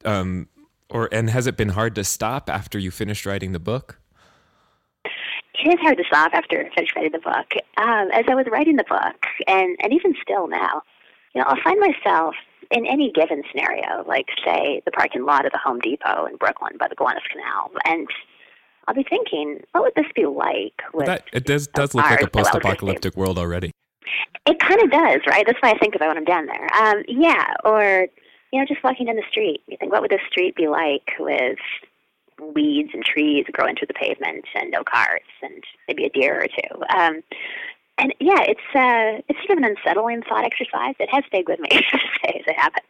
um, 0.04 0.48
or 0.90 1.08
and 1.12 1.30
has 1.30 1.46
it 1.46 1.56
been 1.56 1.70
hard 1.70 1.94
to 1.96 2.04
stop 2.04 2.50
after 2.50 2.80
you 2.80 2.90
finished 2.90 3.26
writing 3.26 3.52
the 3.52 3.60
book? 3.60 4.00
it 5.62 5.74
is 5.74 5.80
hard 5.82 5.98
to 5.98 6.04
stop 6.06 6.34
after 6.34 6.60
I 6.60 6.74
finish 6.74 6.96
writing 6.96 7.12
the 7.12 7.20
book. 7.20 7.54
Um, 7.78 8.10
as 8.14 8.26
I 8.30 8.36
was 8.36 8.46
writing 8.52 8.78
the 8.78 8.86
book, 8.86 9.26
and, 9.48 9.76
and 9.82 9.94
even 9.94 10.16
still 10.22 10.48
now, 10.48 10.82
you 11.34 11.42
know, 11.42 11.48
I'll 11.48 11.62
find 11.62 11.80
myself 11.80 12.36
in 12.72 12.86
any 12.86 13.12
given 13.12 13.44
scenario, 13.52 14.04
like 14.08 14.28
say 14.46 14.82
the 14.86 14.92
parking 14.92 15.26
lot 15.26 15.46
of 15.46 15.52
the 15.52 15.58
Home 15.58 15.80
Depot 15.80 16.26
in 16.26 16.38
Brooklyn 16.38 16.74
by 16.80 16.88
the 16.88 16.96
Gowanus 16.96 17.24
Canal, 17.32 17.72
and 17.86 18.08
I'll 18.88 18.96
be 18.96 19.04
thinking, 19.04 19.62
what 19.72 19.84
would 19.84 19.94
this 19.96 20.12
be 20.16 20.26
like 20.26 20.82
with 20.94 21.06
That 21.06 21.28
it 21.34 21.46
does 21.46 21.68
does 21.68 21.94
look 21.94 22.06
like 22.06 22.22
a 22.22 22.24
art 22.24 22.34
that 22.34 22.36
well 22.36 22.46
post-apocalyptic 22.46 23.16
world 23.16 23.38
already. 23.38 23.72
It 24.46 24.60
kind 24.60 24.82
of 24.82 24.90
does, 24.90 25.22
right? 25.28 25.46
That's 25.46 25.60
why 25.62 25.72
I 25.72 25.78
think 25.78 25.96
about 25.96 26.08
when 26.08 26.18
I'm 26.18 26.26
down 26.26 26.48
there. 26.48 26.68
Um, 26.74 27.04
yeah, 27.08 27.54
or 27.64 28.08
you 28.52 28.60
know, 28.60 28.66
just 28.66 28.84
walking 28.84 29.06
down 29.06 29.16
the 29.16 29.24
street. 29.30 29.62
You 29.68 29.78
think, 29.80 29.92
what 29.92 30.02
would 30.02 30.12
the 30.12 30.20
street 30.30 30.56
be 30.56 30.68
like 30.68 31.12
with 31.20 31.60
weeds 32.56 32.90
and 32.94 33.04
trees 33.04 33.46
growing 33.52 33.76
through 33.76 33.88
the 33.88 33.94
pavement 33.94 34.46
and 34.56 34.72
no 34.72 34.84
cars 34.84 35.22
and 35.44 35.64
maybe 35.88 36.06
a 36.06 36.10
deer 36.10 36.42
or 36.42 36.48
two? 36.48 36.98
Um, 36.98 37.22
and 38.00 38.14
yeah, 38.20 38.42
it's 38.42 38.60
uh, 38.74 39.22
it's 39.28 39.40
sort 39.46 39.58
of 39.58 39.64
an 39.64 39.76
unsettling 39.76 40.22
thought 40.24 40.46
exercise. 40.46 40.96
It 41.00 41.10
has 41.12 41.24
stayed 41.28 41.48
with 41.48 41.60
me 41.60 41.70
as 41.72 41.84
it 42.24 42.56
happened. 42.56 42.86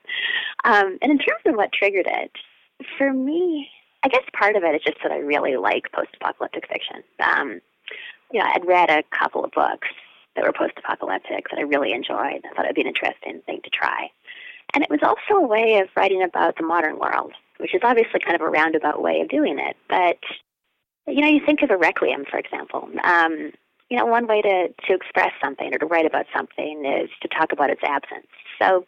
Um, 0.64 0.98
and 1.02 1.12
in 1.12 1.18
terms 1.18 1.42
of 1.46 1.56
what 1.56 1.72
triggered 1.74 2.08
it, 2.08 2.32
for 2.98 3.12
me, 3.12 3.70
I 4.04 4.08
guess 4.08 4.24
part 4.34 4.56
of 4.56 4.64
it 4.64 4.76
is 4.76 4.82
just 4.86 4.98
that 5.04 5.12
I 5.12 5.18
really 5.18 5.58
like 5.58 5.92
post-apocalyptic 5.92 6.68
fiction. 6.68 7.04
Um, 7.20 7.60
you 8.32 8.40
know, 8.40 8.46
I'd 8.46 8.68
read 8.68 8.90
a 8.90 9.04
couple 9.18 9.44
of 9.44 9.52
books 9.52 9.88
that 10.36 10.46
were 10.46 10.54
post-apocalyptic 10.54 11.50
that 11.50 11.60
I 11.60 11.64
really 11.64 11.92
enjoyed. 11.92 12.46
I 12.46 12.56
thought 12.56 12.66
it'd 12.66 12.76
be 12.76 12.82
an 12.82 12.88
interesting 12.88 13.42
thing 13.46 13.62
to 13.64 13.70
try. 13.70 14.10
And 14.74 14.84
it 14.84 14.90
was 14.90 15.00
also 15.02 15.42
a 15.42 15.48
way 15.48 15.80
of 15.80 15.90
writing 15.98 16.22
about 16.22 16.58
the 16.58 16.64
modern 16.64 17.00
world, 17.00 17.34
which 17.58 17.74
is 17.74 17.82
obviously 17.84 18.20
kind 18.20 18.36
of 18.36 18.42
a 18.42 18.50
roundabout 18.50 19.02
way 19.02 19.22
of 19.22 19.30
doing 19.30 19.58
it. 19.58 19.76
But 19.90 20.20
you 21.08 21.22
know, 21.22 21.28
you 21.28 21.42
think 21.44 21.64
of 21.64 21.72
a 21.72 21.78
requiem, 21.78 22.24
for 22.30 22.38
example. 22.38 22.88
Um, 23.04 23.52
you 23.90 23.98
know, 23.98 24.06
one 24.06 24.28
way 24.28 24.42
to 24.42 24.68
to 24.88 24.94
express 24.94 25.32
something 25.44 25.74
or 25.74 25.78
to 25.78 25.86
write 25.86 26.06
about 26.06 26.26
something 26.36 26.86
is 26.86 27.10
to 27.22 27.28
talk 27.28 27.52
about 27.52 27.70
its 27.70 27.82
absence. 27.84 28.28
So, 28.62 28.86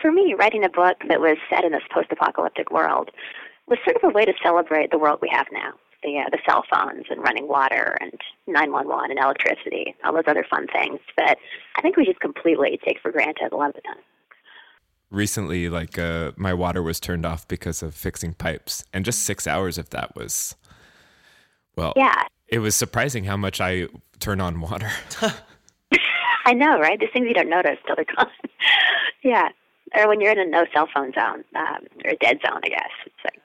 for 0.00 0.12
me, 0.12 0.34
writing 0.34 0.64
a 0.64 0.68
book 0.68 0.96
that 1.08 1.20
was 1.20 1.36
set 1.50 1.64
in 1.64 1.72
this 1.72 1.82
post-apocalyptic 1.92 2.70
world 2.70 3.10
was 3.66 3.78
sort 3.84 3.96
of 3.96 4.04
a 4.04 4.12
way 4.12 4.24
to 4.24 4.32
celebrate 4.42 4.90
the 4.90 4.98
world 4.98 5.18
we 5.22 5.28
have 5.30 5.46
now 5.52 5.72
the 6.04 6.18
uh, 6.18 6.28
the 6.30 6.38
cell 6.48 6.64
phones 6.72 7.06
and 7.10 7.20
running 7.22 7.48
water 7.48 7.96
and 8.00 8.12
911 8.46 9.10
and 9.10 9.18
electricity, 9.18 9.94
all 10.04 10.12
those 10.12 10.24
other 10.28 10.46
fun 10.48 10.66
things 10.68 11.00
that 11.16 11.38
I 11.76 11.82
think 11.82 11.96
we 11.96 12.04
just 12.04 12.20
completely 12.20 12.78
take 12.84 13.00
for 13.00 13.10
granted 13.10 13.52
a 13.52 13.56
lot 13.56 13.70
of 13.70 13.74
the 13.74 13.80
time. 13.80 14.02
Recently, 15.10 15.68
like 15.68 15.98
uh, 15.98 16.32
my 16.36 16.54
water 16.54 16.82
was 16.82 17.00
turned 17.00 17.24
off 17.26 17.48
because 17.48 17.82
of 17.82 17.94
fixing 17.94 18.34
pipes, 18.34 18.84
and 18.92 19.04
just 19.04 19.22
six 19.22 19.46
hours 19.46 19.78
of 19.78 19.90
that 19.90 20.14
was, 20.14 20.56
well, 21.76 21.92
Yeah, 21.96 22.24
it 22.48 22.58
was 22.58 22.74
surprising 22.74 23.24
how 23.24 23.36
much 23.36 23.60
I 23.60 23.88
turn 24.18 24.40
on 24.40 24.60
water. 24.60 24.90
I 26.46 26.52
know, 26.52 26.78
right? 26.78 27.00
These 27.00 27.10
things 27.12 27.26
you 27.26 27.34
don't 27.34 27.48
notice 27.48 27.78
till 27.86 27.96
they're 27.96 28.04
gone. 28.16 28.30
yeah, 29.22 29.48
or 29.96 30.08
when 30.08 30.20
you're 30.20 30.32
in 30.32 30.38
a 30.38 30.46
no 30.46 30.66
cell 30.72 30.88
phone 30.92 31.12
zone 31.12 31.44
um, 31.54 31.86
or 32.04 32.10
a 32.10 32.16
dead 32.16 32.38
zone, 32.46 32.60
I 32.62 32.68
guess. 32.68 32.90
It's 33.06 33.24
like, 33.24 33.42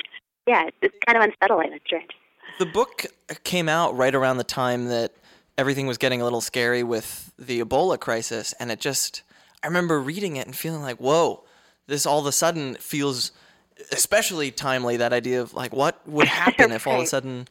yeah, 0.48 0.70
it's 0.82 0.96
kind 1.06 1.18
of 1.18 1.24
unsettling. 1.24 1.74
It's 1.74 1.86
strange. 1.86 2.12
The 2.60 2.66
book 2.66 3.06
came 3.44 3.70
out 3.70 3.96
right 3.96 4.14
around 4.14 4.38
the 4.38 4.44
time 4.44 4.88
that 4.88 5.14
everything 5.58 5.88
was 5.88 5.98
getting 5.98 6.20
a 6.20 6.24
little 6.24 6.42
scary 6.42 6.84
with 6.84 7.32
the 7.40 7.62
Ebola 7.62 8.00
crisis, 8.00 8.54
and 8.60 8.72
it 8.72 8.80
just 8.80 9.24
I 9.64 9.68
remember 9.68 10.00
reading 10.00 10.36
it 10.36 10.46
and 10.46 10.56
feeling 10.56 10.82
like, 10.82 10.98
whoa, 10.98 11.44
this 11.88 12.06
all 12.06 12.20
of 12.20 12.26
a 12.26 12.32
sudden 12.32 12.76
feels 12.76 13.32
especially 13.92 14.52
timely. 14.52 14.98
That 14.98 15.14
idea 15.14 15.42
of 15.42 15.54
like, 15.54 15.74
what 15.74 16.06
would 16.08 16.28
happen 16.44 16.72
if 16.72 16.88
all 16.88 16.98
of 16.98 17.04
a 17.04 17.08
sudden. 17.08 17.48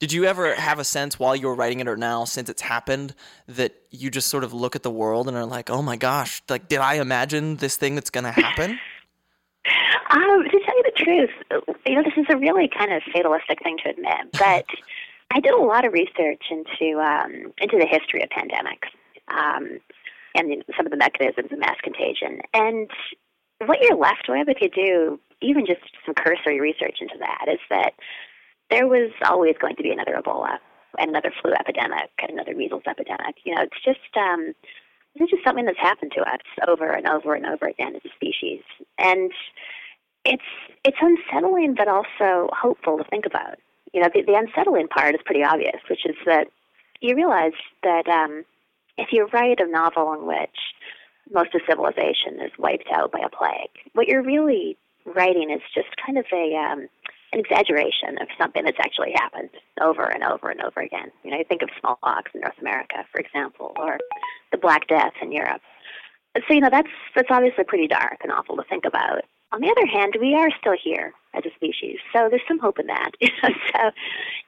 Did 0.00 0.12
you 0.12 0.24
ever 0.24 0.54
have 0.54 0.78
a 0.78 0.84
sense 0.84 1.18
while 1.18 1.36
you 1.36 1.46
were 1.46 1.54
writing 1.54 1.78
it 1.78 1.86
or 1.86 1.96
now, 1.96 2.24
since 2.24 2.48
it's 2.48 2.62
happened, 2.62 3.14
that 3.46 3.74
you 3.90 4.10
just 4.10 4.28
sort 4.28 4.44
of 4.44 4.54
look 4.54 4.74
at 4.74 4.82
the 4.82 4.90
world 4.90 5.28
and 5.28 5.36
are 5.36 5.44
like, 5.44 5.68
oh 5.68 5.82
my 5.82 5.96
gosh, 5.96 6.42
like, 6.48 6.68
did 6.68 6.78
I 6.78 6.94
imagine 6.94 7.56
this 7.56 7.76
thing 7.76 7.94
that's 7.94 8.10
going 8.10 8.24
to 8.24 8.32
happen? 8.32 8.78
Um, 10.12 10.42
to 10.42 10.60
tell 10.66 10.76
you 10.76 10.82
the 10.82 11.04
truth, 11.04 11.70
you 11.86 11.94
know, 11.94 12.02
this 12.02 12.14
is 12.16 12.26
a 12.30 12.36
really 12.36 12.68
kind 12.68 12.92
of 12.92 13.00
fatalistic 13.12 13.62
thing 13.62 13.76
to 13.84 13.90
admit, 13.90 14.32
but 14.32 14.66
I 15.32 15.38
did 15.38 15.52
a 15.52 15.58
lot 15.58 15.84
of 15.84 15.92
research 15.92 16.42
into 16.50 16.98
um, 16.98 17.52
into 17.58 17.78
the 17.78 17.86
history 17.86 18.20
of 18.22 18.30
pandemics 18.30 18.90
um, 19.28 19.78
and 20.34 20.64
some 20.76 20.84
of 20.86 20.90
the 20.90 20.96
mechanisms 20.96 21.52
of 21.52 21.58
mass 21.60 21.76
contagion. 21.84 22.40
And 22.52 22.90
what 23.66 23.78
you're 23.82 23.96
left 23.96 24.26
with, 24.28 24.48
if 24.48 24.60
you 24.60 24.68
do 24.68 25.20
even 25.40 25.64
just 25.64 25.82
some 26.04 26.14
cursory 26.14 26.58
research 26.58 26.98
into 27.00 27.18
that, 27.20 27.46
is 27.46 27.60
that 27.68 27.92
there 28.70 28.86
was 28.86 29.10
always 29.24 29.54
going 29.60 29.76
to 29.76 29.82
be 29.82 29.90
another 29.90 30.20
Ebola 30.20 30.58
and 30.98 31.10
another 31.10 31.32
flu 31.42 31.52
epidemic 31.52 32.10
and 32.20 32.30
another 32.32 32.54
measles 32.54 32.82
epidemic. 32.86 33.36
You 33.44 33.54
know, 33.54 33.62
it's 33.62 33.84
just 33.84 34.16
um, 34.16 34.54
it's 35.14 35.30
just 35.30 35.44
something 35.44 35.66
that's 35.66 35.78
happened 35.78 36.12
to 36.16 36.22
us 36.22 36.40
over 36.68 36.90
and 36.90 37.06
over 37.08 37.34
and 37.34 37.46
over 37.46 37.66
again 37.66 37.96
as 37.96 38.02
a 38.04 38.14
species, 38.14 38.62
and 38.98 39.32
it's 40.24 40.42
it's 40.84 40.96
unsettling 41.00 41.74
but 41.74 41.88
also 41.88 42.48
hopeful 42.52 42.98
to 42.98 43.04
think 43.04 43.26
about. 43.26 43.58
You 43.92 44.02
know, 44.02 44.08
the, 44.14 44.22
the 44.22 44.34
unsettling 44.34 44.86
part 44.86 45.14
is 45.14 45.20
pretty 45.24 45.42
obvious, 45.42 45.80
which 45.88 46.06
is 46.06 46.14
that 46.24 46.46
you 47.00 47.16
realize 47.16 47.58
that 47.82 48.06
um, 48.06 48.44
if 48.96 49.08
you 49.10 49.28
write 49.32 49.60
a 49.60 49.66
novel 49.66 50.12
in 50.12 50.26
which 50.26 50.56
most 51.32 51.54
of 51.54 51.62
civilization 51.68 52.40
is 52.44 52.52
wiped 52.58 52.88
out 52.92 53.10
by 53.10 53.20
a 53.20 53.28
plague, 53.28 53.70
what 53.94 54.06
you're 54.06 54.22
really 54.22 54.76
writing 55.04 55.50
is 55.50 55.62
just 55.74 55.88
kind 56.04 56.18
of 56.18 56.26
a 56.32 56.54
um, 56.54 56.88
an 57.32 57.40
exaggeration 57.40 58.18
of 58.20 58.28
something 58.38 58.64
that's 58.64 58.80
actually 58.80 59.12
happened 59.14 59.50
over 59.80 60.02
and 60.02 60.24
over 60.24 60.50
and 60.50 60.60
over 60.60 60.80
again. 60.80 61.10
You 61.22 61.30
know, 61.30 61.38
you 61.38 61.44
think 61.44 61.62
of 61.62 61.70
smallpox 61.80 62.32
in 62.34 62.40
North 62.40 62.58
America, 62.60 63.04
for 63.12 63.20
example, 63.20 63.72
or 63.76 63.98
the 64.50 64.58
Black 64.58 64.88
Death 64.88 65.12
in 65.22 65.32
Europe. 65.32 65.60
So 66.36 66.54
you 66.54 66.60
know 66.60 66.70
that's 66.70 66.88
that's 67.16 67.28
obviously 67.30 67.64
pretty 67.64 67.88
dark 67.88 68.18
and 68.22 68.30
awful 68.30 68.56
to 68.56 68.64
think 68.68 68.84
about. 68.84 69.24
On 69.52 69.60
the 69.60 69.68
other 69.68 69.86
hand, 69.86 70.14
we 70.20 70.34
are 70.34 70.48
still 70.60 70.76
here 70.80 71.12
as 71.34 71.42
a 71.44 71.50
species, 71.56 71.98
so 72.12 72.28
there's 72.30 72.42
some 72.46 72.60
hope 72.60 72.78
in 72.78 72.86
that. 72.86 73.10
so, 73.42 73.90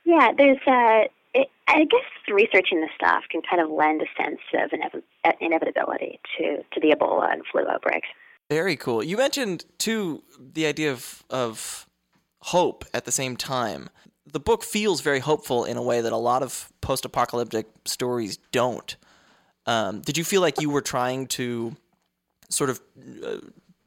yeah, 0.05 0.30
there's 0.37 0.59
uh, 0.64 1.09
it, 1.35 1.49
I 1.66 1.85
guess 1.85 2.07
researching 2.33 2.80
this 2.80 2.91
stuff 2.95 3.24
can 3.30 3.43
kind 3.43 3.61
of 3.61 3.70
lend 3.70 4.01
a 4.03 4.22
sense 4.22 4.41
of 4.55 4.70
inev- 4.70 5.35
inevitability 5.41 6.20
to 6.39 6.59
to 6.59 6.80
the 6.80 6.95
Ebola 6.95 7.33
and 7.33 7.43
flu 7.51 7.66
outbreaks. 7.68 8.09
Very 8.49 8.76
cool. 8.76 9.03
You 9.03 9.16
mentioned 9.16 9.64
too 9.78 10.22
the 10.39 10.66
idea 10.66 10.93
of 10.93 11.24
of 11.30 11.87
hope 12.43 12.84
at 12.93 13.05
the 13.05 13.12
same 13.12 13.36
time. 13.36 13.88
The 14.26 14.40
book 14.40 14.62
feels 14.62 15.01
very 15.01 15.20
hopeful 15.20 15.64
in 15.64 15.76
a 15.76 15.82
way 15.82 16.01
that 16.01 16.12
a 16.12 16.16
lot 16.16 16.43
of 16.43 16.72
post-apocalyptic 16.80 17.66
stories 17.84 18.38
don't. 18.51 18.97
Um, 19.66 20.01
did 20.01 20.16
you 20.16 20.24
feel 20.24 20.40
like 20.40 20.61
you 20.61 20.70
were 20.70 20.80
trying 20.80 21.26
to 21.28 21.76
sort 22.49 22.70
of 22.70 22.80
uh, 23.24 23.38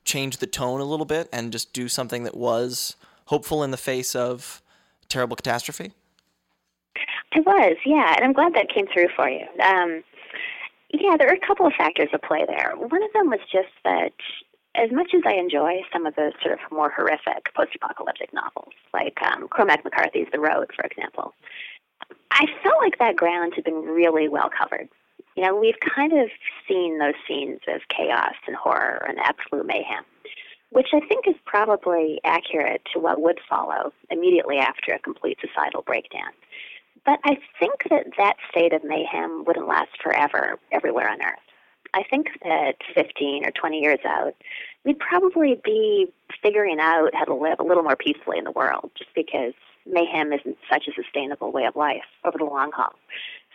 change 0.05 0.37
the 0.37 0.47
tone 0.47 0.81
a 0.81 0.85
little 0.85 1.05
bit 1.05 1.27
and 1.33 1.51
just 1.51 1.73
do 1.73 1.87
something 1.87 2.23
that 2.23 2.35
was 2.35 2.95
hopeful 3.25 3.63
in 3.63 3.71
the 3.71 3.77
face 3.77 4.15
of 4.15 4.61
terrible 5.09 5.35
catastrophe? 5.35 5.91
I 7.33 7.39
was, 7.39 7.75
yeah, 7.85 8.13
and 8.15 8.23
I'm 8.23 8.33
glad 8.33 8.53
that 8.53 8.69
came 8.73 8.87
through 8.87 9.09
for 9.15 9.29
you. 9.29 9.45
Um, 9.61 10.03
yeah, 10.91 11.17
there 11.17 11.27
are 11.27 11.33
a 11.33 11.47
couple 11.47 11.65
of 11.65 11.73
factors 11.77 12.07
at 12.13 12.23
play 12.23 12.45
there. 12.47 12.73
One 12.77 13.03
of 13.03 13.11
them 13.13 13.29
was 13.29 13.41
just 13.51 13.67
that 13.83 14.13
as 14.77 14.91
much 14.91 15.13
as 15.13 15.21
I 15.25 15.33
enjoy 15.33 15.81
some 15.91 16.05
of 16.05 16.15
those 16.15 16.33
sort 16.41 16.53
of 16.53 16.59
more 16.71 16.89
horrific 16.89 17.53
post-apocalyptic 17.55 18.33
novels, 18.33 18.73
like 18.93 19.17
um, 19.21 19.47
Cormac 19.47 19.83
McCarthy's 19.83 20.27
The 20.31 20.39
Road, 20.39 20.71
for 20.75 20.85
example, 20.85 21.33
I 22.31 22.45
felt 22.63 22.75
like 22.81 22.99
that 22.99 23.15
ground 23.15 23.53
had 23.55 23.63
been 23.63 23.81
really 23.81 24.27
well 24.27 24.49
covered. 24.49 24.89
You 25.35 25.43
know, 25.43 25.55
we've 25.55 25.79
kind 25.95 26.13
of 26.13 26.29
seen 26.67 26.99
those 26.99 27.13
scenes 27.27 27.59
of 27.67 27.81
chaos 27.89 28.35
and 28.47 28.55
horror 28.55 29.05
and 29.07 29.17
absolute 29.19 29.65
mayhem, 29.65 30.03
which 30.71 30.87
I 30.93 30.99
think 31.01 31.27
is 31.27 31.35
probably 31.45 32.19
accurate 32.23 32.81
to 32.93 32.99
what 32.99 33.21
would 33.21 33.39
follow 33.49 33.93
immediately 34.09 34.57
after 34.57 34.93
a 34.93 34.99
complete 34.99 35.37
societal 35.41 35.81
breakdown. 35.81 36.31
But 37.05 37.19
I 37.23 37.37
think 37.59 37.83
that 37.89 38.07
that 38.17 38.37
state 38.49 38.73
of 38.73 38.83
mayhem 38.83 39.43
wouldn't 39.45 39.67
last 39.67 39.91
forever 40.01 40.57
everywhere 40.71 41.09
on 41.09 41.21
Earth. 41.21 41.44
I 41.95 42.03
think 42.03 42.27
that 42.43 42.75
15 42.93 43.45
or 43.45 43.51
20 43.51 43.79
years 43.79 43.99
out, 44.05 44.35
we'd 44.83 44.99
probably 44.99 45.59
be 45.63 46.07
figuring 46.43 46.79
out 46.79 47.15
how 47.15 47.23
to 47.23 47.33
live 47.33 47.59
a 47.59 47.63
little 47.63 47.83
more 47.83 47.95
peacefully 47.95 48.37
in 48.37 48.43
the 48.43 48.51
world 48.51 48.91
just 48.97 49.09
because 49.15 49.53
mayhem 49.85 50.33
isn't 50.33 50.57
such 50.69 50.87
a 50.89 51.01
sustainable 51.01 51.53
way 51.53 51.63
of 51.63 51.75
life 51.77 52.03
over 52.25 52.37
the 52.37 52.43
long 52.43 52.71
haul. 52.73 52.93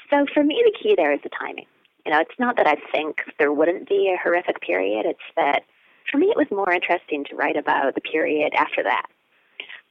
So 0.09 0.25
for 0.33 0.43
me, 0.43 0.63
the 0.65 0.77
key 0.83 0.95
there 0.97 1.13
is 1.13 1.21
the 1.23 1.29
timing. 1.29 1.67
You 2.07 2.13
know, 2.13 2.21
it's 2.21 2.39
not 2.39 2.57
that 2.57 2.67
I 2.67 2.77
think 2.91 3.19
there 3.39 3.53
wouldn't 3.53 3.87
be 3.87 4.11
a 4.13 4.21
horrific 4.21 4.63
period, 4.63 5.05
it's 5.05 5.19
that 5.37 5.65
for 6.11 6.17
me 6.17 6.29
it 6.29 6.37
was 6.37 6.47
more 6.51 6.73
interesting 6.73 7.25
to 7.25 7.37
write 7.37 7.57
about 7.57 7.95
the 7.95 8.01
period 8.01 8.55
after 8.57 8.83
that. 8.83 9.07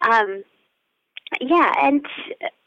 Um, 0.01 0.43
yeah, 1.39 1.71
and 1.83 2.03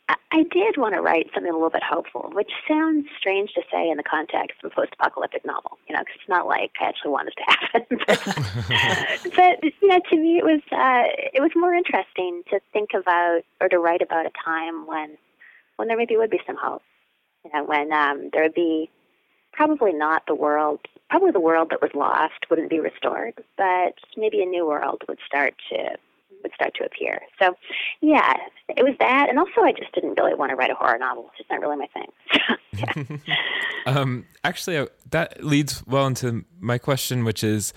I- 0.08 0.16
I 0.32 0.42
did 0.44 0.76
want 0.76 0.94
to 0.94 1.00
write 1.00 1.30
something 1.32 1.50
a 1.50 1.54
little 1.54 1.70
bit 1.70 1.82
hopeful, 1.82 2.30
which 2.34 2.50
sounds 2.66 3.06
strange 3.18 3.52
to 3.54 3.62
say 3.70 3.88
in 3.88 3.96
the 3.96 4.02
context 4.02 4.62
of 4.62 4.72
a 4.72 4.74
post-apocalyptic 4.74 5.44
novel. 5.44 5.78
You 5.88 5.94
know, 5.94 6.00
'cause 6.04 6.14
it's 6.16 6.28
not 6.28 6.46
like 6.46 6.72
I 6.80 6.84
actually 6.86 7.10
want 7.12 7.26
this 7.26 7.34
to 7.34 7.44
happen. 7.48 7.98
but, 8.06 9.34
but 9.36 9.64
you 9.82 9.88
know, 9.88 10.00
to 10.10 10.16
me, 10.16 10.38
it 10.38 10.44
was 10.44 10.60
uh, 10.72 11.04
it 11.32 11.40
was 11.40 11.50
more 11.54 11.74
interesting 11.74 12.42
to 12.50 12.60
think 12.72 12.90
about 12.94 13.42
or 13.60 13.68
to 13.68 13.78
write 13.78 14.02
about 14.02 14.26
a 14.26 14.30
time 14.44 14.86
when 14.86 15.16
when 15.76 15.88
there 15.88 15.96
maybe 15.96 16.16
would 16.16 16.30
be 16.30 16.40
some 16.46 16.56
hope. 16.56 16.82
You 17.44 17.50
know, 17.54 17.64
when 17.64 17.92
um, 17.92 18.30
there 18.32 18.42
would 18.42 18.54
be 18.54 18.88
probably 19.52 19.92
not 19.92 20.24
the 20.26 20.34
world, 20.34 20.80
probably 21.10 21.30
the 21.30 21.40
world 21.40 21.70
that 21.70 21.82
was 21.82 21.90
lost 21.94 22.48
wouldn't 22.48 22.70
be 22.70 22.80
restored, 22.80 23.34
but 23.56 23.94
maybe 24.16 24.42
a 24.42 24.46
new 24.46 24.66
world 24.66 25.02
would 25.08 25.18
start 25.26 25.54
to 25.70 25.96
would 26.42 26.52
start 26.54 26.74
to 26.76 26.84
appear. 26.84 27.20
So, 27.40 27.54
yeah, 28.00 28.34
it 28.68 28.82
was 28.82 28.94
that, 29.00 29.28
and 29.28 29.38
also 29.38 29.62
I 29.62 29.72
just 29.72 29.92
didn't 29.94 30.18
really 30.18 30.34
want 30.34 30.50
to 30.50 30.56
write 30.56 30.70
a 30.70 30.74
horror 30.74 30.98
novel. 30.98 31.26
It's 31.28 31.38
just 31.38 31.50
not 31.50 31.60
really 31.60 31.76
my 31.76 31.88
thing. 31.92 32.58
yeah. 33.26 33.34
Um, 33.84 34.26
actually, 34.44 34.76
uh, 34.76 34.86
that 35.10 35.42
leads 35.42 35.84
well 35.88 36.06
into 36.06 36.44
my 36.60 36.78
question, 36.78 37.24
which 37.24 37.42
is 37.42 37.74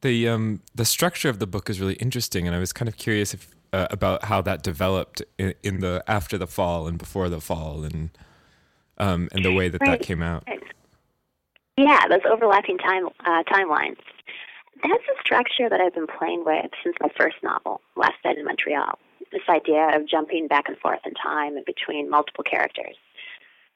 the 0.00 0.28
um, 0.28 0.60
the 0.74 0.84
structure 0.84 1.28
of 1.28 1.38
the 1.38 1.46
book 1.46 1.70
is 1.70 1.80
really 1.80 1.94
interesting, 1.94 2.48
and 2.48 2.56
I 2.56 2.58
was 2.58 2.72
kind 2.72 2.88
of 2.88 2.96
curious 2.96 3.32
if 3.32 3.54
uh, 3.72 3.86
about 3.90 4.24
how 4.24 4.42
that 4.42 4.62
developed 4.62 5.22
in, 5.38 5.54
in 5.62 5.80
the 5.80 6.02
after 6.08 6.36
the 6.36 6.48
fall 6.48 6.88
and 6.88 6.98
before 6.98 7.28
the 7.28 7.40
fall, 7.40 7.84
and 7.84 8.10
um, 8.98 9.28
and 9.32 9.44
the 9.44 9.52
way 9.52 9.68
that 9.68 9.80
that 9.84 10.02
came 10.02 10.20
out. 10.20 10.48
Yeah, 11.76 12.08
those 12.08 12.20
overlapping 12.28 12.78
time 12.78 13.06
uh, 13.20 13.42
timelines. 13.44 13.98
That's 14.82 15.04
a 15.08 15.20
structure 15.20 15.68
that 15.68 15.80
I've 15.80 15.94
been 15.94 16.06
playing 16.06 16.44
with 16.44 16.70
since 16.82 16.96
my 17.00 17.08
first 17.16 17.36
novel, 17.42 17.80
Last 17.96 18.16
Night 18.24 18.38
in 18.38 18.44
Montreal. 18.44 18.98
This 19.32 19.42
idea 19.48 19.96
of 19.96 20.06
jumping 20.06 20.48
back 20.48 20.68
and 20.68 20.78
forth 20.78 21.00
in 21.04 21.14
time 21.14 21.56
and 21.56 21.64
between 21.64 22.10
multiple 22.10 22.44
characters. 22.44 22.96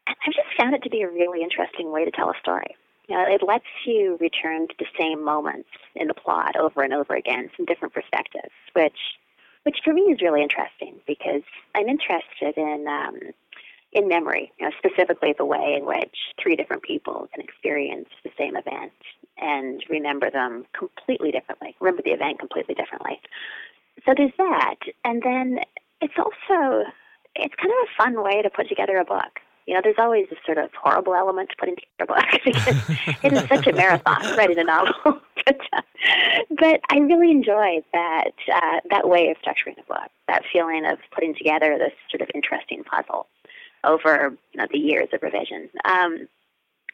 And 0.07 0.17
I've 0.27 0.35
just 0.35 0.57
found 0.57 0.75
it 0.75 0.83
to 0.83 0.91
be 0.91 1.03
a 1.03 1.09
really 1.09 1.43
interesting 1.43 1.91
way 1.91 2.05
to 2.05 2.11
tell 2.11 2.31
a 2.31 2.39
story. 2.41 2.77
You 3.09 3.17
know, 3.17 3.25
it 3.27 3.43
lets 3.47 3.65
you 3.85 4.19
return 4.21 4.69
to 4.69 4.75
the 4.79 4.87
same 4.99 5.25
moments 5.25 5.69
in 5.97 6.07
the 6.07 6.15
plot 6.15 6.57
over 6.57 6.83
and 6.83 6.93
over 6.93 7.15
again 7.15 7.51
from 7.57 7.65
different 7.65 7.95
perspectives, 7.95 8.53
which, 8.75 8.99
which 9.65 9.79
for 9.83 9.93
me 9.93 10.03
is 10.03 10.23
really 10.23 10.43
interesting 10.43 11.01
because 11.07 11.43
I'm 11.75 11.89
interested 11.89 12.57
in 12.57 12.87
um, 12.87 13.19
in 13.93 14.07
memory, 14.07 14.53
you 14.59 14.67
know, 14.67 14.73
specifically 14.79 15.35
the 15.37 15.45
way 15.45 15.75
in 15.77 15.85
which 15.85 16.15
three 16.41 16.55
different 16.55 16.83
people 16.83 17.29
can 17.35 17.43
experience 17.43 18.09
the 18.23 18.31
same 18.39 18.57
event 18.57 18.93
and 19.41 19.83
remember 19.89 20.31
them 20.31 20.67
completely 20.77 21.31
differently, 21.31 21.77
remember 21.81 22.03
the 22.03 22.13
event 22.13 22.39
completely 22.39 22.75
differently. 22.75 23.21
So 24.05 24.15
there's 24.17 24.33
that. 24.39 24.77
And 25.05 25.23
then 25.23 25.61
it's 26.01 26.15
also, 26.19 26.85
it's 27.35 27.55
kind 27.55 27.71
of 27.71 27.89
a 27.89 28.03
fun 28.03 28.23
way 28.23 28.43
to 28.43 28.51
put 28.51 28.69
together 28.69 28.97
a 28.97 29.05
book. 29.05 29.41
You 29.67 29.75
know, 29.75 29.81
there's 29.85 29.99
always 29.99 30.27
this 30.31 30.39
sort 30.45 30.59
of 30.59 30.71
horrible 30.75 31.15
element 31.15 31.51
to 31.51 31.57
putting 31.57 31.77
together 31.77 32.01
a 32.01 32.07
book 32.07 32.41
because 32.45 32.77
it 33.23 33.33
is 33.33 33.49
such 33.49 33.67
a 33.67 33.73
marathon 33.73 34.37
writing 34.37 34.59
a 34.59 34.65
novel. 34.65 34.95
but, 35.47 35.61
uh, 35.73 35.83
but 36.59 36.81
I 36.91 36.99
really 36.99 37.31
enjoy 37.31 37.83
that 37.93 38.33
uh, 38.53 38.81
that 38.91 39.09
way 39.09 39.29
of 39.31 39.37
structuring 39.39 39.79
a 39.79 39.85
book, 39.87 40.11
that 40.29 40.43
feeling 40.53 40.87
of 40.87 40.99
putting 41.13 41.35
together 41.35 41.77
this 41.79 41.93
sort 42.11 42.23
of 42.23 42.31
interesting 42.35 42.85
puzzle 42.85 43.27
over 43.85 44.37
you 44.53 44.59
know, 44.59 44.67
the 44.71 44.79
years 44.79 45.09
of 45.13 45.23
revision. 45.23 45.69
Um, 45.85 46.29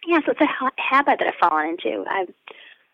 yeah, 0.06 0.20
so 0.24 0.32
it's 0.32 0.40
a 0.40 0.46
ha- 0.46 0.70
habit 0.76 1.18
that 1.18 1.28
I've 1.28 1.48
fallen 1.48 1.70
into. 1.70 2.04
I, 2.08 2.26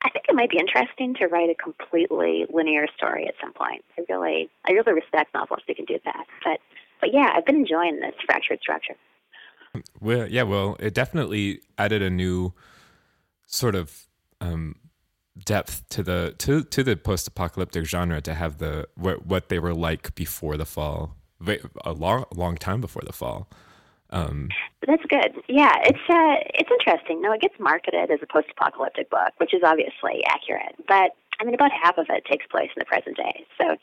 I 0.02 0.10
think 0.10 0.24
it 0.28 0.34
might 0.34 0.50
be 0.50 0.58
interesting 0.58 1.14
to 1.14 1.26
write 1.26 1.50
a 1.50 1.54
completely 1.54 2.46
linear 2.52 2.86
story 2.96 3.26
at 3.26 3.34
some 3.40 3.52
point. 3.52 3.84
I 3.98 4.04
really, 4.08 4.50
I 4.66 4.72
really 4.72 4.92
respect 4.92 5.32
novelists 5.34 5.66
who 5.68 5.74
can 5.74 5.84
do 5.84 5.98
that. 6.04 6.26
But, 6.44 6.60
but 7.00 7.12
yeah, 7.12 7.30
I've 7.34 7.46
been 7.46 7.56
enjoying 7.56 8.00
this 8.00 8.14
fractured 8.26 8.60
structure. 8.60 8.96
Well, 10.00 10.28
yeah, 10.28 10.42
well, 10.42 10.76
it 10.80 10.92
definitely 10.94 11.60
added 11.78 12.02
a 12.02 12.10
new 12.10 12.52
sort 13.46 13.74
of 13.74 14.06
um, 14.40 14.76
depth 15.38 15.88
to 15.90 16.02
the 16.02 16.34
to 16.38 16.62
to 16.64 16.82
the 16.82 16.96
post-apocalyptic 16.96 17.86
genre 17.86 18.20
to 18.20 18.34
have 18.34 18.58
the 18.58 18.86
what 18.96 19.26
what 19.26 19.48
they 19.48 19.58
were 19.58 19.74
like 19.74 20.14
before 20.14 20.56
the 20.56 20.66
fall, 20.66 21.16
a 21.84 21.92
long 21.92 22.24
long 22.34 22.56
time 22.56 22.80
before 22.80 23.02
the 23.06 23.12
fall. 23.12 23.48
Um, 24.12 24.50
That's 24.86 25.02
good. 25.08 25.42
Yeah, 25.48 25.72
it's 25.84 26.04
uh, 26.08 26.36
it's 26.54 26.70
interesting. 26.70 27.22
No, 27.22 27.32
it 27.32 27.40
gets 27.40 27.58
marketed 27.58 28.10
as 28.10 28.20
a 28.22 28.26
post-apocalyptic 28.26 29.08
book, 29.10 29.32
which 29.38 29.54
is 29.54 29.62
obviously 29.64 30.22
accurate. 30.28 30.76
But 30.86 31.12
I 31.40 31.44
mean, 31.44 31.54
about 31.54 31.72
half 31.72 31.96
of 31.98 32.06
it 32.10 32.24
takes 32.26 32.46
place 32.46 32.68
in 32.76 32.80
the 32.80 32.84
present 32.84 33.16
day. 33.16 33.46
So, 33.60 33.76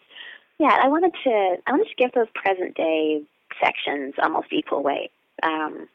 yeah, 0.60 0.78
I 0.82 0.88
wanted 0.88 1.14
to 1.24 1.56
I 1.66 1.72
wanted 1.72 1.90
to 1.90 1.96
give 1.98 2.12
those 2.14 2.28
present 2.36 2.76
day 2.76 3.24
sections 3.62 4.14
almost 4.22 4.54
equal 4.54 4.84
weight. 4.84 5.12
Um, 5.42 5.90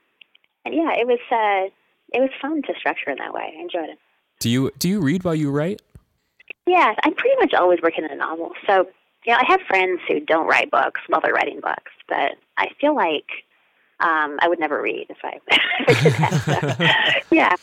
and 0.64 0.74
yeah, 0.74 0.92
it 0.98 1.06
was 1.06 1.20
uh, 1.30 1.70
it 2.12 2.20
was 2.20 2.30
fun 2.42 2.62
to 2.62 2.74
structure 2.76 3.10
in 3.10 3.18
that 3.18 3.32
way. 3.32 3.54
I 3.56 3.62
enjoyed 3.62 3.90
it. 3.90 3.98
do 4.40 4.50
you 4.50 4.72
do 4.78 4.88
you 4.88 5.00
read 5.00 5.22
while 5.22 5.34
you 5.34 5.52
write? 5.52 5.80
Yeah, 6.66 6.92
I'm 7.04 7.14
pretty 7.14 7.36
much 7.38 7.54
always 7.54 7.78
working 7.82 8.04
on 8.04 8.10
a 8.10 8.16
novel. 8.16 8.52
So, 8.66 8.88
you 9.24 9.32
know, 9.32 9.38
I 9.38 9.44
have 9.46 9.60
friends 9.68 10.00
who 10.08 10.20
don't 10.20 10.46
write 10.46 10.70
books 10.70 11.00
while 11.08 11.20
they're 11.20 11.34
writing 11.34 11.60
books, 11.60 11.92
but 12.08 12.32
I 12.56 12.68
feel 12.80 12.96
like 12.96 13.26
um, 14.00 14.38
I 14.42 14.48
would 14.48 14.60
never 14.60 14.80
read 14.82 15.06
if 15.10 15.18
I, 15.24 15.40
if 15.88 15.88
I 15.88 15.94
did 16.02 16.14
that. 16.18 16.38
So, 16.46 16.56
yeah. 17.30 17.56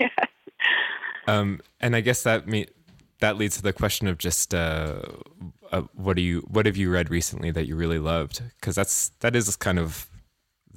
Um, 1.26 1.60
and 1.80 1.96
I 1.96 2.00
guess 2.02 2.22
that 2.24 2.46
me 2.48 2.66
that 3.20 3.36
leads 3.38 3.56
to 3.56 3.62
the 3.62 3.72
question 3.72 4.08
of 4.08 4.18
just 4.18 4.54
uh, 4.54 5.00
uh, 5.72 5.82
what 5.94 6.16
do 6.16 6.22
you 6.22 6.40
what 6.48 6.66
have 6.66 6.76
you 6.76 6.90
read 6.90 7.10
recently 7.10 7.50
that 7.52 7.66
you 7.66 7.76
really 7.76 7.98
loved? 7.98 8.42
Because 8.60 8.74
that's 8.74 9.10
that 9.20 9.36
is 9.36 9.54
kind 9.56 9.78
of 9.78 10.08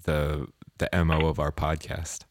the 0.05 0.47
the 0.79 0.89
mo 1.05 1.27
of 1.27 1.39
our 1.39 1.51
podcast. 1.51 2.25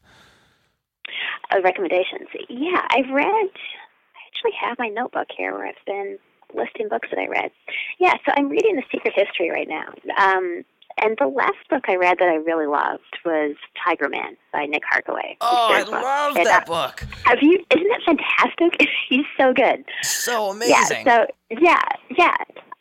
uh, 1.51 1.61
recommendations. 1.63 2.29
Yeah, 2.49 2.85
I've 2.89 3.09
read. 3.11 3.25
I 3.25 4.19
actually 4.27 4.53
have 4.61 4.79
my 4.79 4.89
notebook 4.89 5.27
here 5.35 5.53
where 5.53 5.67
I've 5.67 5.85
been 5.85 6.17
listing 6.53 6.89
books 6.89 7.09
that 7.11 7.19
I 7.19 7.27
read. 7.27 7.51
Yeah, 7.99 8.13
so 8.25 8.33
I'm 8.37 8.49
reading 8.49 8.75
The 8.75 8.83
Secret 8.91 9.13
History 9.15 9.49
right 9.51 9.67
now. 9.67 9.93
Um, 10.21 10.63
and 11.01 11.17
the 11.19 11.27
last 11.27 11.57
book 11.69 11.85
I 11.87 11.95
read 11.95 12.17
that 12.19 12.27
I 12.29 12.35
really 12.35 12.67
loved 12.67 13.17
was 13.25 13.55
Tigerman 13.85 14.37
by 14.53 14.65
Nick 14.65 14.83
Harkaway. 14.91 15.37
Oh, 15.41 15.69
I 15.71 15.83
book. 15.83 15.91
love 15.93 16.37
And, 16.37 16.45
that 16.45 16.63
uh, 16.63 16.87
book. 16.87 17.05
Have 17.25 17.39
you? 17.41 17.63
Isn't 17.75 17.87
that 17.89 18.01
fantastic? 18.05 18.87
He's 19.09 19.25
so 19.37 19.53
good. 19.53 19.85
So 20.01 20.51
amazing. 20.51 21.05
Yeah. 21.05 21.25
So 21.49 21.57
yeah, 21.59 21.83
yeah. 22.17 22.35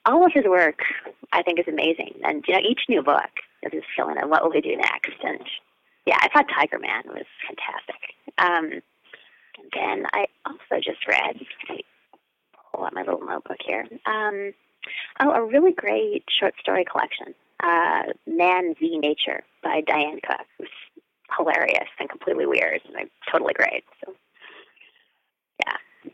All 0.07 0.25
of 0.25 0.33
his 0.33 0.45
work, 0.45 0.81
I 1.33 1.43
think, 1.43 1.59
is 1.59 1.67
amazing. 1.69 2.15
And 2.25 2.45
you 2.47 2.55
know, 2.55 2.61
each 2.61 2.83
new 2.89 3.03
book 3.03 3.31
is 3.63 3.73
just 3.73 3.87
feeling 3.97 4.17
of 4.23 4.29
what 4.29 4.43
will 4.43 4.51
we 4.51 4.61
do 4.61 4.77
next. 4.77 5.17
And 5.23 5.41
yeah, 6.07 6.19
I 6.21 6.29
thought 6.29 6.47
Tigerman 6.49 7.07
was 7.07 7.27
fantastic. 7.47 8.15
Um, 8.39 8.83
and 9.59 9.73
then 9.75 10.07
I 10.13 10.27
also 10.47 10.81
just 10.83 11.07
read. 11.09 11.41
Me 11.69 11.85
pull 12.73 12.85
out 12.85 12.95
my 12.95 13.03
little 13.03 13.25
notebook 13.25 13.59
here. 13.65 13.87
Um, 14.07 14.53
oh, 15.21 15.31
a 15.33 15.45
really 15.45 15.73
great 15.73 16.25
short 16.39 16.55
story 16.61 16.85
collection, 16.85 17.35
uh, 17.63 18.03
Man 18.27 18.75
v 18.79 18.99
Nature 18.99 19.43
by 19.63 19.83
Diane 19.87 20.21
Cook. 20.27 20.47
It 20.59 20.63
was 20.63 20.69
hilarious 21.37 21.89
and 21.99 22.09
completely 22.09 22.47
weird 22.47 22.81
and 22.85 22.95
like, 22.95 23.11
totally 23.31 23.55
great. 23.55 23.85
So 24.05 24.15
yeah. 25.65 26.11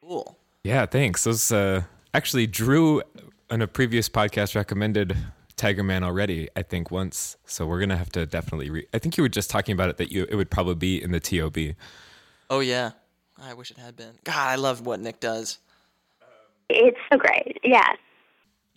cool. 0.00 0.36
Yeah, 0.64 0.86
thanks. 0.86 1.24
Those 1.24 1.52
uh, 1.52 1.82
actually 2.12 2.46
Drew 2.46 3.02
on 3.50 3.62
a 3.62 3.68
previous 3.68 4.08
podcast 4.08 4.56
recommended 4.56 5.16
Tigerman 5.56 6.02
already. 6.02 6.48
I 6.56 6.62
think 6.62 6.90
once, 6.90 7.36
so 7.46 7.66
we're 7.66 7.80
gonna 7.80 7.96
have 7.96 8.10
to 8.12 8.26
definitely. 8.26 8.70
Re- 8.70 8.86
I 8.92 8.98
think 8.98 9.16
you 9.16 9.22
were 9.22 9.28
just 9.28 9.50
talking 9.50 9.72
about 9.72 9.90
it 9.90 9.96
that 9.98 10.10
you 10.10 10.26
it 10.28 10.34
would 10.34 10.50
probably 10.50 10.74
be 10.74 11.02
in 11.02 11.12
the 11.12 11.20
TOB. 11.20 11.76
Oh 12.50 12.60
yeah. 12.60 12.92
I 13.42 13.54
wish 13.54 13.70
it 13.70 13.78
had 13.78 13.96
been. 13.96 14.18
God, 14.24 14.48
I 14.48 14.56
love 14.56 14.86
what 14.86 14.98
Nick 15.00 15.20
does. 15.20 15.58
It's 16.68 16.96
so 17.12 17.18
great. 17.18 17.58
Yeah. 17.62 17.92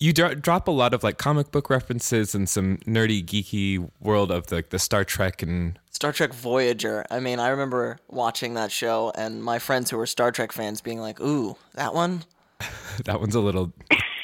You 0.02 0.14
dro- 0.14 0.34
drop 0.34 0.68
a 0.70 0.72
lot 0.72 0.94
of 0.94 1.04
like 1.04 1.18
comic 1.18 1.52
book 1.52 1.70
references 1.70 2.34
and 2.34 2.48
some 2.48 2.78
nerdy 2.86 3.24
geeky 3.24 3.90
world 4.00 4.32
of 4.32 4.48
the 4.48 4.64
the 4.70 4.80
Star 4.80 5.04
Trek 5.04 5.42
and 5.44 5.78
Star 5.92 6.14
Trek 6.14 6.34
Voyager. 6.34 7.06
I 7.12 7.20
mean, 7.20 7.40
I 7.40 7.50
remember 7.50 7.98
watching 8.08 8.54
that 8.54 8.72
show 8.72 9.12
and 9.16 9.44
my 9.44 9.60
friends 9.60 9.90
who 9.92 9.98
were 9.98 10.06
Star 10.06 10.32
Trek 10.32 10.54
fans 10.54 10.80
being 10.80 11.00
like, 11.00 11.20
"Ooh, 11.20 11.58
that 11.76 11.94
one." 11.94 12.24
that 13.06 13.20
one's 13.20 13.36
a 13.36 13.40
little 13.42 13.74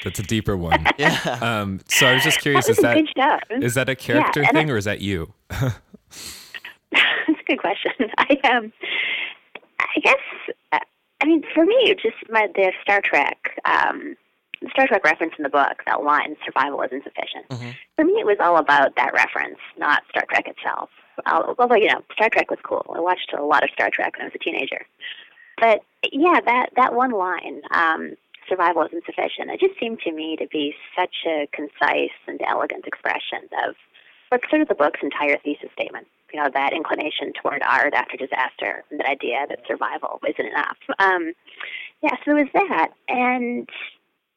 that's 0.02 0.18
a 0.18 0.22
deeper 0.22 0.56
one. 0.56 0.86
Yeah. 0.98 1.18
Um, 1.42 1.80
so 1.88 2.06
I 2.06 2.14
was 2.14 2.22
just 2.22 2.40
curious, 2.40 2.66
That 2.66 2.70
is 2.72 2.76
was 2.78 2.78
a 2.78 2.82
that 2.82 2.94
good 3.48 3.60
show. 3.60 3.66
is 3.66 3.74
that 3.74 3.88
a 3.90 3.94
character 3.96 4.40
and 4.42 4.50
thing 4.52 4.70
I- 4.70 4.72
or 4.72 4.76
is 4.78 4.84
that 4.86 5.00
you? 5.02 5.32
That's 5.50 5.74
a 7.28 7.44
good 7.46 7.58
question. 7.58 7.92
I 8.18 8.38
um, 8.50 8.72
I 9.80 10.00
guess 10.02 10.16
uh, 10.72 10.78
I 11.20 11.26
mean 11.26 11.42
for 11.54 11.66
me, 11.66 11.94
just 12.02 12.16
my 12.30 12.46
the 12.54 12.72
Star 12.82 13.02
Trek, 13.04 13.58
um, 13.66 14.16
the 14.24 14.25
Star 14.70 14.86
Trek 14.86 15.04
reference 15.04 15.34
in 15.38 15.42
the 15.42 15.48
book, 15.50 15.82
that 15.86 16.02
line 16.02 16.36
"survival 16.44 16.82
is 16.82 16.92
insufficient." 16.92 17.46
For 17.96 18.04
me, 18.04 18.12
it 18.18 18.26
was 18.26 18.38
all 18.40 18.56
about 18.56 18.96
that 18.96 19.12
reference, 19.12 19.58
not 19.78 20.02
Star 20.10 20.24
Trek 20.30 20.48
itself. 20.48 20.90
Although 21.26 21.76
you 21.76 21.88
know, 21.88 22.02
Star 22.12 22.28
Trek 22.30 22.50
was 22.50 22.58
cool. 22.62 22.84
I 22.94 23.00
watched 23.00 23.32
a 23.32 23.42
lot 23.42 23.64
of 23.64 23.70
Star 23.70 23.90
Trek 23.90 24.16
when 24.16 24.22
I 24.22 24.26
was 24.26 24.34
a 24.34 24.38
teenager. 24.38 24.84
But 25.58 25.82
yeah, 26.12 26.40
that 26.44 26.70
that 26.76 26.94
one 26.94 27.10
line, 27.10 27.62
um, 27.70 28.16
"survival 28.48 28.82
is 28.84 28.92
insufficient," 28.92 29.50
it 29.50 29.60
just 29.60 29.78
seemed 29.78 30.00
to 30.00 30.12
me 30.12 30.36
to 30.36 30.46
be 30.48 30.74
such 30.98 31.24
a 31.26 31.48
concise 31.52 32.16
and 32.26 32.40
elegant 32.46 32.86
expression 32.86 33.48
of 33.66 33.74
but 34.30 34.40
sort 34.50 34.62
of 34.62 34.68
the 34.68 34.74
book's 34.74 35.00
entire 35.02 35.38
thesis 35.38 35.70
statement. 35.72 36.06
You 36.32 36.42
know, 36.42 36.50
that 36.52 36.72
inclination 36.72 37.32
toward 37.32 37.62
art 37.62 37.94
after 37.94 38.16
disaster, 38.16 38.84
and 38.90 38.98
that 38.98 39.06
idea 39.08 39.46
that 39.48 39.60
survival 39.66 40.20
isn't 40.28 40.44
enough. 40.44 40.76
Um, 40.98 41.32
yeah, 42.02 42.10
so 42.10 42.22
there 42.26 42.34
was 42.34 42.48
that. 42.52 42.88
And 43.08 43.68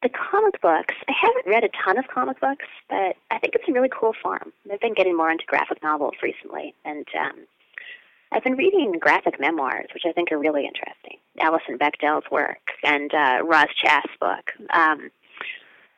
the 0.02 0.10
comic 0.10 0.62
books, 0.62 0.96
I 1.08 1.14
haven't 1.20 1.46
read 1.46 1.64
a 1.64 1.70
ton 1.84 1.98
of 1.98 2.08
comic 2.08 2.40
books, 2.40 2.66
but 2.90 3.16
I 3.32 3.40
think 3.40 3.56
it's 3.56 3.68
a 3.68 3.72
really 3.74 3.90
cool 3.90 4.14
form. 4.22 4.54
I've 4.72 4.80
been 4.80 4.94
getting 4.94 5.18
more 5.18 5.30
into 5.30 5.46
graphic 5.46 5.84
novels 5.84 6.16
recently, 6.24 6.74
and 6.86 7.06
um, 7.20 7.34
I've 8.32 8.44
been 8.44 8.56
reading 8.56 8.94
graphic 9.00 9.40
memoirs, 9.40 9.88
which 9.94 10.04
I 10.06 10.12
think 10.12 10.32
are 10.32 10.38
really 10.38 10.66
interesting. 10.66 11.18
Alison 11.40 11.78
Bechdel's 11.78 12.30
work 12.32 12.60
and 12.84 13.14
uh, 13.14 13.40
Roz 13.44 13.68
Chast's 13.76 14.12
book. 14.20 14.54
Um, 14.70 15.12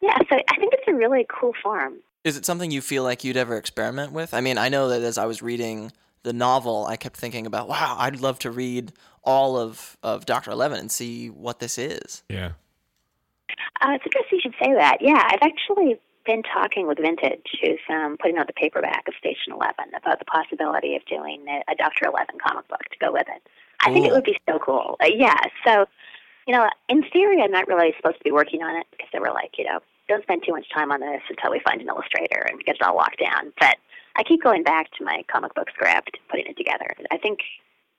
yeah, 0.01 0.17
so 0.29 0.37
I 0.49 0.55
think 0.55 0.73
it's 0.73 0.87
a 0.87 0.93
really 0.93 1.25
cool 1.29 1.53
form. 1.61 1.95
Is 2.23 2.37
it 2.37 2.45
something 2.45 2.71
you 2.71 2.81
feel 2.81 3.03
like 3.03 3.23
you'd 3.23 3.37
ever 3.37 3.57
experiment 3.57 4.13
with? 4.13 4.33
I 4.33 4.41
mean, 4.41 4.57
I 4.57 4.69
know 4.69 4.89
that 4.89 5.01
as 5.01 5.17
I 5.17 5.25
was 5.25 5.41
reading 5.41 5.91
the 6.23 6.33
novel, 6.33 6.85
I 6.87 6.97
kept 6.97 7.17
thinking 7.17 7.45
about, 7.45 7.67
wow, 7.67 7.95
I'd 7.97 8.19
love 8.19 8.39
to 8.39 8.51
read 8.51 8.93
all 9.23 9.57
of, 9.57 9.97
of 10.01 10.25
Doctor 10.25 10.51
Eleven 10.51 10.79
and 10.79 10.91
see 10.91 11.29
what 11.29 11.59
this 11.59 11.77
is. 11.77 12.23
Yeah. 12.29 12.51
Uh, 13.81 13.93
it's 13.95 14.05
interesting 14.05 14.37
you 14.37 14.41
should 14.41 14.55
say 14.61 14.73
that. 14.73 14.97
Yeah, 15.01 15.21
I've 15.27 15.41
actually 15.41 15.99
been 16.25 16.43
talking 16.43 16.87
with 16.87 16.99
Vintage, 16.99 17.47
who's 17.61 17.79
um, 17.89 18.17
putting 18.19 18.37
out 18.37 18.47
the 18.47 18.53
paperback 18.53 19.07
of 19.07 19.13
Station 19.17 19.53
Eleven, 19.53 19.93
about 19.95 20.19
the 20.19 20.25
possibility 20.25 20.95
of 20.95 21.05
doing 21.05 21.45
a, 21.49 21.71
a 21.71 21.75
Doctor 21.75 22.05
Eleven 22.05 22.37
comic 22.45 22.67
book 22.67 22.83
to 22.91 22.97
go 22.99 23.11
with 23.11 23.27
it. 23.27 23.41
I 23.83 23.91
think 23.91 24.05
it 24.05 24.11
would 24.11 24.23
be 24.23 24.37
so 24.47 24.59
cool. 24.59 24.97
Uh, 25.01 25.09
yeah, 25.13 25.39
so 25.65 25.85
you 26.47 26.55
know, 26.55 26.69
in 26.89 27.03
theory, 27.11 27.41
I'm 27.41 27.51
not 27.51 27.67
really 27.67 27.93
supposed 27.97 28.17
to 28.17 28.23
be 28.23 28.31
working 28.31 28.61
on 28.63 28.75
it 28.75 28.87
because 28.91 29.07
they 29.13 29.19
were 29.19 29.31
like, 29.31 29.57
you 29.57 29.65
know, 29.65 29.79
don't 30.07 30.23
spend 30.23 30.43
too 30.45 30.53
much 30.53 30.65
time 30.73 30.91
on 30.91 30.99
this 30.99 31.21
until 31.29 31.51
we 31.51 31.61
find 31.63 31.81
an 31.81 31.87
illustrator 31.87 32.45
and 32.49 32.63
get 32.65 32.75
it 32.75 32.81
all 32.81 32.95
locked 32.95 33.19
down. 33.19 33.53
But 33.59 33.77
I 34.15 34.23
keep 34.23 34.43
going 34.43 34.63
back 34.63 34.91
to 34.97 35.05
my 35.05 35.23
comic 35.31 35.53
book 35.53 35.69
script, 35.69 36.17
putting 36.29 36.47
it 36.47 36.57
together. 36.57 36.87
I 37.11 37.17
think, 37.17 37.39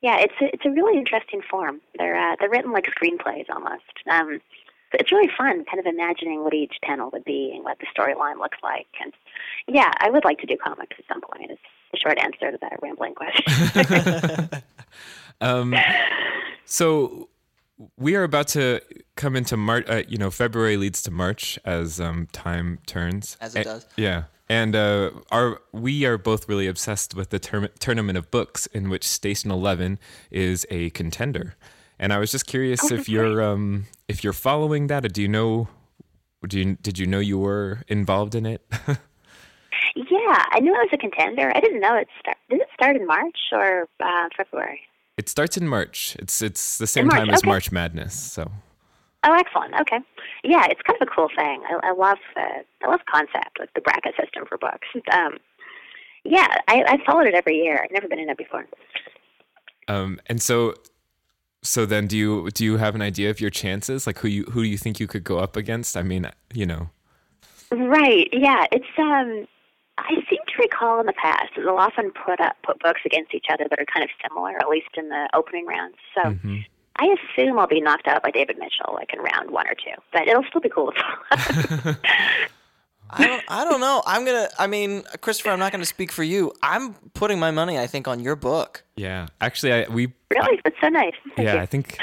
yeah, 0.03 0.19
it's 0.19 0.35
a, 0.41 0.47
it's 0.53 0.67
a 0.67 0.71
really 0.71 0.99
interesting 0.99 1.41
form. 1.49 1.81
They're 1.97 2.19
uh, 2.19 2.37
they're 2.39 2.51
written 2.51 2.73
like 2.73 2.87
screenplays 2.87 3.49
almost. 3.49 3.83
Um, 4.11 4.41
but 4.93 5.01
it's 5.01 5.11
really 5.11 5.31
fun, 5.37 5.65
kind 5.65 5.81
of 5.81 5.87
imagining 5.87 6.45
what 6.45 6.55
each 6.55 6.75
panel 6.85 7.11
would 7.13 7.25
be 7.25 7.51
and 7.55 7.65
what 7.65 7.79
the 7.81 7.87
storyline 7.87 8.39
looks 8.39 8.59
like. 8.63 8.87
And 9.03 9.13
yeah, 9.67 9.91
I 9.99 10.11
would 10.11 10.25
like 10.25 10.39
to 10.39 10.47
do 10.47 10.57
comics 10.57 10.97
at 10.99 11.05
some 11.13 11.21
point. 11.21 11.51
Is 11.51 11.59
the 11.91 11.99
short 11.99 12.19
answer 12.19 12.53
to 12.53 12.59
that 12.61 12.79
rambling 12.83 13.15
question. 13.15 14.49
Um, 15.41 15.75
so 16.65 17.29
we 17.99 18.15
are 18.15 18.23
about 18.23 18.47
to 18.49 18.81
come 19.17 19.35
into 19.35 19.57
March. 19.57 19.85
Uh, 19.89 20.03
you 20.07 20.17
know, 20.17 20.31
February 20.31 20.77
leads 20.77 21.03
to 21.03 21.11
March 21.11 21.59
as 21.65 22.01
um, 22.01 22.29
time 22.33 22.79
turns. 22.87 23.37
As 23.41 23.57
it 23.57 23.63
A- 23.63 23.65
does. 23.65 23.87
Yeah, 23.97 24.25
and 24.49 24.77
uh, 24.77 25.11
our 25.33 25.61
we 25.73 26.05
are 26.05 26.17
both 26.17 26.49
really 26.49 26.69
obsessed 26.69 27.17
with 27.17 27.31
the 27.31 27.41
term- 27.41 27.69
tournament 27.81 28.17
of 28.19 28.31
books 28.31 28.67
in 28.67 28.89
which 28.89 29.07
Station 29.07 29.51
Eleven 29.51 29.99
is 30.31 30.65
a 30.71 30.91
contender. 30.91 31.57
And 32.03 32.13
I 32.13 32.19
was 32.19 32.33
just 32.33 32.47
curious 32.47 32.91
if 32.91 33.09
you're 33.09 33.41
um, 33.41 33.87
if 34.09 34.25
you're 34.25 34.33
following 34.33 34.89
that, 34.89 35.05
or 35.05 35.09
do 35.09 35.23
you 35.23 35.29
know? 35.29 35.69
Do 36.47 36.59
you, 36.59 36.75
did 36.83 36.99
you 36.99 37.07
know 37.07 37.21
you 37.21 37.39
were 37.39 37.83
involved 37.87 38.35
in 38.35 38.45
it? 38.45 38.67
yeah, 38.89 40.45
I 40.51 40.59
knew 40.59 40.75
it 40.75 40.79
was 40.79 40.89
a 40.93 40.99
contender. 40.99 41.53
I 41.55 41.61
didn't 41.61 41.81
know 41.81 41.95
it 41.95 42.09
start. 42.19 42.37
Did 42.51 42.61
it 42.61 42.69
start 42.75 42.97
in 42.97 43.07
March 43.07 43.39
or 43.53 43.89
uh, 44.01 44.29
February? 44.37 44.81
it 45.17 45.29
starts 45.29 45.57
in 45.57 45.69
March. 45.69 46.17
It's 46.19 46.43
it's 46.43 46.79
the 46.79 46.87
same 46.87 47.09
time 47.09 47.31
as 47.31 47.39
okay. 47.41 47.49
March 47.49 47.71
Madness. 47.71 48.15
So 48.15 48.51
Oh, 49.25 49.35
excellent. 49.35 49.75
Okay. 49.81 49.99
Yeah, 50.43 50.67
it's 50.69 50.81
kind 50.83 51.01
of 51.01 51.07
a 51.07 51.11
cool 51.11 51.29
thing. 51.37 51.63
I, 51.69 51.91
I 51.91 51.93
love 51.93 52.19
the 52.35 52.65
I 52.85 52.91
love 52.91 53.01
concept, 53.09 53.61
like 53.61 53.73
the 53.75 53.81
bracket 53.81 54.15
system 54.21 54.45
for 54.49 54.59
books. 54.59 54.89
Um, 55.13 55.39
yeah, 56.25 56.57
I, 56.67 56.83
I 56.87 56.99
followed 57.07 57.27
it 57.27 57.35
every 57.35 57.57
year. 57.57 57.81
I've 57.85 57.93
never 57.93 58.09
been 58.09 58.19
in 58.19 58.29
it 58.29 58.39
before. 58.39 58.67
Um, 59.89 60.21
and 60.27 60.41
so, 60.41 60.75
so 61.63 61.87
then, 61.87 62.07
do 62.07 62.17
you 62.17 62.51
do 62.51 62.65
you 62.65 62.77
have 62.77 62.95
an 62.95 63.03
idea 63.03 63.31
of 63.31 63.41
your 63.41 63.51
chances? 63.51 64.07
Like 64.07 64.19
who 64.19 64.29
you 64.29 64.45
who 64.45 64.63
do 64.63 64.69
you 64.69 64.79
think 64.79 64.99
you 65.01 65.07
could 65.07 65.25
go 65.25 65.39
up 65.39 65.57
against? 65.57 65.97
I 65.97 66.03
mean, 66.03 66.29
you 66.53 66.67
know, 66.67 66.91
Right. 67.71 68.29
Yeah. 68.33 68.67
It's 68.73 68.85
um. 68.99 69.47
I 69.99 70.15
seem 70.29 70.41
to 70.49 70.55
recall 70.59 71.01
in 71.01 71.07
the 71.07 71.13
past 71.13 71.51
that 71.55 71.63
they'll 71.65 71.77
often 71.77 72.11
put 72.13 72.41
up 72.41 72.57
put 72.65 72.81
books 72.81 73.03
against 73.05 73.35
each 73.35 73.47
other 73.53 73.67
that 73.69 73.79
are 73.79 73.85
kind 73.85 74.03
of 74.03 74.11
similar, 74.27 74.57
at 74.59 74.69
least 74.69 74.89
in 74.97 75.09
the 75.11 75.29
opening 75.35 75.67
rounds. 75.67 75.97
So 76.15 76.31
Mm-hmm. 76.31 76.59
I 76.97 77.15
assume 77.35 77.59
I'll 77.59 77.67
be 77.67 77.81
knocked 77.81 78.07
out 78.07 78.23
by 78.23 78.31
David 78.31 78.59
Mitchell, 78.59 78.93
like 78.95 79.13
in 79.15 79.21
round 79.21 79.51
one 79.51 79.67
or 79.67 79.75
two. 79.75 79.99
But 80.13 80.29
it'll 80.29 80.45
still 80.45 80.61
be 80.61 80.69
cool 80.69 80.93
to 80.93 81.01
follow. 81.01 81.97
I 83.13 83.27
don't, 83.27 83.43
I 83.49 83.65
don't 83.65 83.81
know. 83.81 84.03
I'm 84.07 84.25
gonna. 84.25 84.49
I 84.59 84.67
mean, 84.67 85.03
Christopher, 85.21 85.51
I'm 85.51 85.59
not 85.59 85.73
gonna 85.73 85.85
speak 85.85 86.11
for 86.11 86.23
you. 86.23 86.53
I'm 86.63 86.95
putting 87.15 87.39
my 87.39 87.51
money, 87.51 87.79
I 87.79 87.87
think, 87.87 88.09
on 88.09 88.21
your 88.21 88.37
book. 88.37 88.85
yeah. 88.97 89.27
Actually, 89.41 89.73
I 89.73 89.89
we 89.89 90.13
really, 90.31 90.61
that's 90.65 90.77
so 90.81 90.89
nice. 90.89 91.15
Thank 91.37 91.47
yeah, 91.47 91.55
you. 91.55 91.61
I 91.61 91.67
think 91.67 91.99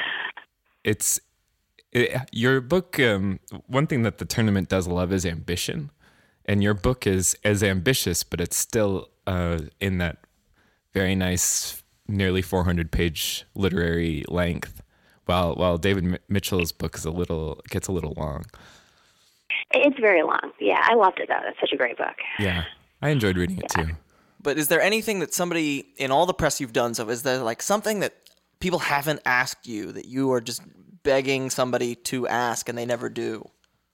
it's 0.84 1.20
it, 1.92 2.30
your 2.32 2.62
book. 2.62 3.00
Um, 3.00 3.40
one 3.68 3.88
thing 3.88 4.04
that 4.04 4.20
the 4.20 4.26
tournament 4.26 4.70
does 4.70 4.88
love 4.88 5.12
is 5.12 5.26
ambition, 5.26 5.92
and 6.46 6.62
your 6.62 6.74
book 6.74 7.08
is 7.08 7.36
as 7.44 7.64
ambitious, 7.64 8.24
but 8.24 8.40
it's 8.40 8.58
still 8.58 9.10
uh, 9.26 9.60
in 9.80 9.98
that 9.98 10.18
very 10.94 11.16
nice, 11.16 11.84
nearly 12.08 12.42
400 12.42 12.92
page 12.92 13.46
literary 13.56 14.24
length. 14.28 14.82
While 15.26 15.56
while 15.56 15.78
David 15.78 16.04
Mi- 16.04 16.18
Mitchell's 16.28 16.72
book 16.72 16.98
is 16.98 17.06
a 17.06 17.12
little 17.12 17.62
gets 17.70 17.88
a 17.88 17.92
little 17.92 18.14
long. 18.18 18.46
It's 19.72 20.00
very 20.00 20.24
long. 20.24 20.52
Yeah, 20.60 20.82
I 20.84 20.96
loved 20.96 21.20
it 21.20 21.28
though. 21.28 21.40
It's 21.48 21.60
such 21.60 21.72
a 21.74 21.78
great 21.78 21.98
book. 21.98 22.16
Yeah, 22.40 22.66
I 23.02 23.10
enjoyed 23.10 23.38
reading 23.38 23.58
it 23.58 23.70
too. 23.70 23.96
But 24.42 24.58
is 24.58 24.68
there 24.70 24.82
anything 24.82 25.20
that 25.20 25.34
somebody 25.34 25.88
in 25.98 26.12
all 26.12 26.26
the 26.26 26.34
press 26.34 26.62
you've 26.62 26.74
done 26.74 26.94
so 26.94 27.10
is 27.10 27.24
there 27.24 27.40
like 27.40 27.62
something 27.62 28.00
that 28.00 28.14
people 28.60 28.80
haven't 28.80 29.22
asked 29.26 29.68
you 29.68 29.92
that 29.92 30.06
you 30.06 30.32
are 30.32 30.42
just 30.42 30.62
begging 31.04 31.50
somebody 31.50 31.96
to 31.96 32.28
ask 32.28 32.70
and 32.70 32.78
they 32.78 32.86
never 32.86 33.10
do? 33.10 33.50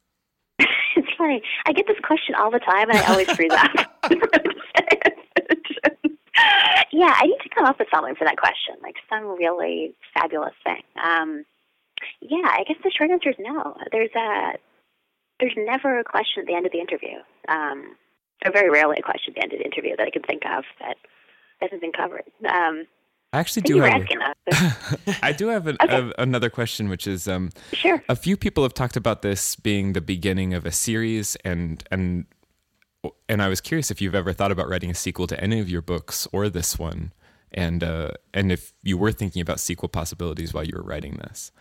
it's 0.60 1.08
funny. 1.18 1.42
I 1.66 1.74
get 1.74 1.88
this 1.88 2.00
question 2.04 2.36
all 2.36 2.52
the 2.52 2.60
time, 2.60 2.90
and 2.90 3.00
I 3.00 3.08
always 3.08 3.30
freeze 3.32 3.52
up. 3.52 3.72
yeah, 6.92 7.14
I 7.16 7.26
need 7.26 7.40
to 7.44 7.50
come 7.54 7.66
up 7.66 7.80
with 7.80 7.88
something 7.94 8.16
for 8.16 8.26
that 8.26 8.38
question, 8.38 8.76
like 8.82 8.96
some 9.10 9.28
really 9.38 9.96
fabulous 10.14 10.54
thing. 10.64 10.82
Um, 11.02 11.46
yeah, 12.22 12.48
I 12.48 12.64
guess 12.68 12.78
the 12.84 12.92
short 12.92 13.12
answer 13.12 13.30
is 13.30 13.36
no. 13.40 13.76
There's 13.92 14.14
a 14.16 14.54
there's 15.40 15.54
never 15.58 16.00
a 16.00 16.04
question 16.04 16.42
at 16.42 16.48
the 16.48 16.54
end 16.56 16.66
of 16.66 16.72
the 16.72 16.80
interview, 16.80 17.18
um, 17.48 17.96
or 18.46 18.52
very 18.52 18.70
rarely 18.70 18.98
a 19.00 19.02
question 19.02 19.34
at 19.34 19.36
the 19.36 19.44
end 19.44 19.54
of 19.54 19.60
the 19.60 19.66
interview 19.66 19.96
that 19.98 20.06
I 20.08 20.10
can 20.12 20.24
think 20.24 20.44
of 20.46 20.64
that 20.80 20.98
hasn't 21.60 21.82
been 21.82 21.92
covered. 21.92 22.24
Um, 22.48 22.86
I 23.34 23.40
actually 23.40 23.64
do 23.64 23.80
have. 23.82 24.06
I 25.22 25.34
do 25.34 25.48
have 25.48 25.68
an, 25.68 25.76
Okay. 25.84 25.98
a, 26.18 26.22
another 26.22 26.50
question, 26.50 26.88
which 26.88 27.06
is 27.06 27.28
um, 27.28 27.50
Sure. 27.74 28.02
a 28.08 28.16
few 28.16 28.38
people 28.38 28.64
have 28.64 28.74
talked 28.74 28.96
about 28.96 29.24
this 29.24 29.56
being 29.58 29.92
the 29.94 30.02
beginning 30.02 30.54
of 30.54 30.66
a 30.66 30.72
series, 30.72 31.36
and 31.44 31.84
and 31.92 32.26
and 33.28 33.42
I 33.42 33.50
was 33.50 33.60
curious 33.62 33.92
if 33.92 34.02
you've 34.02 34.16
ever 34.16 34.32
thought 34.32 34.52
about 34.52 34.70
writing 34.70 34.90
a 34.90 34.96
sequel 34.96 35.28
to 35.28 35.40
any 35.44 35.60
of 35.60 35.70
your 35.70 35.82
books 35.82 36.28
or 36.32 36.48
this 36.50 36.80
one, 36.80 37.12
and 37.52 37.84
uh, 37.84 38.12
and 38.34 38.52
if 38.54 38.72
you 38.84 38.98
were 38.98 39.12
thinking 39.12 39.42
about 39.42 39.60
sequel 39.60 39.90
possibilities 39.90 40.54
while 40.54 40.64
you 40.64 40.74
were 40.76 40.84
writing 40.84 41.16
this. 41.16 41.52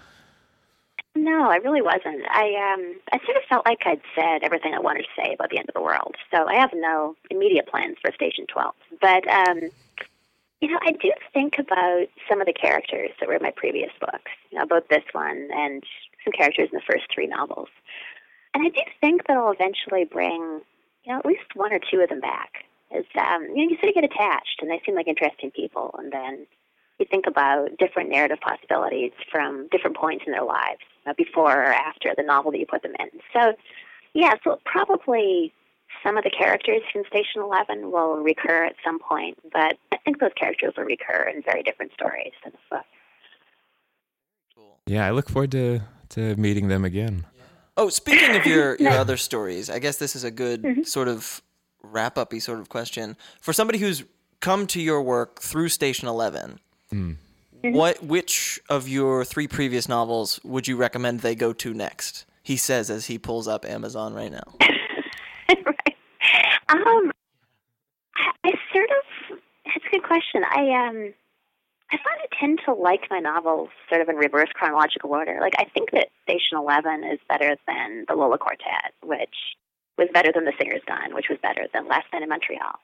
No, 1.17 1.49
I 1.49 1.57
really 1.57 1.83
wasn't. 1.83 2.23
I 2.29 2.73
um 2.75 2.97
I 3.13 3.19
sort 3.25 3.37
of 3.37 3.45
felt 3.49 3.67
like 3.67 3.83
I'd 3.87 4.01
said 4.17 4.43
everything 4.43 4.75
I 4.75 4.81
wanted 4.81 5.03
to 5.03 5.23
say 5.23 5.33
about 5.35 5.51
the 5.51 5.59
end 5.59 5.69
of 5.69 5.75
the 5.75 5.83
world. 5.83 6.17
So 6.33 6.47
I 6.47 6.55
have 6.57 6.71
no 6.75 7.15
immediate 7.31 7.69
plans 7.69 7.97
for 8.03 8.13
Station 8.13 8.47
Twelve. 8.47 8.75
But 9.01 9.27
um 9.29 9.71
you 10.61 10.71
know, 10.71 10.79
I 10.83 10.93
do 10.93 11.13
think 11.33 11.59
about 11.59 12.07
some 12.29 12.41
of 12.41 12.47
the 12.47 12.53
characters 12.53 13.11
that 13.21 13.29
were 13.29 13.35
in 13.35 13.43
my 13.43 13.53
previous 13.55 13.91
books, 14.01 14.31
you 14.51 14.59
know, 14.59 14.65
both 14.67 14.89
this 14.89 15.05
one 15.13 15.49
and 15.53 15.85
some 16.25 16.33
characters 16.33 16.71
in 16.73 16.79
the 16.79 16.91
first 16.91 17.05
three 17.13 17.27
novels. 17.27 17.69
And 18.55 18.65
I 18.67 18.71
do 18.71 18.81
think 19.01 19.27
that 19.27 19.37
I'll 19.37 19.53
eventually 19.53 20.05
bring, 20.05 20.61
you 21.05 21.13
know, 21.13 21.19
at 21.19 21.27
least 21.27 21.55
one 21.55 21.73
or 21.73 21.81
two 21.91 22.01
of 22.01 22.09
them 22.09 22.21
back. 22.21 22.65
As 22.97 23.05
um, 23.19 23.43
you 23.55 23.57
know, 23.57 23.71
you 23.71 23.77
sort 23.77 23.91
of 23.91 23.95
get 23.95 24.05
attached 24.05 24.59
and 24.63 24.71
they 24.71 24.81
seem 24.87 24.95
like 24.95 25.07
interesting 25.09 25.51
people 25.51 25.95
and 25.99 26.13
then 26.13 26.47
you 26.99 27.07
think 27.11 27.27
about 27.27 27.77
different 27.79 28.11
narrative 28.11 28.39
possibilities 28.41 29.13
from 29.31 29.69
different 29.71 29.97
points 29.97 30.25
in 30.27 30.33
their 30.33 30.45
lives, 30.45 30.81
Uh, 31.07 31.13
before 31.19 31.53
or 31.53 31.73
after 31.73 32.15
the 32.17 32.23
novel 32.23 32.51
that 32.51 32.59
you 32.59 32.67
put 32.67 32.83
them 32.83 32.95
in. 32.99 33.09
So, 33.35 33.53
yeah, 34.15 34.35
so 34.43 34.59
probably 34.65 35.53
some 36.03 36.17
of 36.17 36.25
the 36.25 36.31
characters 36.31 36.81
from 36.91 37.03
Station 37.09 37.43
Eleven 37.43 37.91
will 37.93 38.17
recur 38.17 38.65
at 38.65 38.75
some 38.83 38.99
point, 38.99 39.39
but 39.53 39.77
I 39.93 39.97
think 40.05 40.19
those 40.19 40.33
characters 40.35 40.73
will 40.77 40.85
recur 40.85 41.31
in 41.35 41.43
very 41.43 41.63
different 41.63 41.93
stories 41.93 42.33
in 42.45 42.53
the 42.53 42.77
book. 42.77 42.87
Yeah, 44.87 45.07
I 45.07 45.11
look 45.11 45.29
forward 45.29 45.53
to 45.53 45.81
to 46.11 46.37
meeting 46.37 46.69
them 46.69 46.85
again. 46.85 47.27
Oh, 47.77 47.89
speaking 47.89 48.37
of 48.37 48.47
your, 48.47 48.77
your 48.77 48.93
other 49.05 49.17
stories, 49.17 49.69
I 49.69 49.81
guess 49.81 49.97
this 49.97 50.15
is 50.15 50.25
a 50.25 50.31
good 50.31 50.63
mm-hmm. 50.63 50.83
sort 50.83 51.09
of 51.09 51.43
wrap 51.83 52.17
uppy 52.17 52.41
sort 52.41 52.61
of 52.61 52.69
question. 52.69 53.17
For 53.41 53.53
somebody 53.53 53.79
who's 53.79 54.05
come 54.41 54.67
to 54.69 54.81
your 54.81 55.03
work 55.03 55.41
through 55.41 55.71
Station 55.71 56.09
hmm. 56.09 57.13
11, 57.65 57.79
what 57.79 58.03
which 58.03 58.61
of 58.69 58.89
your 58.89 59.25
three 59.25 59.49
previous 59.49 59.89
novels 59.89 60.41
would 60.45 60.69
you 60.69 60.77
recommend 60.77 61.21
they 61.21 61.35
go 61.35 61.53
to 61.53 61.75
next? 61.75 62.27
He 62.43 62.57
says 62.57 62.91
as 62.91 63.07
he 63.07 63.19
pulls 63.19 63.49
up 63.49 63.65
Amazon 63.65 64.15
right 64.15 64.31
now. 64.31 64.55
right. 65.49 65.97
Um, 66.69 67.13
I, 68.17 68.31
I 68.45 68.53
sort 68.73 68.91
of. 68.91 69.39
It's 69.65 69.85
a 69.87 69.91
good 69.91 70.03
question. 70.05 70.43
I 70.45 70.89
um, 70.89 71.15
I 71.91 71.97
find 71.97 72.21
I 72.21 72.37
tend 72.39 72.61
to 72.67 72.75
like 72.75 73.03
my 73.11 73.21
novels 73.21 73.71
sort 73.89 74.01
of 74.01 74.09
in 74.09 74.17
reverse 74.17 74.49
chronological 74.55 75.11
order. 75.11 75.39
Like 75.41 75.55
I 75.59 75.65
think 75.65 75.91
that 75.93 76.09
Station 76.25 76.59
Eleven 76.59 77.05
is 77.05 77.19
better 77.29 77.57
than 77.67 78.05
the 78.09 78.15
Lola 78.15 78.39
Quartet, 78.39 78.93
which 79.03 79.57
was 79.97 80.09
better 80.13 80.33
than 80.35 80.45
The 80.45 80.53
Singer's 80.59 80.83
Gun, 80.87 81.15
which 81.15 81.27
was 81.31 81.39
better 81.41 81.69
than 81.73 81.87
Last 81.87 82.07
Night 82.13 82.23
in 82.23 82.29
Montreal. 82.29 82.79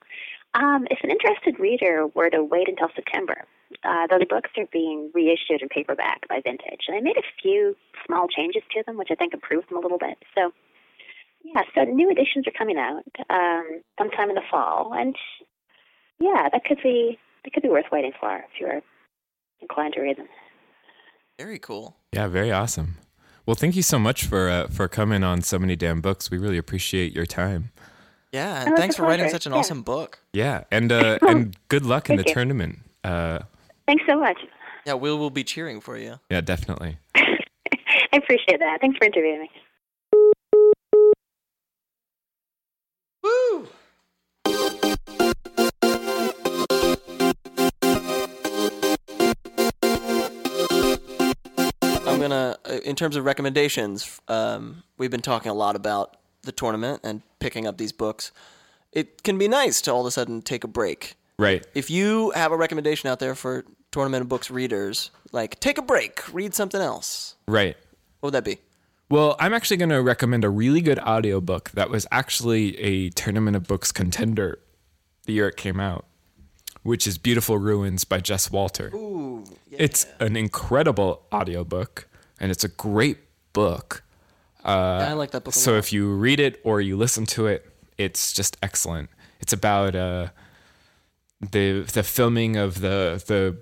Um, 0.55 0.87
if 0.91 0.99
an 1.05 1.11
interested 1.11 1.61
reader 1.61 2.07
were 2.15 2.31
to 2.31 2.43
wait 2.43 2.69
until 2.69 2.89
September, 2.95 3.45
uh, 3.85 4.07
though 4.09 4.19
the 4.19 4.27
books 4.27 4.51
are 4.59 4.67
being 4.73 5.11
reissued 5.15 5.63
in 5.63 5.69
paperback 5.69 6.27
by 6.29 6.41
Vintage, 6.45 6.87
and 6.89 6.97
I 6.97 7.01
made 7.01 7.17
a 7.17 7.23
few 7.41 7.77
small 8.07 8.27
changes 8.27 8.63
to 8.75 8.83
them, 8.85 8.97
which 8.97 9.11
I 9.11 9.15
think 9.15 9.33
improved 9.33 9.71
them 9.71 9.79
a 9.79 9.81
little 9.81 9.99
bit. 9.99 10.19
So 10.35 10.53
yeah, 11.45 11.63
so 11.75 11.85
new 11.85 12.11
editions 12.11 12.47
are 12.47 12.59
coming 12.59 12.77
out 12.79 13.05
um, 13.31 13.83
sometime 13.99 14.29
in 14.29 14.35
the 14.35 14.43
fall, 14.51 14.93
and 14.93 15.15
yeah, 16.19 16.49
that 16.53 16.65
could 16.65 16.79
be 16.83 17.19
that 17.45 17.53
could 17.53 17.63
be 17.63 17.69
worth 17.69 17.87
waiting 17.93 18.13
for 18.19 18.37
if 18.37 18.61
you're 18.61 18.81
inclined 19.61 19.95
to 19.95 20.01
read 20.01 20.19
them. 20.19 20.29
Very 21.39 21.59
cool. 21.59 21.97
Yeah, 22.13 22.27
very 22.27 22.53
awesome. 22.53 22.99
Well, 23.47 23.55
thank 23.55 23.75
you 23.75 23.83
so 23.83 23.99
much 23.99 24.25
for 24.25 24.51
uh, 24.51 24.69
for 24.69 24.89
coming 24.89 25.23
on 25.23 25.43
so 25.43 25.59
many 25.59 25.77
damn 25.77 26.01
books. 26.01 26.31
We 26.31 26.39
really 26.39 26.59
appreciate 26.59 27.15
your 27.15 27.27
time. 27.27 27.71
Yeah, 28.33 28.65
and 28.67 28.77
thanks 28.77 28.97
for 28.97 29.03
writing 29.03 29.29
such 29.29 29.47
an 29.47 29.53
Yeah. 29.53 29.59
awesome 29.59 29.83
book. 29.83 30.21
Yeah, 30.33 30.65
and 30.71 30.93
uh, 30.93 31.19
and 31.29 31.57
good 31.69 31.85
luck 31.85 32.09
in 32.11 32.17
the 32.17 32.25
you. 32.27 32.33
tournament. 32.33 32.79
Uh, 33.03 33.41
Thanks 33.87 34.05
so 34.09 34.19
much. 34.19 34.39
Yeah, 34.87 34.95
we 34.95 35.11
will 35.13 35.31
be 35.31 35.45
cheering 35.45 35.81
for 35.81 35.97
you. 35.99 36.21
yeah, 36.31 36.41
definitely. 36.41 36.99
I 37.17 38.17
appreciate 38.17 38.61
that. 38.61 38.79
Thanks 38.81 38.97
for 38.99 39.05
interviewing 39.05 39.43
me. 39.43 39.51
Woo! 43.23 43.69
I'm 51.83 52.19
gonna, 52.21 52.57
uh, 52.65 52.73
in 52.85 52.97
terms 52.97 53.17
of 53.17 53.25
recommendations, 53.25 54.21
um, 54.29 54.83
we've 54.99 55.11
been 55.11 55.21
talking 55.23 55.51
a 55.51 55.55
lot 55.55 55.77
about 55.77 56.17
the 56.43 56.53
tournament 56.53 57.01
and 57.05 57.23
picking 57.39 57.67
up 57.67 57.79
these 57.79 57.93
books. 57.93 58.33
It 58.93 59.23
can 59.23 59.39
be 59.39 59.49
nice 59.49 59.81
to 59.83 59.93
all 59.93 60.01
of 60.01 60.07
a 60.07 60.11
sudden 60.11 60.43
take 60.43 60.65
a 60.65 60.69
break. 60.69 61.15
Right. 61.39 61.67
If 61.75 61.91
you 61.91 62.31
have 62.31 62.53
a 62.53 62.57
recommendation 62.57 63.09
out 63.09 63.19
there 63.19 63.35
for 63.35 63.65
tournament 63.93 64.23
of 64.23 64.29
books 64.29 64.51
readers, 64.51 65.11
like 65.33 65.59
take 65.61 65.79
a 65.79 65.83
break, 65.83 66.33
read 66.33 66.55
something 66.55 66.81
else. 66.81 67.37
Right. 67.47 67.77
What 68.21 68.29
would 68.29 68.35
that 68.35 68.45
be? 68.45 68.59
Well, 69.09 69.37
I'm 69.41 69.53
actually 69.55 69.79
going 69.79 69.91
to 69.91 70.03
recommend 70.03 70.45
a 70.45 70.51
really 70.51 70.81
good 70.81 70.99
audiobook 71.01 71.71
that 71.71 71.91
was 71.91 72.07
actually 72.13 72.79
a 72.79 73.11
Tournament 73.11 73.57
of 73.57 73.67
Books 73.67 73.91
contender 73.91 74.61
the 75.27 75.33
year 75.33 75.49
it 75.49 75.57
came 75.57 75.81
out, 75.81 76.05
which 76.85 77.07
is 77.07 77.19
Beautiful 77.19 77.59
Ruins 77.59 78.05
by 78.05 78.21
Jess 78.21 78.51
Walter. 78.53 78.91
Ooh, 78.95 79.45
It's 79.71 80.07
an 80.21 80.37
incredible 80.37 81.23
audiobook 81.33 82.07
and 82.39 82.51
it's 82.53 82.63
a 82.63 82.69
great 82.69 83.19
book. 83.53 84.05
I 84.65 85.13
like 85.15 85.31
that 85.33 85.45
book. 85.45 85.55
So 85.55 85.77
if 85.77 85.93
you 85.93 86.13
read 86.13 86.41
it 86.41 86.61
or 86.65 86.81
you 86.81 86.97
listen 86.97 87.27
to 87.27 87.47
it, 87.47 87.67
it's 87.99 88.33
just 88.33 88.57
excellent. 88.63 89.11
It's 89.41 89.53
about 89.53 89.95
uh, 89.95 90.29
the 91.41 91.83
the 91.83 92.03
filming 92.03 92.57
of 92.57 92.81
the 92.81 93.23
the 93.27 93.57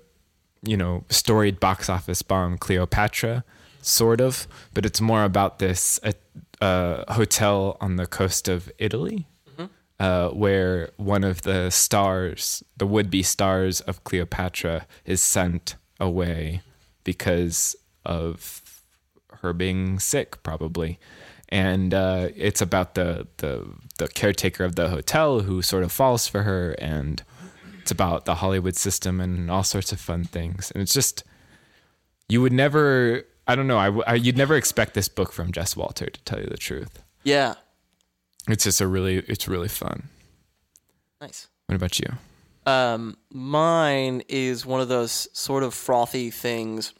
you 0.61 0.77
know 0.77 1.03
storied 1.09 1.59
box 1.59 1.89
office 1.89 2.21
bomb 2.21 2.57
Cleopatra, 2.57 3.43
sort 3.81 4.21
of, 4.21 4.47
but 4.73 4.85
it's 4.85 4.99
more 5.01 5.23
about 5.23 5.59
this 5.59 5.99
uh, 6.03 6.11
uh, 6.63 7.13
hotel 7.13 7.77
on 7.79 7.95
the 7.95 8.05
coast 8.05 8.47
of 8.47 8.69
Italy, 8.77 9.27
uh, 9.99 10.29
where 10.29 10.91
one 10.97 11.23
of 11.23 11.41
the 11.43 11.69
stars, 11.69 12.63
the 12.77 12.85
would-be 12.85 13.23
stars 13.23 13.81
of 13.81 14.03
Cleopatra, 14.03 14.85
is 15.05 15.21
sent 15.21 15.75
away 15.99 16.61
because 17.03 17.75
of 18.05 18.61
her 19.41 19.53
being 19.53 19.99
sick, 19.99 20.41
probably. 20.43 20.99
And 21.49 21.93
uh, 21.93 22.29
it's 22.35 22.61
about 22.61 22.93
the, 22.95 23.27
the 23.37 23.65
the 23.97 24.07
caretaker 24.07 24.63
of 24.63 24.75
the 24.75 24.89
hotel 24.89 25.39
who 25.41 25.61
sort 25.61 25.83
of 25.83 25.91
falls 25.91 26.27
for 26.27 26.43
her, 26.43 26.73
and 26.79 27.23
it's 27.81 27.89
about 27.91 28.25
the 28.25 28.35
Hollywood 28.35 28.75
system 28.75 29.19
and 29.19 29.49
all 29.49 29.63
sorts 29.63 29.91
of 29.91 29.99
fun 29.99 30.23
things. 30.23 30.71
And 30.71 30.81
it's 30.81 30.93
just 30.93 31.23
you 32.27 32.39
would 32.41 32.53
never, 32.53 33.23
I 33.47 33.55
don't 33.55 33.65
know, 33.65 33.77
I, 33.79 34.11
I- 34.11 34.13
you'd 34.15 34.37
never 34.37 34.55
expect 34.55 34.93
this 34.93 35.09
book 35.09 35.31
from 35.33 35.51
Jess 35.51 35.75
Walter, 35.75 36.05
to 36.05 36.21
tell 36.23 36.39
you 36.39 36.45
the 36.45 36.57
truth. 36.57 37.01
Yeah. 37.23 37.55
It's 38.47 38.63
just 38.65 38.79
a 38.81 38.87
really, 38.87 39.17
it's 39.17 39.47
really 39.47 39.67
fun. 39.67 40.09
Nice. 41.19 41.47
What 41.65 41.75
about 41.75 41.99
you? 41.99 42.05
Um, 42.67 43.17
mine 43.31 44.21
is 44.27 44.65
one 44.65 44.79
of 44.81 44.87
those 44.89 45.27
sort 45.33 45.63
of 45.63 45.73
frothy 45.73 46.29
things. 46.29 46.93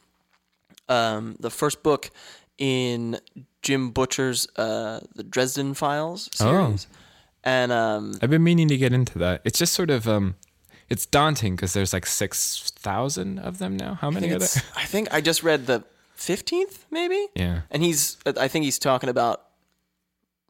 Um, 0.89 1.35
the 1.39 1.49
first 1.49 1.83
book 1.83 2.09
in 2.57 3.19
Jim 3.61 3.91
Butcher's 3.91 4.47
uh, 4.57 4.99
the 5.15 5.23
Dresden 5.23 5.73
Files 5.75 6.29
series, 6.33 6.87
and 7.43 7.71
um, 7.71 8.15
I've 8.21 8.29
been 8.29 8.43
meaning 8.43 8.67
to 8.69 8.77
get 8.77 8.91
into 8.91 9.17
that. 9.19 9.41
It's 9.45 9.59
just 9.59 9.73
sort 9.73 9.89
of, 9.91 10.07
um, 10.07 10.35
it's 10.89 11.05
daunting 11.05 11.55
because 11.55 11.73
there's 11.73 11.93
like 11.93 12.05
six 12.05 12.71
thousand 12.75 13.39
of 13.39 13.59
them 13.59 13.77
now. 13.77 13.93
How 14.01 14.09
many 14.09 14.31
are 14.31 14.39
there? 14.39 14.47
I 14.75 14.85
think 14.85 15.13
I 15.13 15.21
just 15.21 15.43
read 15.43 15.67
the 15.67 15.83
fifteenth, 16.15 16.85
maybe. 16.91 17.27
Yeah. 17.35 17.61
And 17.71 17.83
he's, 17.83 18.17
I 18.25 18.47
think 18.47 18.65
he's 18.65 18.79
talking 18.79 19.09
about. 19.09 19.43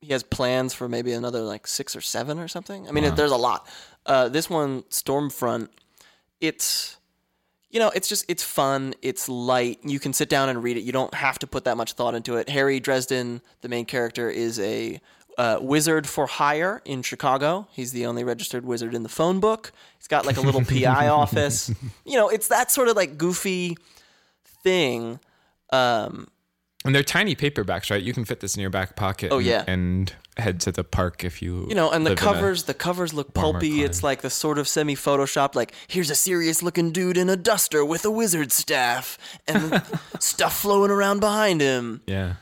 He 0.01 0.13
has 0.13 0.23
plans 0.23 0.73
for 0.73 0.87
maybe 0.87 1.11
another 1.11 1.41
like 1.41 1.67
six 1.67 1.93
or 1.93 1.99
seven 1.99 2.39
or 2.39 2.47
something. 2.47 2.87
I 2.87 2.91
mean, 2.93 3.03
Wow. 3.03 3.15
there's 3.15 3.31
a 3.31 3.35
lot. 3.37 3.67
Uh, 4.05 4.29
this 4.29 4.49
one, 4.49 4.83
Stormfront, 4.83 5.67
it's, 6.39 6.95
you 7.70 7.80
know, 7.80 7.89
it's 7.89 8.07
just 8.07 8.26
it's 8.28 8.43
fun. 8.43 8.93
It's 9.01 9.30
light. 9.30 9.80
You 9.84 9.99
can 9.99 10.13
sit 10.13 10.30
down 10.30 10.49
and 10.49 10.63
read 10.63 10.78
it. 10.78 10.82
You 10.82 10.91
don't 10.91 11.13
have 11.13 11.38
to 11.39 11.47
put 11.47 11.65
that 11.65 11.78
much 11.78 11.93
thought 11.93 12.15
into 12.15 12.36
it. 12.38 12.49
Harry 12.49 12.80
Dresden, 12.80 13.41
the 13.61 13.70
main 13.70 13.86
character, 13.86 14.30
is 14.30 14.59
a 14.59 14.99
uh, 15.38 15.59
wizard 15.61 16.07
for 16.07 16.28
hire 16.28 16.82
in 16.84 17.01
Chicago. 17.01 17.67
He's 17.72 17.91
the 17.91 18.05
only 18.05 18.24
registered 18.24 18.65
wizard 18.65 18.93
in 18.93 19.03
the 19.03 19.09
phone 19.09 19.39
book. 19.39 19.72
He's 19.97 20.07
got 20.07 20.26
like 20.26 20.38
a 20.38 20.41
little 20.41 20.65
PI 20.65 21.07
office. 21.09 21.72
You 22.05 22.17
know, 22.17 22.28
it's 22.30 22.47
that 22.49 22.72
sort 22.72 22.88
of 22.89 22.95
like 22.95 23.17
goofy 23.17 23.78
thing. 24.63 25.20
Um, 25.72 26.28
And 26.84 26.93
they're 26.95 27.03
tiny 27.03 27.36
paperbacks, 27.36 27.91
right? 27.91 28.01
You 28.01 28.13
can 28.13 28.26
fit 28.26 28.39
this 28.39 28.55
in 28.55 28.61
your 28.61 28.70
back 28.70 28.95
pocket. 28.95 29.32
Oh, 29.32 29.38
and, 29.38 29.45
yeah. 29.45 29.63
And 29.67 30.13
head 30.39 30.59
to 30.61 30.71
the 30.71 30.83
park 30.83 31.23
if 31.23 31.41
you. 31.41 31.65
you 31.69 31.75
know, 31.75 31.89
and 31.91 32.05
the 32.05 32.11
live 32.11 32.19
in 32.19 32.23
a- 32.27 32.31
covers, 32.33 32.63
the 32.63 32.73
covers 32.73 33.13
look 33.13 33.33
pulpy. 33.33 33.83
It's 33.83 34.03
like 34.03 34.21
the 34.21 34.29
sort 34.29 34.57
of 34.57 34.67
semi 34.67 34.95
photoshopped, 34.95 35.55
like 35.55 35.73
here's 35.87 36.09
a 36.09 36.15
serious 36.15 36.61
looking 36.63 36.91
dude 36.91 37.17
in 37.17 37.29
a 37.29 37.35
duster 37.35 37.83
with 37.85 38.05
a 38.05 38.11
wizard 38.11 38.51
staff 38.51 39.17
and 39.47 39.81
stuff 40.19 40.59
flowing 40.59 40.91
around 40.91 41.19
behind 41.19 41.61
him. 41.61 42.01
Yeah. 42.07 42.33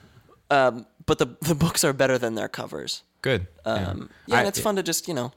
Um, 0.49 0.85
but 1.05 1.17
the 1.19 1.27
the 1.41 1.55
books 1.55 1.83
are 1.83 1.93
better 1.93 2.17
than 2.17 2.35
their 2.35 2.47
covers. 2.49 3.03
Good. 3.21 3.47
Um, 3.65 4.09
yeah, 4.27 4.35
I- 4.35 4.39
and 4.39 4.47
it's 4.47 4.59
fun 4.59 4.75
to 4.77 4.83
just 4.83 5.07
you 5.07 5.13
know 5.13 5.31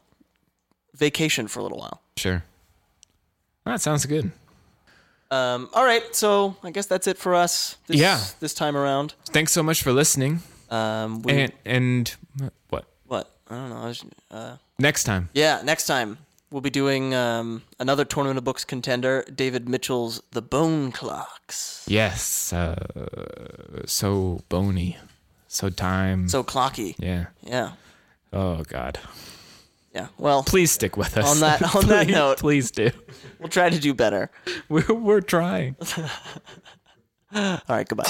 vacation 0.94 1.48
for 1.48 1.60
a 1.60 1.62
little 1.62 1.78
while. 1.78 2.00
Sure. 2.16 2.44
That 3.64 3.80
sounds 3.80 4.04
good. 4.06 4.30
Um, 5.30 5.68
all 5.74 5.84
right, 5.84 6.02
so 6.14 6.56
I 6.64 6.72
guess 6.72 6.86
that's 6.86 7.06
it 7.06 7.16
for 7.16 7.36
us. 7.36 7.76
This, 7.86 7.98
Yeah. 8.00 8.20
this 8.40 8.52
time 8.52 8.76
around. 8.76 9.14
Thanks 9.26 9.52
so 9.52 9.62
much 9.62 9.80
for 9.82 9.92
listening. 9.92 10.42
Um, 10.70 11.22
we, 11.22 11.32
And 11.32 11.52
and 11.64 12.14
what? 12.68 12.84
what 13.06 13.30
I 13.50 13.54
don't 13.56 13.70
know. 13.70 13.76
I 13.82 13.86
was, 13.86 14.04
uh, 14.30 14.56
Next 14.78 15.04
time. 15.04 15.28
yeah, 15.34 15.60
next 15.64 15.86
time 15.86 16.18
we'll 16.50 16.60
be 16.62 16.70
doing 16.70 17.14
um, 17.14 17.62
another 17.78 18.04
tournament 18.04 18.38
of 18.38 18.44
books 18.44 18.64
contender, 18.64 19.24
David 19.34 19.68
Mitchell's 19.68 20.22
The 20.32 20.42
Bone 20.42 20.90
Clocks. 20.92 21.84
Yes. 21.88 22.52
Uh, 22.52 22.76
so 23.86 24.42
bony. 24.48 24.96
So 25.48 25.68
time. 25.70 26.28
So 26.28 26.44
clocky. 26.44 26.94
yeah. 26.98 27.26
Yeah, 27.42 27.72
Oh 28.32 28.62
God. 28.68 28.98
yeah. 29.94 30.06
Well, 30.18 30.44
Please 30.44 30.70
stick 30.70 30.96
with 30.96 31.16
us. 31.18 31.28
On 31.28 31.40
that- 31.40 31.74
on 31.74 31.86
that 31.88 32.06
note. 32.08 32.38
please 32.38 32.70
do. 32.70 32.90
we'll 33.40 33.48
try 33.48 33.68
to 33.70 33.78
do 33.80 33.92
better. 33.92 34.30
We're 34.68 34.94
we're 34.94 35.20
trying. 35.20 35.74
All 37.34 37.58
right, 37.68 37.88
goodbye. 37.88 38.08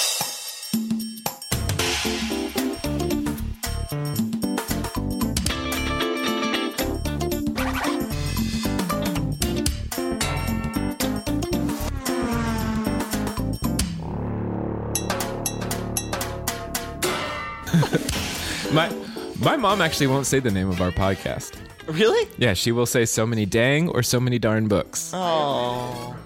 My 19.40 19.56
mom 19.56 19.80
actually 19.80 20.06
won't 20.06 20.26
say 20.26 20.38
the 20.40 20.50
name 20.50 20.68
of 20.68 20.80
our 20.80 20.90
podcast. 20.90 21.56
Really? 21.86 22.28
Yeah, 22.38 22.54
she 22.54 22.72
will 22.72 22.86
say 22.86 23.04
so 23.04 23.26
many 23.26 23.46
dang 23.46 23.88
or 23.88 24.02
so 24.02 24.20
many 24.20 24.38
darn 24.38 24.68
books. 24.68 25.12
Oh. 25.14 26.16